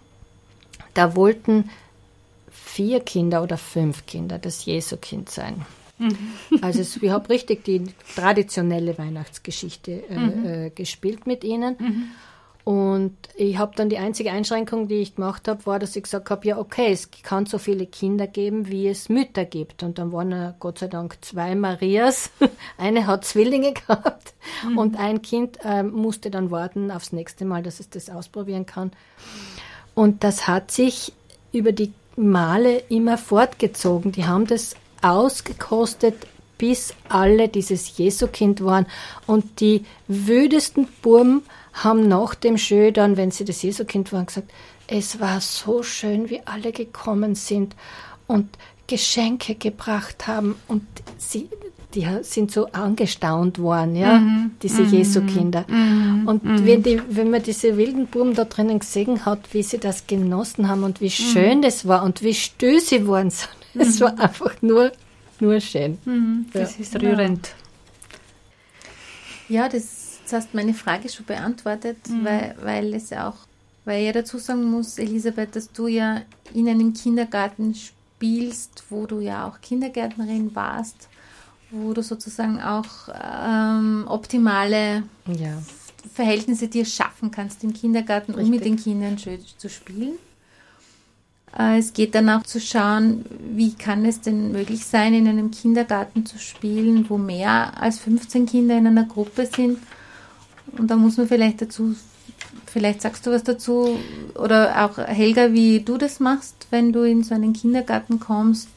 da 0.93 1.17
wollten 1.17 1.71
vier 2.51 3.01
Kinder 3.01 3.43
oder 3.43 3.57
fünf 3.57 4.07
Kinder 4.07 4.39
das 4.39 4.65
Jesukind 4.65 5.31
sein. 5.31 5.65
Mhm. 5.99 6.19
Also 6.61 6.81
ich 6.81 7.11
habe 7.11 7.29
richtig 7.31 7.65
die 7.65 7.85
traditionelle 8.15 8.99
Weihnachtsgeschichte 8.99 10.05
äh, 10.09 10.19
mhm. 10.19 10.47
äh, 10.47 10.71
gespielt 10.71 11.27
mit 11.27 11.45
ihnen. 11.45 11.77
Mhm. 11.79 12.05
Und 13.05 13.19
ich 13.35 13.59
habe 13.59 13.77
dann 13.77 13.91
die 13.91 13.99
einzige 13.99 14.33
Einschränkung, 14.33 14.89
die 14.89 15.03
ich 15.03 15.17
gemacht 15.17 15.47
habe, 15.47 15.67
war, 15.67 15.79
dass 15.79 15.95
ich 15.95 16.05
gesagt 16.05 16.31
habe, 16.31 16.49
ja 16.49 16.57
okay, 16.57 16.91
es 16.91 17.11
kann 17.23 17.45
so 17.45 17.59
viele 17.59 17.85
Kinder 17.85 18.27
geben, 18.27 18.69
wie 18.69 18.89
es 18.89 19.11
Mütter 19.11 19.45
gibt. 19.45 19.83
Und 19.83 19.99
dann 19.99 20.11
waren 20.11 20.31
ja 20.31 20.55
Gott 20.59 20.79
sei 20.79 20.87
Dank 20.87 21.19
zwei 21.21 21.55
Marias. 21.55 22.31
Eine 22.79 23.07
hat 23.07 23.27
Zwillinge 23.27 23.75
gehabt 23.75 24.33
mhm. 24.67 24.79
und 24.79 24.99
ein 24.99 25.21
Kind 25.21 25.59
äh, 25.63 25.83
musste 25.83 26.31
dann 26.31 26.51
warten 26.51 26.91
aufs 26.91 27.13
nächste 27.13 27.45
Mal, 27.45 27.63
dass 27.63 27.79
es 27.79 27.91
das 27.91 28.09
ausprobieren 28.09 28.65
kann. 28.65 28.91
Und 29.95 30.25
das 30.25 30.49
hat 30.49 30.71
sich 30.71 31.13
über 31.53 31.73
die 31.73 31.93
Male 32.17 32.79
immer 32.89 33.19
fortgezogen. 33.19 34.13
Die 34.13 34.25
haben 34.25 34.47
das 34.47 34.77
ausgekostet, 35.03 36.27
bis 36.57 36.95
alle 37.11 37.51
dieses 37.51 37.99
Jesukind 37.99 38.65
waren. 38.65 38.87
Und 39.27 39.61
die 39.61 39.85
wüdesten 40.09 40.89
Burm 41.03 41.43
haben 41.75 42.09
nach 42.09 42.35
dem 42.35 42.57
Schö 42.57 42.93
dann, 42.93 43.17
wenn 43.17 43.31
sie 43.31 43.45
das 43.45 43.63
Jesukind 43.63 44.13
waren, 44.13 44.27
gesagt, 44.27 44.51
es 44.87 45.21
war 45.21 45.41
so 45.41 45.83
schön, 45.83 46.31
wie 46.31 46.41
alle 46.47 46.73
gekommen 46.73 47.35
sind 47.35 47.75
und 48.27 48.49
Geschenke 48.87 49.55
gebracht 49.55 50.27
haben 50.27 50.57
und 50.69 50.87
sie 51.17 51.49
die 51.95 52.07
sind 52.23 52.51
so 52.51 52.67
angestaunt 52.73 53.59
worden, 53.59 53.97
ja, 53.97 54.19
mhm. 54.19 54.53
diese 54.63 54.83
mhm. 54.83 54.93
Jesu-Kinder. 54.93 55.65
Mhm. 55.69 56.27
Und 56.27 56.45
mhm. 56.45 56.67
wenn, 56.67 56.83
die, 56.83 57.01
wenn 57.09 57.31
man 57.31 57.43
diese 57.43 57.77
wilden 57.77 58.07
Buben 58.07 58.35
da 58.35 58.45
drinnen 58.45 58.81
gesehen 58.81 59.25
hat, 59.25 59.55
wie 59.55 59.63
sie 59.63 59.79
das 59.79 60.07
genossen 60.07 60.69
haben 60.69 60.83
und 60.83 61.01
wie 61.01 61.07
mhm. 61.07 61.11
schön 61.11 61.63
das 61.63 61.87
war 61.87 62.03
und 62.03 62.23
wie 62.23 62.35
still 62.35 62.81
sie 62.81 63.07
waren, 63.07 63.29
es 63.75 64.01
war 64.01 64.19
einfach 64.19 64.61
nur, 64.61 64.93
nur 65.41 65.61
schön. 65.61 65.99
Das 66.53 66.77
ja. 66.77 66.83
ist 66.83 67.01
rührend. 67.01 67.51
Ja, 69.49 69.69
das 69.69 70.04
Jetzt 70.25 70.33
hast 70.33 70.55
du 70.55 70.57
meine 70.57 70.73
Frage 70.73 71.11
schon 71.11 71.27
beantwortet, 71.27 71.99
mhm. 72.09 72.25
weil, 72.25 72.57
weil 72.63 72.95
es 72.95 73.13
auch, 73.13 73.35
weil 73.85 74.01
ich 74.01 74.07
ja 74.07 74.13
dazu 74.13 74.39
sagen 74.39 74.71
muss, 74.71 74.97
Elisabeth, 74.97 75.55
dass 75.55 75.71
du 75.71 75.87
ja 75.87 76.23
in 76.55 76.67
einem 76.67 76.95
Kindergarten 76.95 77.75
spielst, 77.75 78.85
wo 78.89 79.05
du 79.05 79.21
ja 79.21 79.47
auch 79.47 79.61
Kindergärtnerin 79.61 80.55
warst, 80.55 81.11
wo 81.71 81.93
du 81.93 82.03
sozusagen 82.03 82.59
auch 82.59 83.11
ähm, 83.13 84.07
optimale 84.09 85.03
ja. 85.27 85.63
Verhältnisse 86.15 86.69
dir 86.69 86.87
schaffen 86.87 87.31
kannst 87.31 87.63
im 87.63 87.75
Kindergarten, 87.75 88.33
Richtig. 88.33 88.45
um 88.47 88.51
mit 88.51 88.65
den 88.65 88.77
Kindern 88.77 89.19
schön 89.19 89.41
zu 89.59 89.69
spielen. 89.69 90.15
Äh, 91.55 91.81
es 91.81 91.93
geht 91.93 92.15
dann 92.15 92.31
auch 92.31 92.45
zu 92.45 92.61
schauen, 92.61 93.27
wie 93.55 93.75
kann 93.75 94.07
es 94.07 94.23
denn 94.23 94.53
möglich 94.53 94.87
sein, 94.87 95.13
in 95.13 95.29
einem 95.29 95.51
Kindergarten 95.51 96.25
zu 96.25 96.39
spielen, 96.39 97.11
wo 97.11 97.19
mehr 97.19 97.79
als 97.79 97.99
15 97.99 98.47
Kinder 98.47 98.79
in 98.79 98.87
einer 98.87 99.05
Gruppe 99.05 99.45
sind 99.45 99.81
und 100.79 100.91
da 100.91 100.97
muss 100.97 101.17
man 101.17 101.29
vielleicht 101.29 101.63
dazu, 101.63 101.95
vielleicht 102.67 103.01
sagst 103.03 103.25
du 103.27 103.31
was 103.31 103.45
dazu, 103.45 103.99
oder 104.35 104.85
auch 104.85 104.99
Helga, 104.99 105.53
wie 105.53 105.81
du 105.81 105.97
das 105.99 106.19
machst, 106.21 106.67
wenn 106.71 106.93
du 106.93 107.03
in 107.03 107.23
so 107.23 107.35
einen 107.35 107.53
Kindergarten 107.53 108.21
kommst. 108.21 108.69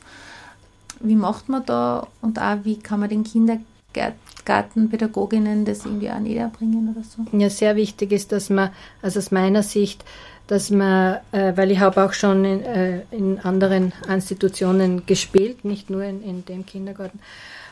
Wie 1.00 1.16
macht 1.16 1.48
man 1.48 1.64
da 1.66 2.08
und 2.22 2.40
auch 2.40 2.58
wie 2.64 2.80
kann 2.80 3.00
man 3.00 3.10
den 3.10 3.24
Kindergartenpädagoginnen 3.24 5.64
das 5.66 5.86
irgendwie 5.86 6.10
auch 6.10 6.20
näher 6.20 6.50
bringen 6.50 6.90
oder 6.90 7.04
so? 7.04 7.24
Ja, 7.38 7.50
sehr 7.50 7.76
wichtig 7.76 8.12
ist, 8.12 8.32
dass 8.32 8.50
man, 8.50 8.72
also 9.02 9.20
aus 9.20 9.30
meiner 9.30 9.62
Sicht, 9.62 10.04
dass 10.48 10.72
man, 10.72 11.20
äh, 11.32 11.56
weil 11.56 11.70
ich 11.72 11.80
habe 11.80 12.04
auch 12.04 12.14
schon 12.14 12.44
in, 12.46 12.64
äh, 12.64 13.02
in 13.12 13.38
anderen 13.40 13.94
Institutionen 14.10 15.06
gespielt, 15.06 15.66
nicht 15.66 15.92
nur 15.92 16.04
in, 16.04 16.24
in 16.24 16.46
dem 16.46 16.66
Kindergarten, 16.66 17.20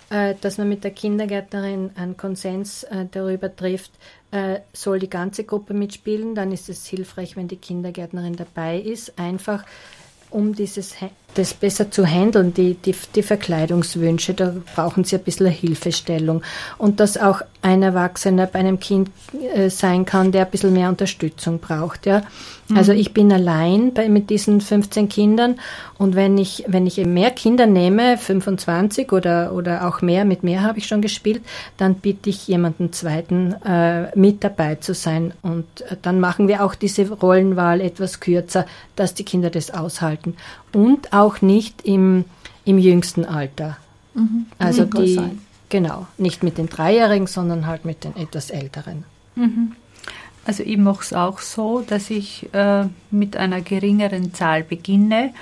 dass 0.10 0.58
man 0.58 0.70
mit 0.70 0.84
der 0.84 0.92
Kindergärtnerin 0.92 1.92
einen 1.96 2.16
Konsens 2.18 2.84
äh, 2.84 3.06
darüber 3.10 3.56
trifft, 3.56 3.92
äh, 4.32 4.60
soll 4.74 5.00
die 5.00 5.10
ganze 5.10 5.44
Gruppe 5.44 5.74
mitspielen, 5.74 6.36
dann 6.36 6.52
ist 6.52 6.70
es 6.70 6.86
hilfreich, 6.86 7.36
wenn 7.36 7.48
die 7.48 7.58
Kindergärtnerin 7.58 8.36
dabei 8.36 8.80
ist, 8.80 9.18
einfach 9.18 9.66
um 10.36 10.54
dieses 10.54 10.96
das 11.36 11.54
besser 11.54 11.92
zu 11.92 12.06
handeln, 12.06 12.54
die, 12.54 12.76
die, 12.76 12.96
die 13.14 13.24
Verkleidungswünsche, 13.24 14.34
da 14.34 14.54
brauchen 14.76 15.04
sie 15.04 15.18
ein 15.18 15.24
bisschen 15.24 15.48
Hilfestellung. 15.48 16.42
Und 16.78 17.00
dass 17.00 17.18
auch 17.18 17.42
ein 17.62 17.84
Erwachsener 17.84 18.48
bei 18.48 18.60
einem 18.60 18.80
Kind 18.80 19.10
äh, 19.54 19.70
sein 19.70 20.06
kann, 20.06 20.32
der 20.32 20.46
ein 20.46 20.52
bisschen 20.52 20.74
mehr 20.74 20.90
Unterstützung 20.90 21.60
braucht. 21.60 22.06
Ja? 22.06 22.24
Mhm. 22.68 22.78
Also 22.78 22.94
ich 22.94 23.14
bin 23.14 23.32
allein 23.32 23.94
bei, 23.94 24.08
mit 24.08 24.30
diesen 24.30 24.62
15 24.62 25.10
Kindern 25.10 25.60
und 25.98 26.16
wenn 26.16 26.38
ich, 26.38 26.64
wenn 26.68 26.88
ich 26.88 26.98
mehr 27.06 27.32
Kinder 27.32 27.66
nehme, 27.66 28.18
25 28.18 29.12
oder, 29.12 29.54
oder 29.54 29.88
auch 29.88 30.02
mehr, 30.02 30.26
mit 30.26 30.44
mehr 30.44 30.64
habe 30.64 30.80
ich 30.80 30.88
schon 30.88 31.02
gespielt, 31.02 31.42
dann 31.78 31.96
bitte 31.96 32.30
ich 32.30 32.48
jemanden 32.48 32.92
zweiten 32.94 33.54
äh, 33.66 34.16
mit 34.18 34.44
dabei 34.44 34.76
zu 34.76 34.94
sein. 34.94 35.34
Und 35.42 35.66
äh, 35.82 35.98
dann 36.02 36.20
machen 36.20 36.48
wir 36.48 36.64
auch 36.64 36.76
diese 36.76 37.10
Rollenwahl 37.10 37.82
etwas 37.82 38.20
kürzer, 38.20 38.66
dass 38.96 39.14
die 39.14 39.26
Kinder 39.26 39.50
das 39.50 39.72
aushalten. 39.72 40.25
Und 40.74 41.14
auch 41.14 41.42
nicht 41.42 41.84
im, 41.84 42.26
im 42.64 42.78
jüngsten 42.78 43.26
Alter. 43.26 43.78
Mhm. 44.14 44.46
Also 44.58 44.86
die, 44.86 45.20
genau, 45.70 46.08
nicht 46.18 46.44
mit 46.44 46.58
den 46.58 46.68
Dreijährigen, 46.68 47.28
sondern 47.28 47.68
halt 47.68 47.86
mit 47.86 48.04
den 48.04 48.16
etwas 48.16 48.50
Älteren. 48.50 49.04
Mhm. 49.36 49.74
Also 50.46 50.64
ich 50.64 50.78
mache 50.78 51.02
es 51.02 51.14
auch 51.14 51.40
so, 51.40 51.82
dass 51.82 52.10
ich 52.10 52.54
äh, 52.54 52.86
mit 53.10 53.36
einer 53.36 53.62
geringeren 53.62 54.34
Zahl 54.34 54.64
beginne 54.64 55.34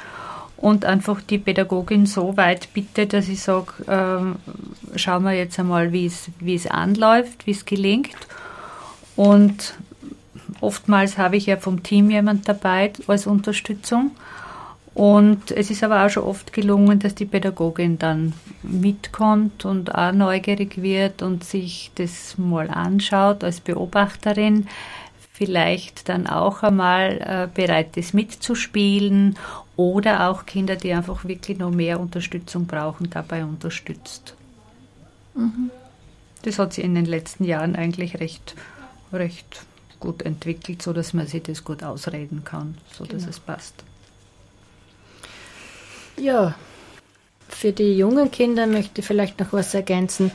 und 0.55 0.85
einfach 0.85 1.21
die 1.21 1.39
Pädagogin 1.39 2.05
so 2.05 2.37
weit 2.37 2.73
bitte, 2.73 3.05
dass 3.05 3.27
ich 3.27 3.41
sage, 3.41 3.83
äh, 3.85 4.97
schauen 4.97 5.23
wir 5.23 5.33
jetzt 5.33 5.59
einmal, 5.59 5.91
wie 5.91 6.05
es 6.05 6.67
anläuft, 6.67 7.45
wie 7.45 7.51
es 7.51 7.65
gelingt. 7.65 8.15
Und 9.17 9.73
oftmals 10.61 11.17
habe 11.17 11.35
ich 11.35 11.47
ja 11.47 11.57
vom 11.57 11.83
Team 11.83 12.09
jemand 12.09 12.47
dabei 12.47 12.93
als 13.07 13.27
Unterstützung. 13.27 14.11
Und 14.95 15.49
es 15.49 15.71
ist 15.71 15.83
aber 15.83 16.05
auch 16.05 16.09
schon 16.09 16.23
oft 16.23 16.53
gelungen, 16.53 16.99
dass 16.99 17.15
die 17.15 17.25
Pädagogin 17.25 17.97
dann 17.97 18.33
mitkommt 18.61 19.65
und 19.65 19.95
auch 19.95 20.11
neugierig 20.11 20.81
wird 20.81 21.23
und 21.23 21.43
sich 21.43 21.91
das 21.95 22.37
mal 22.37 22.69
anschaut 22.69 23.43
als 23.43 23.59
Beobachterin, 23.59 24.67
vielleicht 25.31 26.09
dann 26.09 26.27
auch 26.27 26.61
einmal 26.61 27.17
äh, 27.21 27.47
bereit 27.51 27.97
ist 27.97 28.13
mitzuspielen 28.13 29.35
oder 29.75 30.29
auch 30.29 30.45
Kinder, 30.45 30.75
die 30.75 30.93
einfach 30.93 31.25
wirklich 31.25 31.57
noch 31.57 31.71
mehr 31.71 31.99
Unterstützung 31.99 32.67
brauchen, 32.67 33.09
dabei 33.09 33.43
unterstützt. 33.43 34.35
Mhm. 35.35 35.71
das 36.43 36.59
hat 36.59 36.73
sich 36.73 36.83
in 36.83 36.93
den 36.93 37.05
letzten 37.05 37.43
Jahren 37.43 37.75
eigentlich 37.75 38.19
recht, 38.19 38.53
recht 39.11 39.65
gut 39.99 40.21
entwickelt, 40.21 40.83
so 40.83 40.93
dass 40.93 41.13
man 41.13 41.25
sich 41.25 41.41
das 41.41 41.63
gut 41.63 41.81
ausreden 41.81 42.43
kann, 42.43 42.77
so 42.91 43.03
dass 43.05 43.23
genau. 43.23 43.29
es 43.31 43.39
passt. 43.39 43.83
Ja, 46.17 46.55
für 47.49 47.71
die 47.71 47.97
jungen 47.97 48.31
Kinder 48.31 48.67
möchte 48.67 49.01
ich 49.01 49.07
vielleicht 49.07 49.39
noch 49.39 49.53
was 49.53 49.73
ergänzen. 49.73 50.31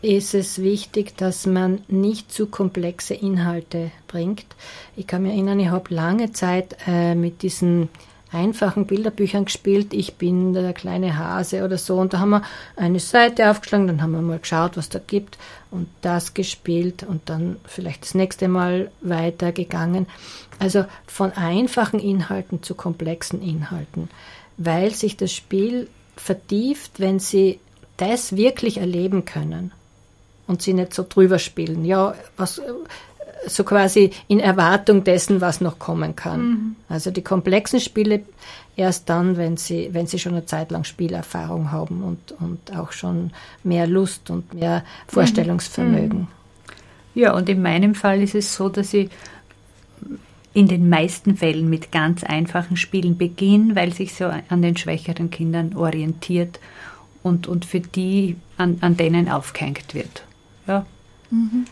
Ist 0.00 0.32
es 0.34 0.62
wichtig, 0.62 1.16
dass 1.16 1.44
man 1.44 1.80
nicht 1.88 2.30
zu 2.30 2.46
komplexe 2.46 3.14
Inhalte 3.14 3.90
bringt. 4.06 4.46
Ich 4.96 5.08
kann 5.08 5.22
mich 5.22 5.32
erinnern, 5.32 5.58
ich 5.58 5.70
habe 5.70 5.92
lange 5.92 6.30
Zeit 6.32 6.76
äh, 6.86 7.16
mit 7.16 7.42
diesen 7.42 7.88
einfachen 8.30 8.86
Bilderbüchern 8.86 9.46
gespielt. 9.46 9.94
Ich 9.94 10.14
bin 10.14 10.52
der 10.52 10.72
kleine 10.72 11.18
Hase 11.18 11.64
oder 11.64 11.78
so. 11.78 11.96
Und 11.98 12.12
da 12.12 12.20
haben 12.20 12.30
wir 12.30 12.42
eine 12.76 13.00
Seite 13.00 13.50
aufgeschlagen, 13.50 13.86
dann 13.86 14.02
haben 14.02 14.12
wir 14.12 14.20
mal 14.20 14.38
geschaut, 14.38 14.76
was 14.76 14.88
da 14.88 15.00
gibt 15.04 15.38
und 15.70 15.88
das 16.02 16.34
gespielt 16.34 17.02
und 17.02 17.28
dann 17.28 17.56
vielleicht 17.64 18.02
das 18.02 18.14
nächste 18.14 18.48
Mal 18.48 18.90
weitergegangen. 19.00 20.06
Also 20.58 20.84
von 21.06 21.32
einfachen 21.32 22.00
Inhalten 22.00 22.62
zu 22.62 22.74
komplexen 22.74 23.42
Inhalten, 23.42 24.10
weil 24.58 24.92
sich 24.94 25.16
das 25.16 25.32
Spiel 25.32 25.88
vertieft, 26.16 27.00
wenn 27.00 27.20
sie 27.20 27.60
das 27.96 28.36
wirklich 28.36 28.78
erleben 28.78 29.24
können 29.24 29.72
und 30.46 30.62
sie 30.62 30.74
nicht 30.74 30.92
so 30.92 31.06
drüber 31.08 31.38
spielen. 31.38 31.84
Ja, 31.84 32.14
was 32.36 32.60
so 33.46 33.64
quasi 33.64 34.10
in 34.26 34.40
Erwartung 34.40 35.04
dessen, 35.04 35.40
was 35.40 35.60
noch 35.60 35.78
kommen 35.78 36.16
kann. 36.16 36.40
Mhm. 36.40 36.76
Also 36.88 37.10
die 37.10 37.22
komplexen 37.22 37.80
Spiele 37.80 38.22
erst 38.76 39.08
dann, 39.08 39.36
wenn 39.36 39.56
sie, 39.56 39.90
wenn 39.92 40.06
sie 40.06 40.18
schon 40.18 40.32
eine 40.32 40.46
Zeit 40.46 40.70
lang 40.70 40.84
Spielerfahrung 40.84 41.70
haben 41.70 42.02
und, 42.02 42.32
und 42.40 42.76
auch 42.76 42.92
schon 42.92 43.32
mehr 43.62 43.86
Lust 43.86 44.30
und 44.30 44.54
mehr 44.54 44.84
Vorstellungsvermögen. 45.06 46.20
Mhm. 46.20 46.28
Ja, 47.14 47.34
und 47.34 47.48
in 47.48 47.62
meinem 47.62 47.94
Fall 47.94 48.22
ist 48.22 48.34
es 48.34 48.54
so, 48.54 48.68
dass 48.68 48.94
ich 48.94 49.10
in 50.58 50.66
den 50.66 50.88
meisten 50.88 51.36
Fällen 51.36 51.70
mit 51.70 51.92
ganz 51.92 52.24
einfachen 52.24 52.76
Spielen 52.76 53.16
beginne, 53.16 53.76
weil 53.76 53.92
sich 53.92 54.12
so 54.12 54.24
an 54.24 54.60
den 54.60 54.76
schwächeren 54.76 55.30
Kindern 55.30 55.76
orientiert 55.76 56.58
und, 57.22 57.46
und 57.46 57.64
für 57.64 57.78
die 57.78 58.34
an, 58.56 58.78
an 58.80 58.96
denen 58.96 59.28
aufgehängt 59.28 59.94
wird. 59.94 60.24
Ja. 60.66 60.84
Mhm. 61.30 61.64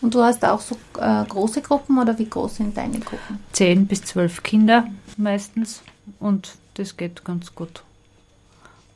Und 0.00 0.14
du 0.14 0.22
hast 0.22 0.44
auch 0.44 0.60
so 0.60 0.76
äh, 1.00 1.24
große 1.24 1.60
Gruppen 1.60 1.98
oder 1.98 2.16
wie 2.20 2.30
groß 2.30 2.58
sind 2.58 2.76
deine 2.76 3.00
Gruppen? 3.00 3.40
Zehn 3.50 3.88
bis 3.88 4.04
zwölf 4.04 4.44
Kinder 4.44 4.86
meistens 5.16 5.82
und 6.20 6.54
das 6.74 6.96
geht 6.96 7.24
ganz 7.24 7.52
gut. 7.52 7.82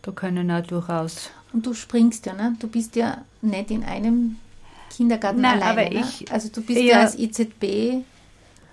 Da 0.03 0.13
können 0.13 0.49
auch 0.53 0.65
durchaus. 0.65 1.31
Und 1.53 1.67
du 1.67 1.75
springst 1.75 2.27
ja, 2.27 2.35
ne? 2.35 2.55
Du 2.61 2.69
bist 2.69 2.95
ja 2.95 3.25
nicht 3.41 3.73
in 3.73 3.83
einem 3.83 4.37
Kindergarten 4.97 5.41
Nein, 5.41 5.61
alleine. 5.61 5.81
Aber 5.81 5.91
ne? 5.91 6.07
ich, 6.07 6.31
Also 6.31 6.51
du 6.51 6.63
bist 6.63 6.79
ja, 6.79 6.87
ja 6.87 7.01
als 7.01 7.19
IZB. 7.19 8.05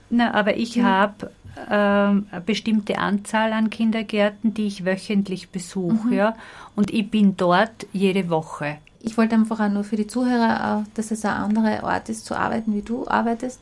Na, 0.09 0.33
aber 0.33 0.57
ich 0.57 0.75
hm. 0.75 0.85
habe 0.85 1.31
ähm, 1.69 2.27
eine 2.31 2.41
bestimmte 2.45 2.97
Anzahl 2.97 3.53
an 3.53 3.69
Kindergärten, 3.69 4.53
die 4.53 4.67
ich 4.67 4.85
wöchentlich 4.85 5.49
besuche, 5.49 6.07
mhm. 6.07 6.13
ja. 6.13 6.35
Und 6.75 6.91
ich 6.91 7.09
bin 7.09 7.35
dort 7.37 7.87
jede 7.91 8.29
Woche 8.29 8.77
ich 9.01 9.17
wollte 9.17 9.35
einfach 9.35 9.59
auch 9.59 9.69
nur 9.69 9.83
für 9.83 9.95
die 9.95 10.07
Zuhörer, 10.07 10.85
dass 10.93 11.11
es 11.11 11.23
ein 11.25 11.31
anderer 11.31 11.83
Ort 11.83 12.09
ist, 12.09 12.25
zu 12.25 12.35
arbeiten, 12.35 12.75
wie 12.75 12.81
du 12.81 13.07
arbeitest. 13.07 13.59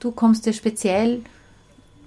Du 0.00 0.10
kommst 0.10 0.46
ja 0.46 0.52
speziell 0.52 1.22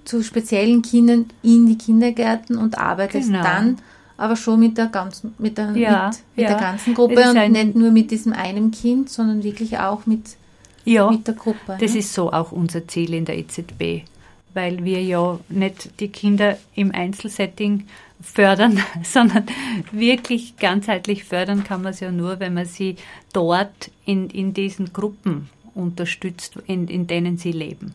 zu 0.04 0.22
speziellen 0.22 0.82
Kindern 0.82 1.26
in 1.42 1.66
die 1.66 1.76
Kindergärten 1.76 2.56
und 2.56 2.78
arbeitest 2.78 3.28
genau. 3.28 3.42
dann 3.42 3.78
aber 4.16 4.36
schon 4.36 4.60
mit 4.60 4.76
der 4.76 4.86
ganzen, 4.86 5.34
mit 5.38 5.58
der, 5.58 5.76
ja, 5.76 6.08
mit, 6.08 6.18
mit 6.36 6.44
ja. 6.44 6.48
der 6.48 6.58
ganzen 6.58 6.94
Gruppe 6.94 7.30
und 7.30 7.52
nicht 7.52 7.74
nur 7.76 7.90
mit 7.90 8.10
diesem 8.10 8.32
einen 8.32 8.70
Kind, 8.70 9.10
sondern 9.10 9.44
wirklich 9.44 9.78
auch 9.78 10.06
mit, 10.06 10.36
ja, 10.84 11.10
mit 11.10 11.26
der 11.26 11.34
Gruppe. 11.34 11.76
Das 11.78 11.92
ne? 11.92 11.98
ist 11.98 12.12
so 12.12 12.32
auch 12.32 12.52
unser 12.52 12.86
Ziel 12.86 13.14
in 13.14 13.24
der 13.24 13.38
EZB, 13.38 14.04
weil 14.54 14.84
wir 14.84 15.02
ja 15.02 15.38
nicht 15.48 16.00
die 16.00 16.08
Kinder 16.08 16.58
im 16.74 16.92
Einzelsetting 16.94 17.86
fördern, 18.22 18.82
sondern 19.02 19.46
wirklich 19.92 20.56
ganzheitlich 20.56 21.24
fördern 21.24 21.64
kann 21.64 21.82
man 21.82 21.92
es 21.92 22.00
ja 22.00 22.10
nur, 22.10 22.40
wenn 22.40 22.54
man 22.54 22.66
sie 22.66 22.96
dort 23.32 23.90
in, 24.04 24.30
in 24.30 24.54
diesen 24.54 24.92
Gruppen 24.92 25.50
unterstützt, 25.74 26.56
in, 26.66 26.88
in 26.88 27.06
denen 27.06 27.38
sie 27.38 27.52
leben. 27.52 27.94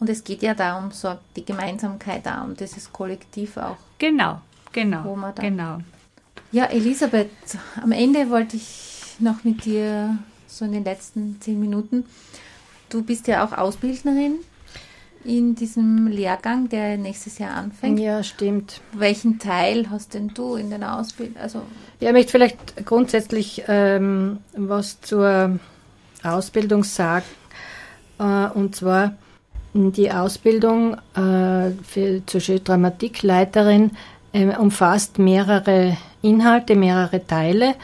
Und 0.00 0.08
es 0.08 0.24
geht 0.24 0.42
ja 0.42 0.54
darum, 0.54 0.90
so 0.90 1.14
die 1.36 1.44
Gemeinsamkeit 1.44 2.26
da, 2.26 2.42
um 2.42 2.56
dieses 2.56 2.92
Kollektiv 2.92 3.56
auch. 3.56 3.76
Genau, 3.98 4.40
genau, 4.72 5.16
genau. 5.36 5.78
Ja, 6.50 6.64
Elisabeth, 6.64 7.30
am 7.80 7.92
Ende 7.92 8.28
wollte 8.28 8.56
ich 8.56 9.14
noch 9.20 9.44
mit 9.44 9.64
dir 9.64 10.18
so 10.58 10.64
in 10.64 10.72
den 10.72 10.84
letzten 10.84 11.40
zehn 11.40 11.58
Minuten. 11.58 12.04
Du 12.88 13.02
bist 13.02 13.26
ja 13.26 13.44
auch 13.44 13.56
Ausbildnerin 13.56 14.36
in 15.24 15.54
diesem 15.54 16.08
Lehrgang, 16.08 16.68
der 16.68 16.96
nächstes 16.96 17.38
Jahr 17.38 17.54
anfängt. 17.54 17.98
Ja, 17.98 18.22
stimmt. 18.22 18.80
Welchen 18.92 19.38
Teil 19.38 19.88
hast 19.90 20.14
denn 20.14 20.28
du 20.28 20.56
in 20.56 20.70
deiner 20.70 20.98
Ausbildung? 20.98 21.36
Also 21.36 21.62
ja, 22.00 22.08
ich 22.08 22.12
möchte 22.12 22.32
vielleicht 22.32 22.84
grundsätzlich 22.84 23.62
ähm, 23.68 24.38
was 24.56 25.00
zur 25.00 25.58
Ausbildung 26.22 26.84
sagen. 26.84 27.24
Äh, 28.18 28.48
und 28.48 28.74
zwar 28.74 29.14
die 29.74 30.10
Ausbildung 30.10 30.96
äh, 31.14 31.70
für, 31.82 32.22
zur 32.26 32.40
Dramatikleiterin 32.58 33.92
äh, 34.32 34.56
umfasst 34.56 35.18
mehrere 35.18 35.96
Inhalte, 36.20 36.74
mehrere 36.74 37.26
Teile. 37.26 37.74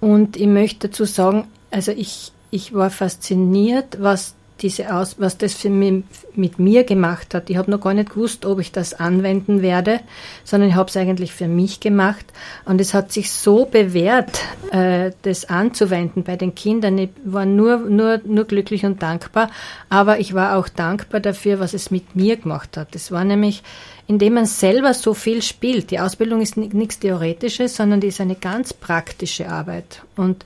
Und 0.00 0.36
ich 0.36 0.46
möchte 0.46 0.88
dazu 0.88 1.04
sagen, 1.04 1.46
also 1.70 1.92
ich, 1.92 2.32
ich 2.50 2.74
war 2.74 2.90
fasziniert, 2.90 3.98
was 4.00 4.34
diese 4.60 4.94
Aus, 4.94 5.16
was 5.18 5.36
das 5.36 5.54
für 5.54 5.68
mich, 5.68 6.04
mit 6.34 6.58
mir 6.58 6.84
gemacht 6.84 7.34
hat. 7.34 7.50
Ich 7.50 7.56
habe 7.56 7.70
noch 7.70 7.80
gar 7.80 7.94
nicht 7.94 8.10
gewusst, 8.10 8.46
ob 8.46 8.58
ich 8.58 8.72
das 8.72 8.94
anwenden 8.94 9.60
werde, 9.60 10.00
sondern 10.44 10.70
ich 10.70 10.76
habe 10.76 10.88
es 10.88 10.96
eigentlich 10.96 11.32
für 11.32 11.48
mich 11.48 11.80
gemacht. 11.80 12.24
Und 12.64 12.80
es 12.80 12.94
hat 12.94 13.12
sich 13.12 13.30
so 13.30 13.66
bewährt, 13.66 14.40
äh, 14.72 15.12
das 15.22 15.46
anzuwenden 15.46 16.22
bei 16.24 16.36
den 16.36 16.54
Kindern. 16.54 16.96
Ich 16.98 17.10
war 17.24 17.44
nur, 17.44 17.78
nur, 17.78 18.20
nur 18.24 18.44
glücklich 18.44 18.84
und 18.86 19.02
dankbar, 19.02 19.50
aber 19.90 20.20
ich 20.20 20.32
war 20.32 20.56
auch 20.56 20.68
dankbar 20.68 21.20
dafür, 21.20 21.60
was 21.60 21.74
es 21.74 21.90
mit 21.90 22.16
mir 22.16 22.36
gemacht 22.36 22.76
hat. 22.76 22.94
Es 22.94 23.10
war 23.12 23.24
nämlich, 23.24 23.62
indem 24.06 24.34
man 24.34 24.46
selber 24.46 24.94
so 24.94 25.12
viel 25.12 25.42
spielt. 25.42 25.90
Die 25.90 26.00
Ausbildung 26.00 26.40
ist 26.40 26.56
nichts 26.56 26.98
Theoretisches, 26.98 27.76
sondern 27.76 28.00
die 28.00 28.08
ist 28.08 28.20
eine 28.20 28.36
ganz 28.36 28.72
praktische 28.72 29.50
Arbeit. 29.50 30.02
Und 30.16 30.44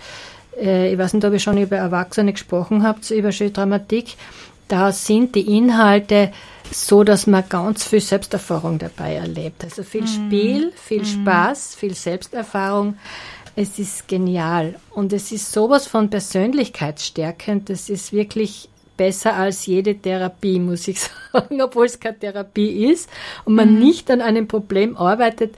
ich 0.61 0.98
weiß 0.98 1.14
nicht, 1.14 1.24
ob 1.24 1.32
ihr 1.32 1.38
schon 1.38 1.58
über 1.58 1.76
Erwachsene 1.76 2.32
gesprochen 2.32 2.82
habt, 2.82 3.11
über 3.11 3.30
Dramatik. 3.30 4.16
Da 4.68 4.92
sind 4.92 5.34
die 5.34 5.56
Inhalte 5.56 6.32
so, 6.70 7.02
dass 7.02 7.26
man 7.26 7.44
ganz 7.48 7.84
viel 7.84 8.00
Selbsterfahrung 8.00 8.78
dabei 8.78 9.14
erlebt. 9.14 9.64
Also 9.64 9.82
viel 9.82 10.02
mhm. 10.02 10.06
Spiel, 10.06 10.72
viel 10.76 11.00
mhm. 11.00 11.04
Spaß, 11.04 11.74
viel 11.74 11.94
Selbsterfahrung. 11.94 12.96
Es 13.56 13.78
ist 13.78 14.06
genial. 14.06 14.76
Und 14.90 15.12
es 15.12 15.32
ist 15.32 15.50
sowas 15.50 15.86
von 15.86 16.11
persönlichkeitsstärkend. 16.11 17.68
Das 17.68 17.90
ist 17.90 18.12
wirklich 18.12 18.68
besser 18.96 19.34
als 19.34 19.66
jede 19.66 19.96
Therapie, 19.96 20.58
muss 20.58 20.86
ich 20.86 21.00
sagen, 21.32 21.62
obwohl 21.62 21.86
es 21.86 21.98
keine 21.98 22.18
Therapie 22.18 22.84
ist 22.84 23.08
und 23.46 23.54
man 23.54 23.74
mhm. 23.74 23.80
nicht 23.80 24.11
an 24.11 24.20
einem 24.20 24.46
Problem 24.46 24.96
arbeitet, 24.96 25.54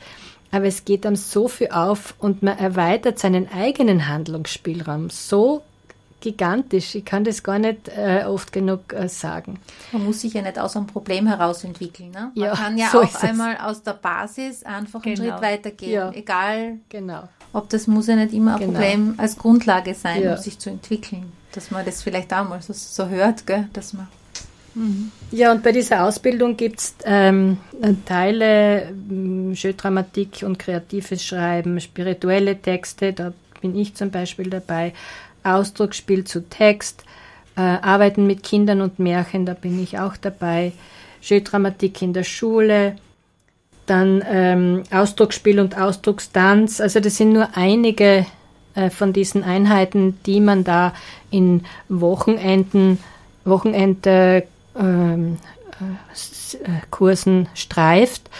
aber 0.52 0.66
es 0.66 0.84
geht 0.84 1.04
einem 1.06 1.16
so 1.16 1.48
viel 1.48 1.70
auf 1.70 2.14
und 2.18 2.42
man 2.42 2.58
erweitert 2.58 3.18
seinen 3.18 3.50
eigenen 3.50 4.06
Handlungsspielraum 4.06 5.10
so 5.10 5.62
gigantisch. 6.20 6.94
Ich 6.94 7.04
kann 7.04 7.24
das 7.24 7.42
gar 7.42 7.58
nicht 7.58 7.88
äh, 7.88 8.24
oft 8.26 8.52
genug 8.52 8.92
äh, 8.92 9.08
sagen. 9.08 9.58
Man 9.90 10.04
muss 10.04 10.20
sich 10.20 10.34
ja 10.34 10.42
nicht 10.42 10.58
aus 10.58 10.76
einem 10.76 10.86
Problem 10.86 11.26
heraus 11.26 11.64
entwickeln. 11.64 12.10
Ne? 12.10 12.30
Man 12.34 12.44
ja, 12.44 12.54
kann 12.54 12.78
ja 12.78 12.88
so 12.92 13.00
auch 13.02 13.22
einmal 13.22 13.56
aus 13.56 13.82
der 13.82 13.94
Basis 13.94 14.62
einfach 14.62 15.02
genau. 15.02 15.22
einen 15.22 15.30
Schritt 15.30 15.42
weitergehen. 15.42 15.92
Ja. 15.92 16.12
Egal, 16.12 16.78
genau. 16.90 17.28
ob 17.54 17.70
das 17.70 17.86
muss 17.86 18.06
ja 18.06 18.16
nicht 18.16 18.34
immer 18.34 18.54
ein 18.54 18.60
genau. 18.60 18.72
Problem 18.72 19.14
als 19.16 19.36
Grundlage 19.36 19.94
sein, 19.94 20.22
ja. 20.22 20.34
um 20.34 20.38
sich 20.38 20.58
zu 20.58 20.70
entwickeln. 20.70 21.32
Dass 21.52 21.70
man 21.70 21.84
das 21.84 22.02
vielleicht 22.02 22.32
auch 22.32 22.48
mal 22.48 22.60
so, 22.62 22.74
so 22.74 23.08
hört, 23.08 23.46
gell? 23.46 23.68
dass 23.72 23.94
man 23.94 24.06
ja, 25.30 25.52
und 25.52 25.62
bei 25.62 25.72
dieser 25.72 26.04
Ausbildung 26.04 26.56
gibt 26.56 26.80
es 26.80 26.94
ähm, 27.04 27.58
Teile 28.06 28.88
ähm, 28.88 29.54
Dramatik 29.54 30.42
und 30.42 30.58
kreatives 30.58 31.24
Schreiben, 31.24 31.80
spirituelle 31.80 32.60
Texte, 32.60 33.12
da 33.12 33.32
bin 33.60 33.76
ich 33.76 33.94
zum 33.94 34.10
Beispiel 34.10 34.48
dabei, 34.48 34.94
Ausdrucksspiel 35.44 36.24
zu 36.24 36.48
Text, 36.48 37.04
äh, 37.56 37.60
Arbeiten 37.60 38.26
mit 38.26 38.42
Kindern 38.42 38.80
und 38.80 38.98
Märchen, 38.98 39.44
da 39.44 39.54
bin 39.54 39.82
ich 39.82 39.98
auch 39.98 40.16
dabei, 40.16 40.72
Dramatik 41.22 42.02
in 42.02 42.12
der 42.12 42.24
Schule, 42.24 42.96
dann 43.86 44.24
ähm, 44.26 44.82
Ausdrucksspiel 44.90 45.60
und 45.60 45.76
Ausdruckstanz, 45.76 46.80
also 46.80 46.98
das 46.98 47.16
sind 47.16 47.32
nur 47.32 47.50
einige 47.56 48.26
äh, 48.74 48.88
von 48.90 49.12
diesen 49.12 49.44
Einheiten, 49.44 50.18
die 50.24 50.40
man 50.40 50.64
da 50.64 50.94
in 51.30 51.64
Wochenenden 51.88 52.98
Wochenende 53.44 54.44
ähm, 54.78 55.38
äh, 55.80 56.68
Kursen 56.90 57.48
streift. 57.54 58.30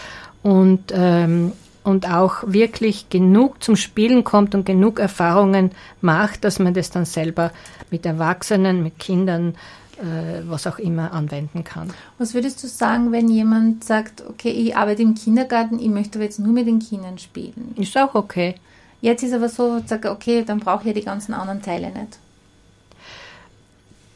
Und 0.43 0.93
ähm, 0.93 1.53
und 1.85 2.09
auch 2.09 2.45
wirklich 2.47 3.09
genug 3.09 3.63
zum 3.63 3.77
Spielen 3.77 4.25
kommt 4.25 4.55
und 4.55 4.65
genug 4.65 4.99
Erfahrungen 4.99 5.73
macht, 6.01 6.45
dass 6.45 6.59
man 6.59 6.75
das 6.75 6.91
dann 6.91 7.05
selber 7.05 7.51
mit 7.91 8.07
Erwachsenen, 8.07 8.83
mit 8.83 8.99
Kindern, 8.99 9.55
äh, 9.99 10.43
was 10.47 10.67
auch 10.67 10.79
immer 10.79 11.13
anwenden 11.13 11.65
kann. 11.65 11.93
Was 12.19 12.35
würdest 12.35 12.63
du 12.63 12.69
sagen, 12.69 13.13
wenn 13.13 13.29
jemand 13.29 13.85
sagt, 13.85 14.23
okay, 14.29 14.51
ich 14.51 14.77
arbeite 14.77 15.03
im 15.03 15.15
Kindergarten, 15.15 15.79
ich 15.79 15.89
möchte 15.89 16.19
aber 16.19 16.25
jetzt 16.25 16.39
nur 16.39 16.53
mit 16.53 16.67
den 16.67 16.79
Kindern 16.79 17.19
spielen? 17.19 17.75
Ist 17.77 17.97
auch 17.99 18.15
okay. 18.15 18.55
Jetzt 19.01 19.25
ist 19.25 19.33
aber 19.33 19.49
so, 19.49 19.83
sage 19.85 20.11
okay, 20.11 20.45
dann 20.47 20.61
brauche 20.61 20.83
ich 20.83 20.87
ja 20.87 20.93
die 20.93 21.05
ganzen 21.05 21.35
anderen 21.35 21.63
Teile 21.63 21.89
nicht. 21.89 22.19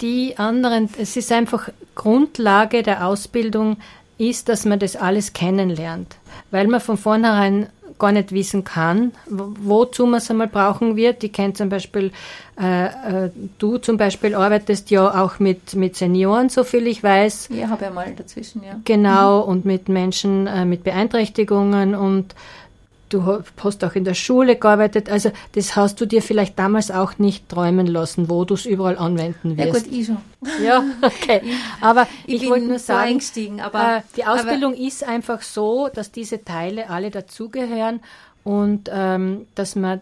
Die 0.00 0.36
anderen, 0.36 0.88
es 0.98 1.16
ist 1.16 1.32
einfach 1.32 1.68
Grundlage 1.94 2.82
der 2.82 3.06
Ausbildung, 3.06 3.78
ist, 4.18 4.48
dass 4.48 4.64
man 4.64 4.78
das 4.78 4.96
alles 4.96 5.32
kennenlernt, 5.32 6.16
weil 6.50 6.66
man 6.68 6.80
von 6.80 6.96
vornherein 6.96 7.68
gar 7.98 8.12
nicht 8.12 8.32
wissen 8.32 8.64
kann, 8.64 9.12
wozu 9.26 10.06
man 10.06 10.18
es 10.18 10.30
einmal 10.30 10.48
brauchen 10.48 10.96
wird. 10.96 11.24
Ich 11.24 11.32
kenne 11.32 11.54
zum 11.54 11.68
Beispiel, 11.68 12.12
äh, 12.60 12.86
äh, 13.24 13.30
du 13.58 13.78
zum 13.78 13.96
Beispiel 13.96 14.34
arbeitest 14.34 14.90
ja 14.90 15.22
auch 15.22 15.38
mit, 15.38 15.74
mit 15.74 15.96
Senioren, 15.96 16.48
so 16.48 16.64
viel 16.64 16.86
ich 16.86 17.02
weiß. 17.02 17.48
Ja, 17.52 17.68
habe 17.68 17.84
ja 17.84 17.90
mal 17.90 18.12
dazwischen, 18.14 18.62
ja. 18.62 18.78
Genau, 18.84 19.42
mhm. 19.42 19.48
und 19.50 19.64
mit 19.64 19.88
Menschen 19.88 20.46
äh, 20.46 20.64
mit 20.64 20.84
Beeinträchtigungen 20.84 21.94
und 21.94 22.34
du 23.08 23.42
hast 23.62 23.84
auch 23.84 23.94
in 23.94 24.04
der 24.04 24.14
Schule 24.14 24.56
gearbeitet, 24.56 25.08
also 25.08 25.30
das 25.52 25.76
hast 25.76 26.00
du 26.00 26.06
dir 26.06 26.22
vielleicht 26.22 26.58
damals 26.58 26.90
auch 26.90 27.18
nicht 27.18 27.48
träumen 27.48 27.86
lassen, 27.86 28.28
wo 28.28 28.44
du 28.44 28.54
es 28.54 28.66
überall 28.66 28.98
anwenden 28.98 29.56
wirst. 29.56 29.66
Ja 29.66 29.72
gut, 29.72 29.92
ich 29.92 30.06
schon. 30.06 30.18
Ja, 30.64 30.84
okay. 31.02 31.42
Aber 31.80 32.06
ich, 32.26 32.42
ich 32.42 32.48
wollte 32.48 32.66
nur 32.66 32.78
sagen, 32.78 33.20
aber, 33.60 33.98
äh, 33.98 34.00
die 34.16 34.24
Ausbildung 34.24 34.74
ist 34.74 35.04
einfach 35.04 35.42
so, 35.42 35.88
dass 35.92 36.12
diese 36.12 36.44
Teile 36.44 36.90
alle 36.90 37.10
dazugehören 37.10 38.00
und 38.44 38.90
ähm, 38.92 39.46
dass 39.54 39.76
man 39.76 40.00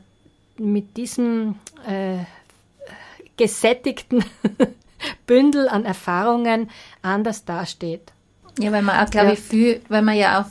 mit 0.56 0.96
diesem 0.96 1.56
äh, 1.86 2.18
gesättigten 3.36 4.24
Bündel 5.26 5.68
an 5.68 5.84
Erfahrungen 5.84 6.70
anders 7.02 7.44
dasteht. 7.44 8.12
Ja, 8.58 8.70
weil 8.70 8.82
man 8.82 9.04
auch, 9.04 9.10
glaube 9.10 9.28
ja. 9.28 9.32
ich, 9.32 9.40
viel, 9.40 9.80
weil 9.88 10.02
man 10.02 10.16
ja 10.16 10.40
auch 10.40 10.46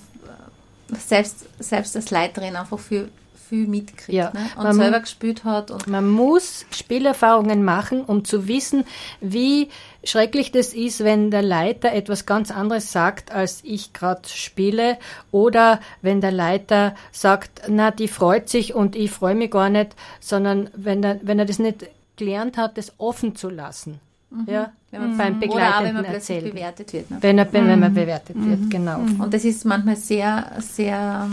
selbst, 0.95 1.45
selbst 1.59 1.95
als 1.95 2.11
Leiterin 2.11 2.55
einfach 2.55 2.79
viel, 2.79 3.09
viel 3.49 3.67
mitkriegt 3.67 4.09
ja, 4.09 4.31
ne? 4.33 4.49
und 4.57 4.73
selber 4.73 4.99
gespielt 4.99 5.43
hat. 5.43 5.71
Und 5.71 5.87
man 5.87 6.09
muss 6.09 6.65
Spielerfahrungen 6.71 7.63
machen, 7.63 8.03
um 8.03 8.25
zu 8.25 8.47
wissen, 8.47 8.85
wie 9.21 9.69
schrecklich 10.03 10.51
das 10.51 10.73
ist, 10.73 11.03
wenn 11.03 11.31
der 11.31 11.41
Leiter 11.41 11.93
etwas 11.93 12.25
ganz 12.25 12.51
anderes 12.51 12.91
sagt, 12.91 13.31
als 13.31 13.61
ich 13.63 13.93
gerade 13.93 14.27
spiele, 14.27 14.97
oder 15.31 15.79
wenn 16.01 16.21
der 16.21 16.31
Leiter 16.31 16.95
sagt, 17.11 17.63
na, 17.67 17.91
die 17.91 18.07
freut 18.07 18.49
sich 18.49 18.73
und 18.73 18.95
ich 18.95 19.11
freue 19.11 19.35
mich 19.35 19.51
gar 19.51 19.69
nicht, 19.69 19.95
sondern 20.19 20.69
wenn 20.75 21.03
er, 21.03 21.19
wenn 21.23 21.39
er 21.39 21.45
das 21.45 21.59
nicht 21.59 21.87
gelernt 22.15 22.57
hat, 22.57 22.77
das 22.77 22.93
offen 22.97 23.35
zu 23.35 23.49
lassen. 23.49 23.99
Mhm. 24.29 24.45
Ja, 24.47 24.71
wenn 24.93 25.01
man 25.09 25.17
beim 25.17 25.39
Begleitenden 25.39 25.85
wenn 25.85 25.93
man 25.95 26.05
plötzlich 26.05 26.43
bewertet 26.43 26.93
wird. 26.93 27.09
Ne? 27.09 27.17
Wenn, 27.19 27.37
er, 27.39 27.51
wenn 27.51 27.79
man 27.79 27.91
mhm. 27.91 27.95
bewertet 27.95 28.35
wird, 28.35 28.59
mhm. 28.59 28.69
genau. 28.69 28.99
Mhm. 28.99 29.21
Und 29.21 29.33
das 29.33 29.43
ist 29.43 29.65
manchmal 29.65 29.95
sehr, 29.95 30.51
sehr, 30.59 31.27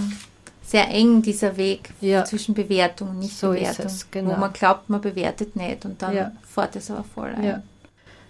sehr 0.64 0.88
eng, 0.88 1.20
dieser 1.20 1.56
Weg 1.58 1.90
ja. 2.00 2.24
zwischen 2.24 2.54
Bewertung 2.54 3.10
und 3.10 3.18
Nicht-Bewertung. 3.18 3.88
So 3.88 4.06
genau. 4.10 4.30
Wo 4.30 4.36
man 4.36 4.52
glaubt, 4.52 4.88
man 4.88 5.02
bewertet 5.02 5.56
nicht 5.56 5.84
und 5.84 6.00
dann 6.00 6.14
ja. 6.14 6.32
fährt 6.42 6.74
es 6.76 6.90
aber 6.90 7.04
voll 7.04 7.34
ein. 7.36 7.44
Ja, 7.44 7.62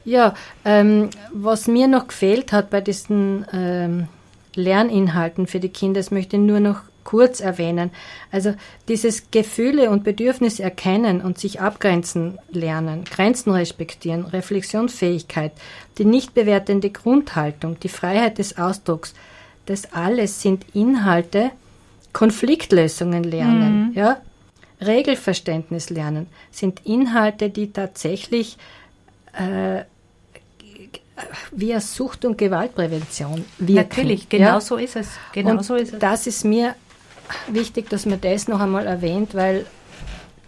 ja 0.05 0.35
ähm, 0.64 1.11
was 1.33 1.68
mir 1.68 1.87
noch 1.87 2.09
gefehlt 2.09 2.53
hat 2.53 2.70
bei 2.70 2.81
diesen 2.81 3.47
ähm, 3.53 4.09
Lerninhalten 4.57 5.47
für 5.47 5.61
die 5.61 5.68
Kinder, 5.68 6.01
das 6.01 6.11
möchte 6.11 6.37
ich 6.37 6.43
nur 6.43 6.59
noch 6.59 6.83
kurz 7.05 7.41
erwähnen. 7.41 7.91
Also 8.31 8.55
dieses 8.89 9.31
Gefühle 9.31 9.91
und 9.91 10.05
Bedürfnisse 10.05 10.63
erkennen 10.63 11.21
und 11.21 11.39
sich 11.39 11.61
abgrenzen 11.61 12.39
lernen, 12.51 13.05
Grenzen 13.05 13.53
respektieren, 13.53 14.25
Reflexionsfähigkeit, 14.27 15.53
die 15.99 16.05
nicht 16.05 16.35
bewertende 16.35 16.91
Grundhaltung, 16.91 17.79
die 17.81 17.89
Freiheit 17.89 18.39
des 18.39 18.59
Ausdrucks, 18.59 19.15
das 19.67 19.93
alles 19.93 20.43
sind 20.43 20.65
Inhalte, 20.75 21.51
Konfliktlösungen 22.13 23.23
lernen, 23.23 23.91
mhm. 23.91 23.93
ja, 23.95 24.21
Regelverständnis 24.81 25.91
lernen, 25.91 26.27
sind 26.51 26.87
Inhalte, 26.87 27.51
die 27.51 27.71
tatsächlich 27.71 28.57
äh, 29.35 29.85
via 31.53 31.81
Sucht- 31.81 32.25
und 32.25 32.39
Gewaltprävention 32.39 33.45
wirken. 33.59 33.89
Natürlich, 33.89 34.29
genau 34.29 34.45
ja? 34.55 34.61
so 34.61 34.77
ist 34.77 34.97
es. 34.97 35.09
Genau 35.33 35.53
und 35.53 35.65
so 35.65 35.75
ist 35.75 35.93
es. 35.93 35.99
Das 35.99 36.27
ist 36.27 36.45
mir 36.45 36.75
wichtig, 37.49 37.89
dass 37.89 38.07
man 38.07 38.20
das 38.20 38.49
noch 38.49 38.61
einmal 38.61 38.87
erwähnt, 38.87 39.35
weil 39.35 39.66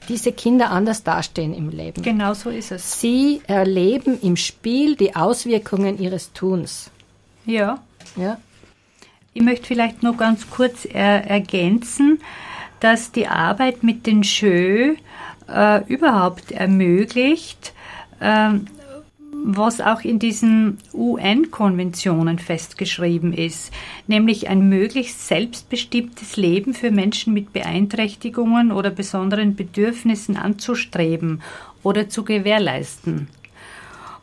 diese 0.08 0.32
Kinder 0.32 0.70
anders 0.70 1.04
dastehen 1.04 1.54
im 1.54 1.70
Leben. 1.70 2.02
Genau 2.02 2.34
so 2.34 2.50
ist 2.50 2.72
es. 2.72 3.00
Sie 3.00 3.40
erleben 3.46 4.18
im 4.20 4.36
Spiel 4.36 4.96
die 4.96 5.14
Auswirkungen 5.14 5.98
ihres 5.98 6.32
Tuns. 6.32 6.90
Ja. 7.46 7.78
ja. 8.16 8.38
Ich 9.32 9.42
möchte 9.42 9.66
vielleicht 9.66 10.02
noch 10.02 10.16
ganz 10.16 10.50
kurz 10.50 10.84
er 10.84 11.24
ergänzen, 11.28 12.20
dass 12.80 13.12
die 13.12 13.28
Arbeit 13.28 13.82
mit 13.82 14.06
den 14.06 14.22
Jeux 14.22 14.96
äh, 15.48 15.84
überhaupt 15.86 16.50
ermöglicht, 16.50 17.72
äh, 18.20 18.54
was 19.44 19.80
auch 19.80 20.02
in 20.02 20.18
diesen 20.18 20.78
UN-Konventionen 20.94 22.38
festgeschrieben 22.38 23.32
ist, 23.32 23.72
nämlich 24.06 24.48
ein 24.48 24.68
möglichst 24.68 25.26
selbstbestimmtes 25.26 26.36
Leben 26.36 26.74
für 26.74 26.90
Menschen 26.90 27.34
mit 27.34 27.52
Beeinträchtigungen 27.52 28.70
oder 28.70 28.90
besonderen 28.90 29.56
Bedürfnissen 29.56 30.36
anzustreben 30.36 31.42
oder 31.82 32.08
zu 32.08 32.24
gewährleisten. 32.24 33.28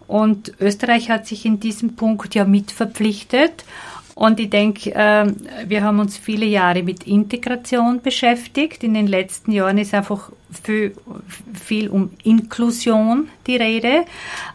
Und 0.07 0.53
Österreich 0.59 1.09
hat 1.09 1.27
sich 1.27 1.45
in 1.45 1.59
diesem 1.59 1.95
Punkt 1.95 2.33
ja 2.33 2.45
mitverpflichtet 2.45 3.65
und 4.19 4.37
ich 4.41 4.49
denke, 4.49 4.93
äh, 4.93 5.33
wir 5.65 5.81
haben 5.81 6.01
uns 6.01 6.17
viele 6.17 6.45
Jahre 6.45 6.83
mit 6.83 7.07
Integration 7.07 8.01
beschäftigt. 8.01 8.83
In 8.83 8.93
den 8.93 9.07
letzten 9.07 9.53
Jahren 9.53 9.77
ist 9.77 9.93
einfach 9.93 10.29
viel, 10.61 10.93
viel 11.53 11.87
um 11.87 12.09
Inklusion 12.25 13.29
die 13.47 13.55
Rede. 13.55 14.03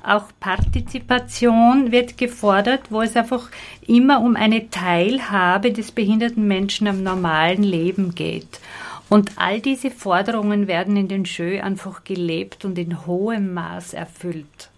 Auch 0.03 0.25
Partizipation 0.39 1.93
wird 1.93 2.19
gefordert, 2.19 2.83
wo 2.91 3.01
es 3.01 3.17
einfach 3.17 3.49
immer 3.87 4.21
um 4.21 4.37
eine 4.37 4.69
Teilhabe 4.69 5.73
des 5.73 5.93
behinderten 5.93 6.47
Menschen 6.47 6.87
am 6.87 7.03
normalen 7.03 7.63
Leben 7.63 8.15
geht. 8.15 8.61
Und 9.09 9.33
all 9.37 9.63
diese 9.63 9.91
Forderungen 9.91 10.67
werden 10.67 10.95
in 10.99 11.09
den 11.09 11.25
Jeux 11.25 11.63
einfach 11.63 12.05
gelebt 12.05 12.67
und 12.67 12.79
in 12.79 13.07
hohem 13.07 13.55
Maß 13.55 13.95
erfüllt. 13.95 14.69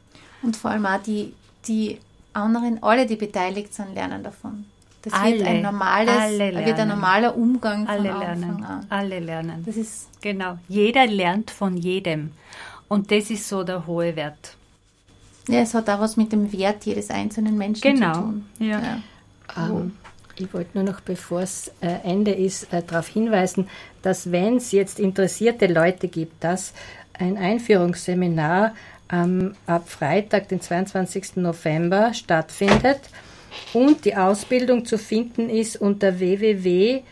Und 0.43 0.57
vor 0.57 0.71
allem 0.71 0.87
auch 0.87 1.03
die, 1.03 1.33
die 1.67 1.99
anderen, 2.35 2.81
alle, 2.85 3.05
die 3.05 3.17
beteiligt 3.17 3.75
sind, 3.75 3.93
lernen 3.93 4.23
davon. 4.23 4.67
Das 5.07 5.13
alle, 5.13 5.39
wird 5.39 5.47
ein 5.47 5.63
normales, 5.63 6.39
wird 6.67 6.81
ein 6.81 6.89
normaler 6.89 7.37
Umgang 7.37 7.87
alle 7.87 8.11
von 8.11 8.19
lernen, 8.19 8.65
an. 8.65 8.87
Alle 8.89 9.21
lernen. 9.21 9.63
Das 9.65 9.77
ist 9.77 10.09
genau. 10.21 10.59
Jeder 10.67 11.07
lernt 11.07 11.53
von 11.53 11.77
jedem. 11.77 12.33
Und 12.89 13.13
das 13.13 13.31
ist 13.31 13.49
so 13.49 13.63
der 13.63 13.87
hohe 13.87 14.17
Wert. 14.17 14.57
Ja, 15.47 15.61
es 15.61 15.75
hat 15.75 15.89
auch 15.91 16.01
was 16.01 16.17
mit 16.17 16.33
dem 16.33 16.53
Wert 16.53 16.85
jedes 16.87 17.09
einzelnen 17.11 17.57
Menschen 17.57 17.83
genau. 17.83 18.15
zu 18.15 18.21
tun. 18.21 18.47
Ja. 18.59 18.81
ja. 18.81 19.69
Um, 19.71 19.93
ich 20.35 20.53
wollte 20.53 20.71
nur 20.75 20.83
noch, 20.83 21.01
bevor 21.01 21.43
es 21.43 21.69
äh, 21.81 21.87
Ende 22.03 22.33
ist, 22.33 22.73
äh, 22.73 22.83
darauf 22.83 23.07
hinweisen, 23.07 23.69
dass 24.03 24.33
wenn 24.33 24.57
es 24.57 24.73
jetzt 24.73 24.99
interessierte 24.99 25.69
Leute 25.69 26.09
gibt, 26.09 26.43
dass 26.43 26.73
ein 27.13 27.39
Einführungsseminar 27.39 28.75
ähm, 29.13 29.55
ab 29.69 29.89
Freitag, 29.89 30.49
den 30.49 30.61
22. 30.61 31.37
November 31.37 32.13
stattfindet 32.13 33.03
und 33.73 34.05
die 34.05 34.17
Ausbildung 34.17 34.85
zu 34.85 34.99
finden 34.99 35.51
ist 35.51 35.77
unter 35.77 36.19
www.jeu.jeux, 36.19 37.03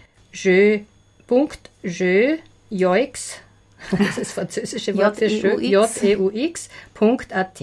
das 3.90 4.00
ist 4.00 4.18
das 4.18 4.32
französische 4.32 4.96
Wort 4.96 5.16
für 5.16 5.60
J-E-U-X.at. 5.60 7.62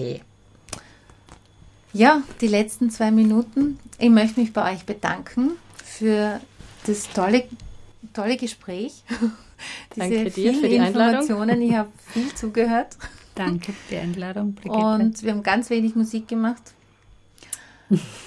Ja, 1.94 2.22
die 2.40 2.48
letzten 2.48 2.90
zwei 2.90 3.10
Minuten. 3.10 3.78
Ich 3.98 4.08
möchte 4.08 4.40
mich 4.40 4.52
bei 4.52 4.72
euch 4.72 4.84
bedanken 4.84 5.52
für 5.84 6.40
das 6.86 7.08
tolle, 7.10 7.44
tolle 8.14 8.36
Gespräch. 8.36 9.02
Diese 9.94 10.08
Danke 10.08 10.30
dir 10.30 10.54
für 10.54 10.68
die 10.68 10.76
Informationen. 10.76 11.62
Ich 11.62 11.74
habe 11.74 11.90
viel 12.12 12.34
zugehört. 12.34 12.96
Danke 13.34 13.72
für 13.72 13.94
die 13.94 13.98
Einladung, 13.98 14.54
Brigitte. 14.54 14.76
Und 14.76 15.22
wir 15.22 15.32
haben 15.32 15.42
ganz 15.42 15.70
wenig 15.70 15.94
Musik 15.94 16.28
gemacht. 16.28 16.62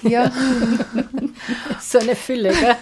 Ja. 0.02 0.30
so 1.80 1.98
eine 1.98 2.14
Fülle, 2.16 2.52
gell? 2.52 2.76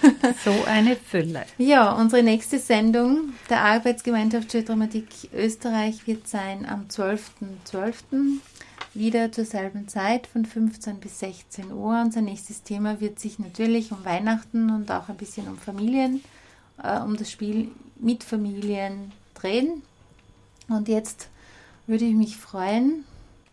So 0.45 0.53
eine 0.67 0.97
Fülle. 0.97 1.45
Ja, 1.59 1.93
unsere 1.93 2.23
nächste 2.23 2.59
Sendung 2.59 3.33
der 3.49 3.63
Arbeitsgemeinschaft 3.63 4.53
für 4.53 4.63
Dramatik 4.63 5.07
Österreich 5.35 6.07
wird 6.07 6.29
sein 6.29 6.67
am 6.67 6.87
12.12. 6.89 7.21
.12. 7.71 7.95
Wieder 8.95 9.33
zur 9.33 9.45
selben 9.45 9.89
Zeit 9.89 10.27
von 10.27 10.45
15 10.45 11.01
bis 11.01 11.19
16 11.19 11.73
Uhr. 11.73 12.01
Unser 12.05 12.21
nächstes 12.21 12.63
Thema 12.63 13.01
wird 13.01 13.19
sich 13.19 13.39
natürlich 13.39 13.91
um 13.91 14.05
Weihnachten 14.05 14.71
und 14.71 14.91
auch 14.91 15.09
ein 15.09 15.17
bisschen 15.17 15.49
um 15.49 15.59
Familien 15.59 16.21
äh, 16.83 17.01
um 17.01 17.17
das 17.17 17.31
Spiel 17.31 17.71
mit 17.97 18.25
Familien 18.25 19.13
drehen. 19.35 19.83
Und 20.69 20.89
jetzt 20.89 21.29
würde 21.87 22.05
ich 22.05 22.15
mich 22.15 22.37
freuen, 22.37 23.05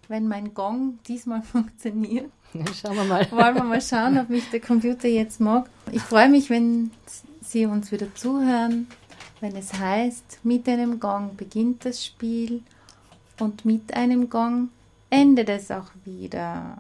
wenn 0.07 0.27
mein 0.27 0.53
Gong 0.53 0.99
diesmal 1.07 1.41
funktioniert. 1.43 2.32
Schauen 2.53 2.95
wir 2.95 3.03
mal. 3.05 3.31
Wollen 3.31 3.55
wir 3.55 3.63
mal 3.63 3.81
schauen, 3.81 4.17
ob 4.17 4.29
mich 4.29 4.49
der 4.49 4.59
Computer 4.59 5.07
jetzt 5.07 5.39
mag. 5.39 5.69
Ich 5.91 6.01
freue 6.01 6.29
mich, 6.29 6.49
wenn 6.49 6.91
Sie 7.41 7.65
uns 7.65 7.91
wieder 7.91 8.13
zuhören, 8.15 8.87
wenn 9.39 9.55
es 9.55 9.73
heißt, 9.73 10.39
mit 10.43 10.67
einem 10.67 10.99
Gong 10.99 11.35
beginnt 11.35 11.85
das 11.85 12.05
Spiel 12.05 12.61
und 13.39 13.65
mit 13.65 13.93
einem 13.93 14.29
Gong 14.29 14.69
endet 15.09 15.49
es 15.49 15.71
auch 15.71 15.91
wieder. 16.05 16.77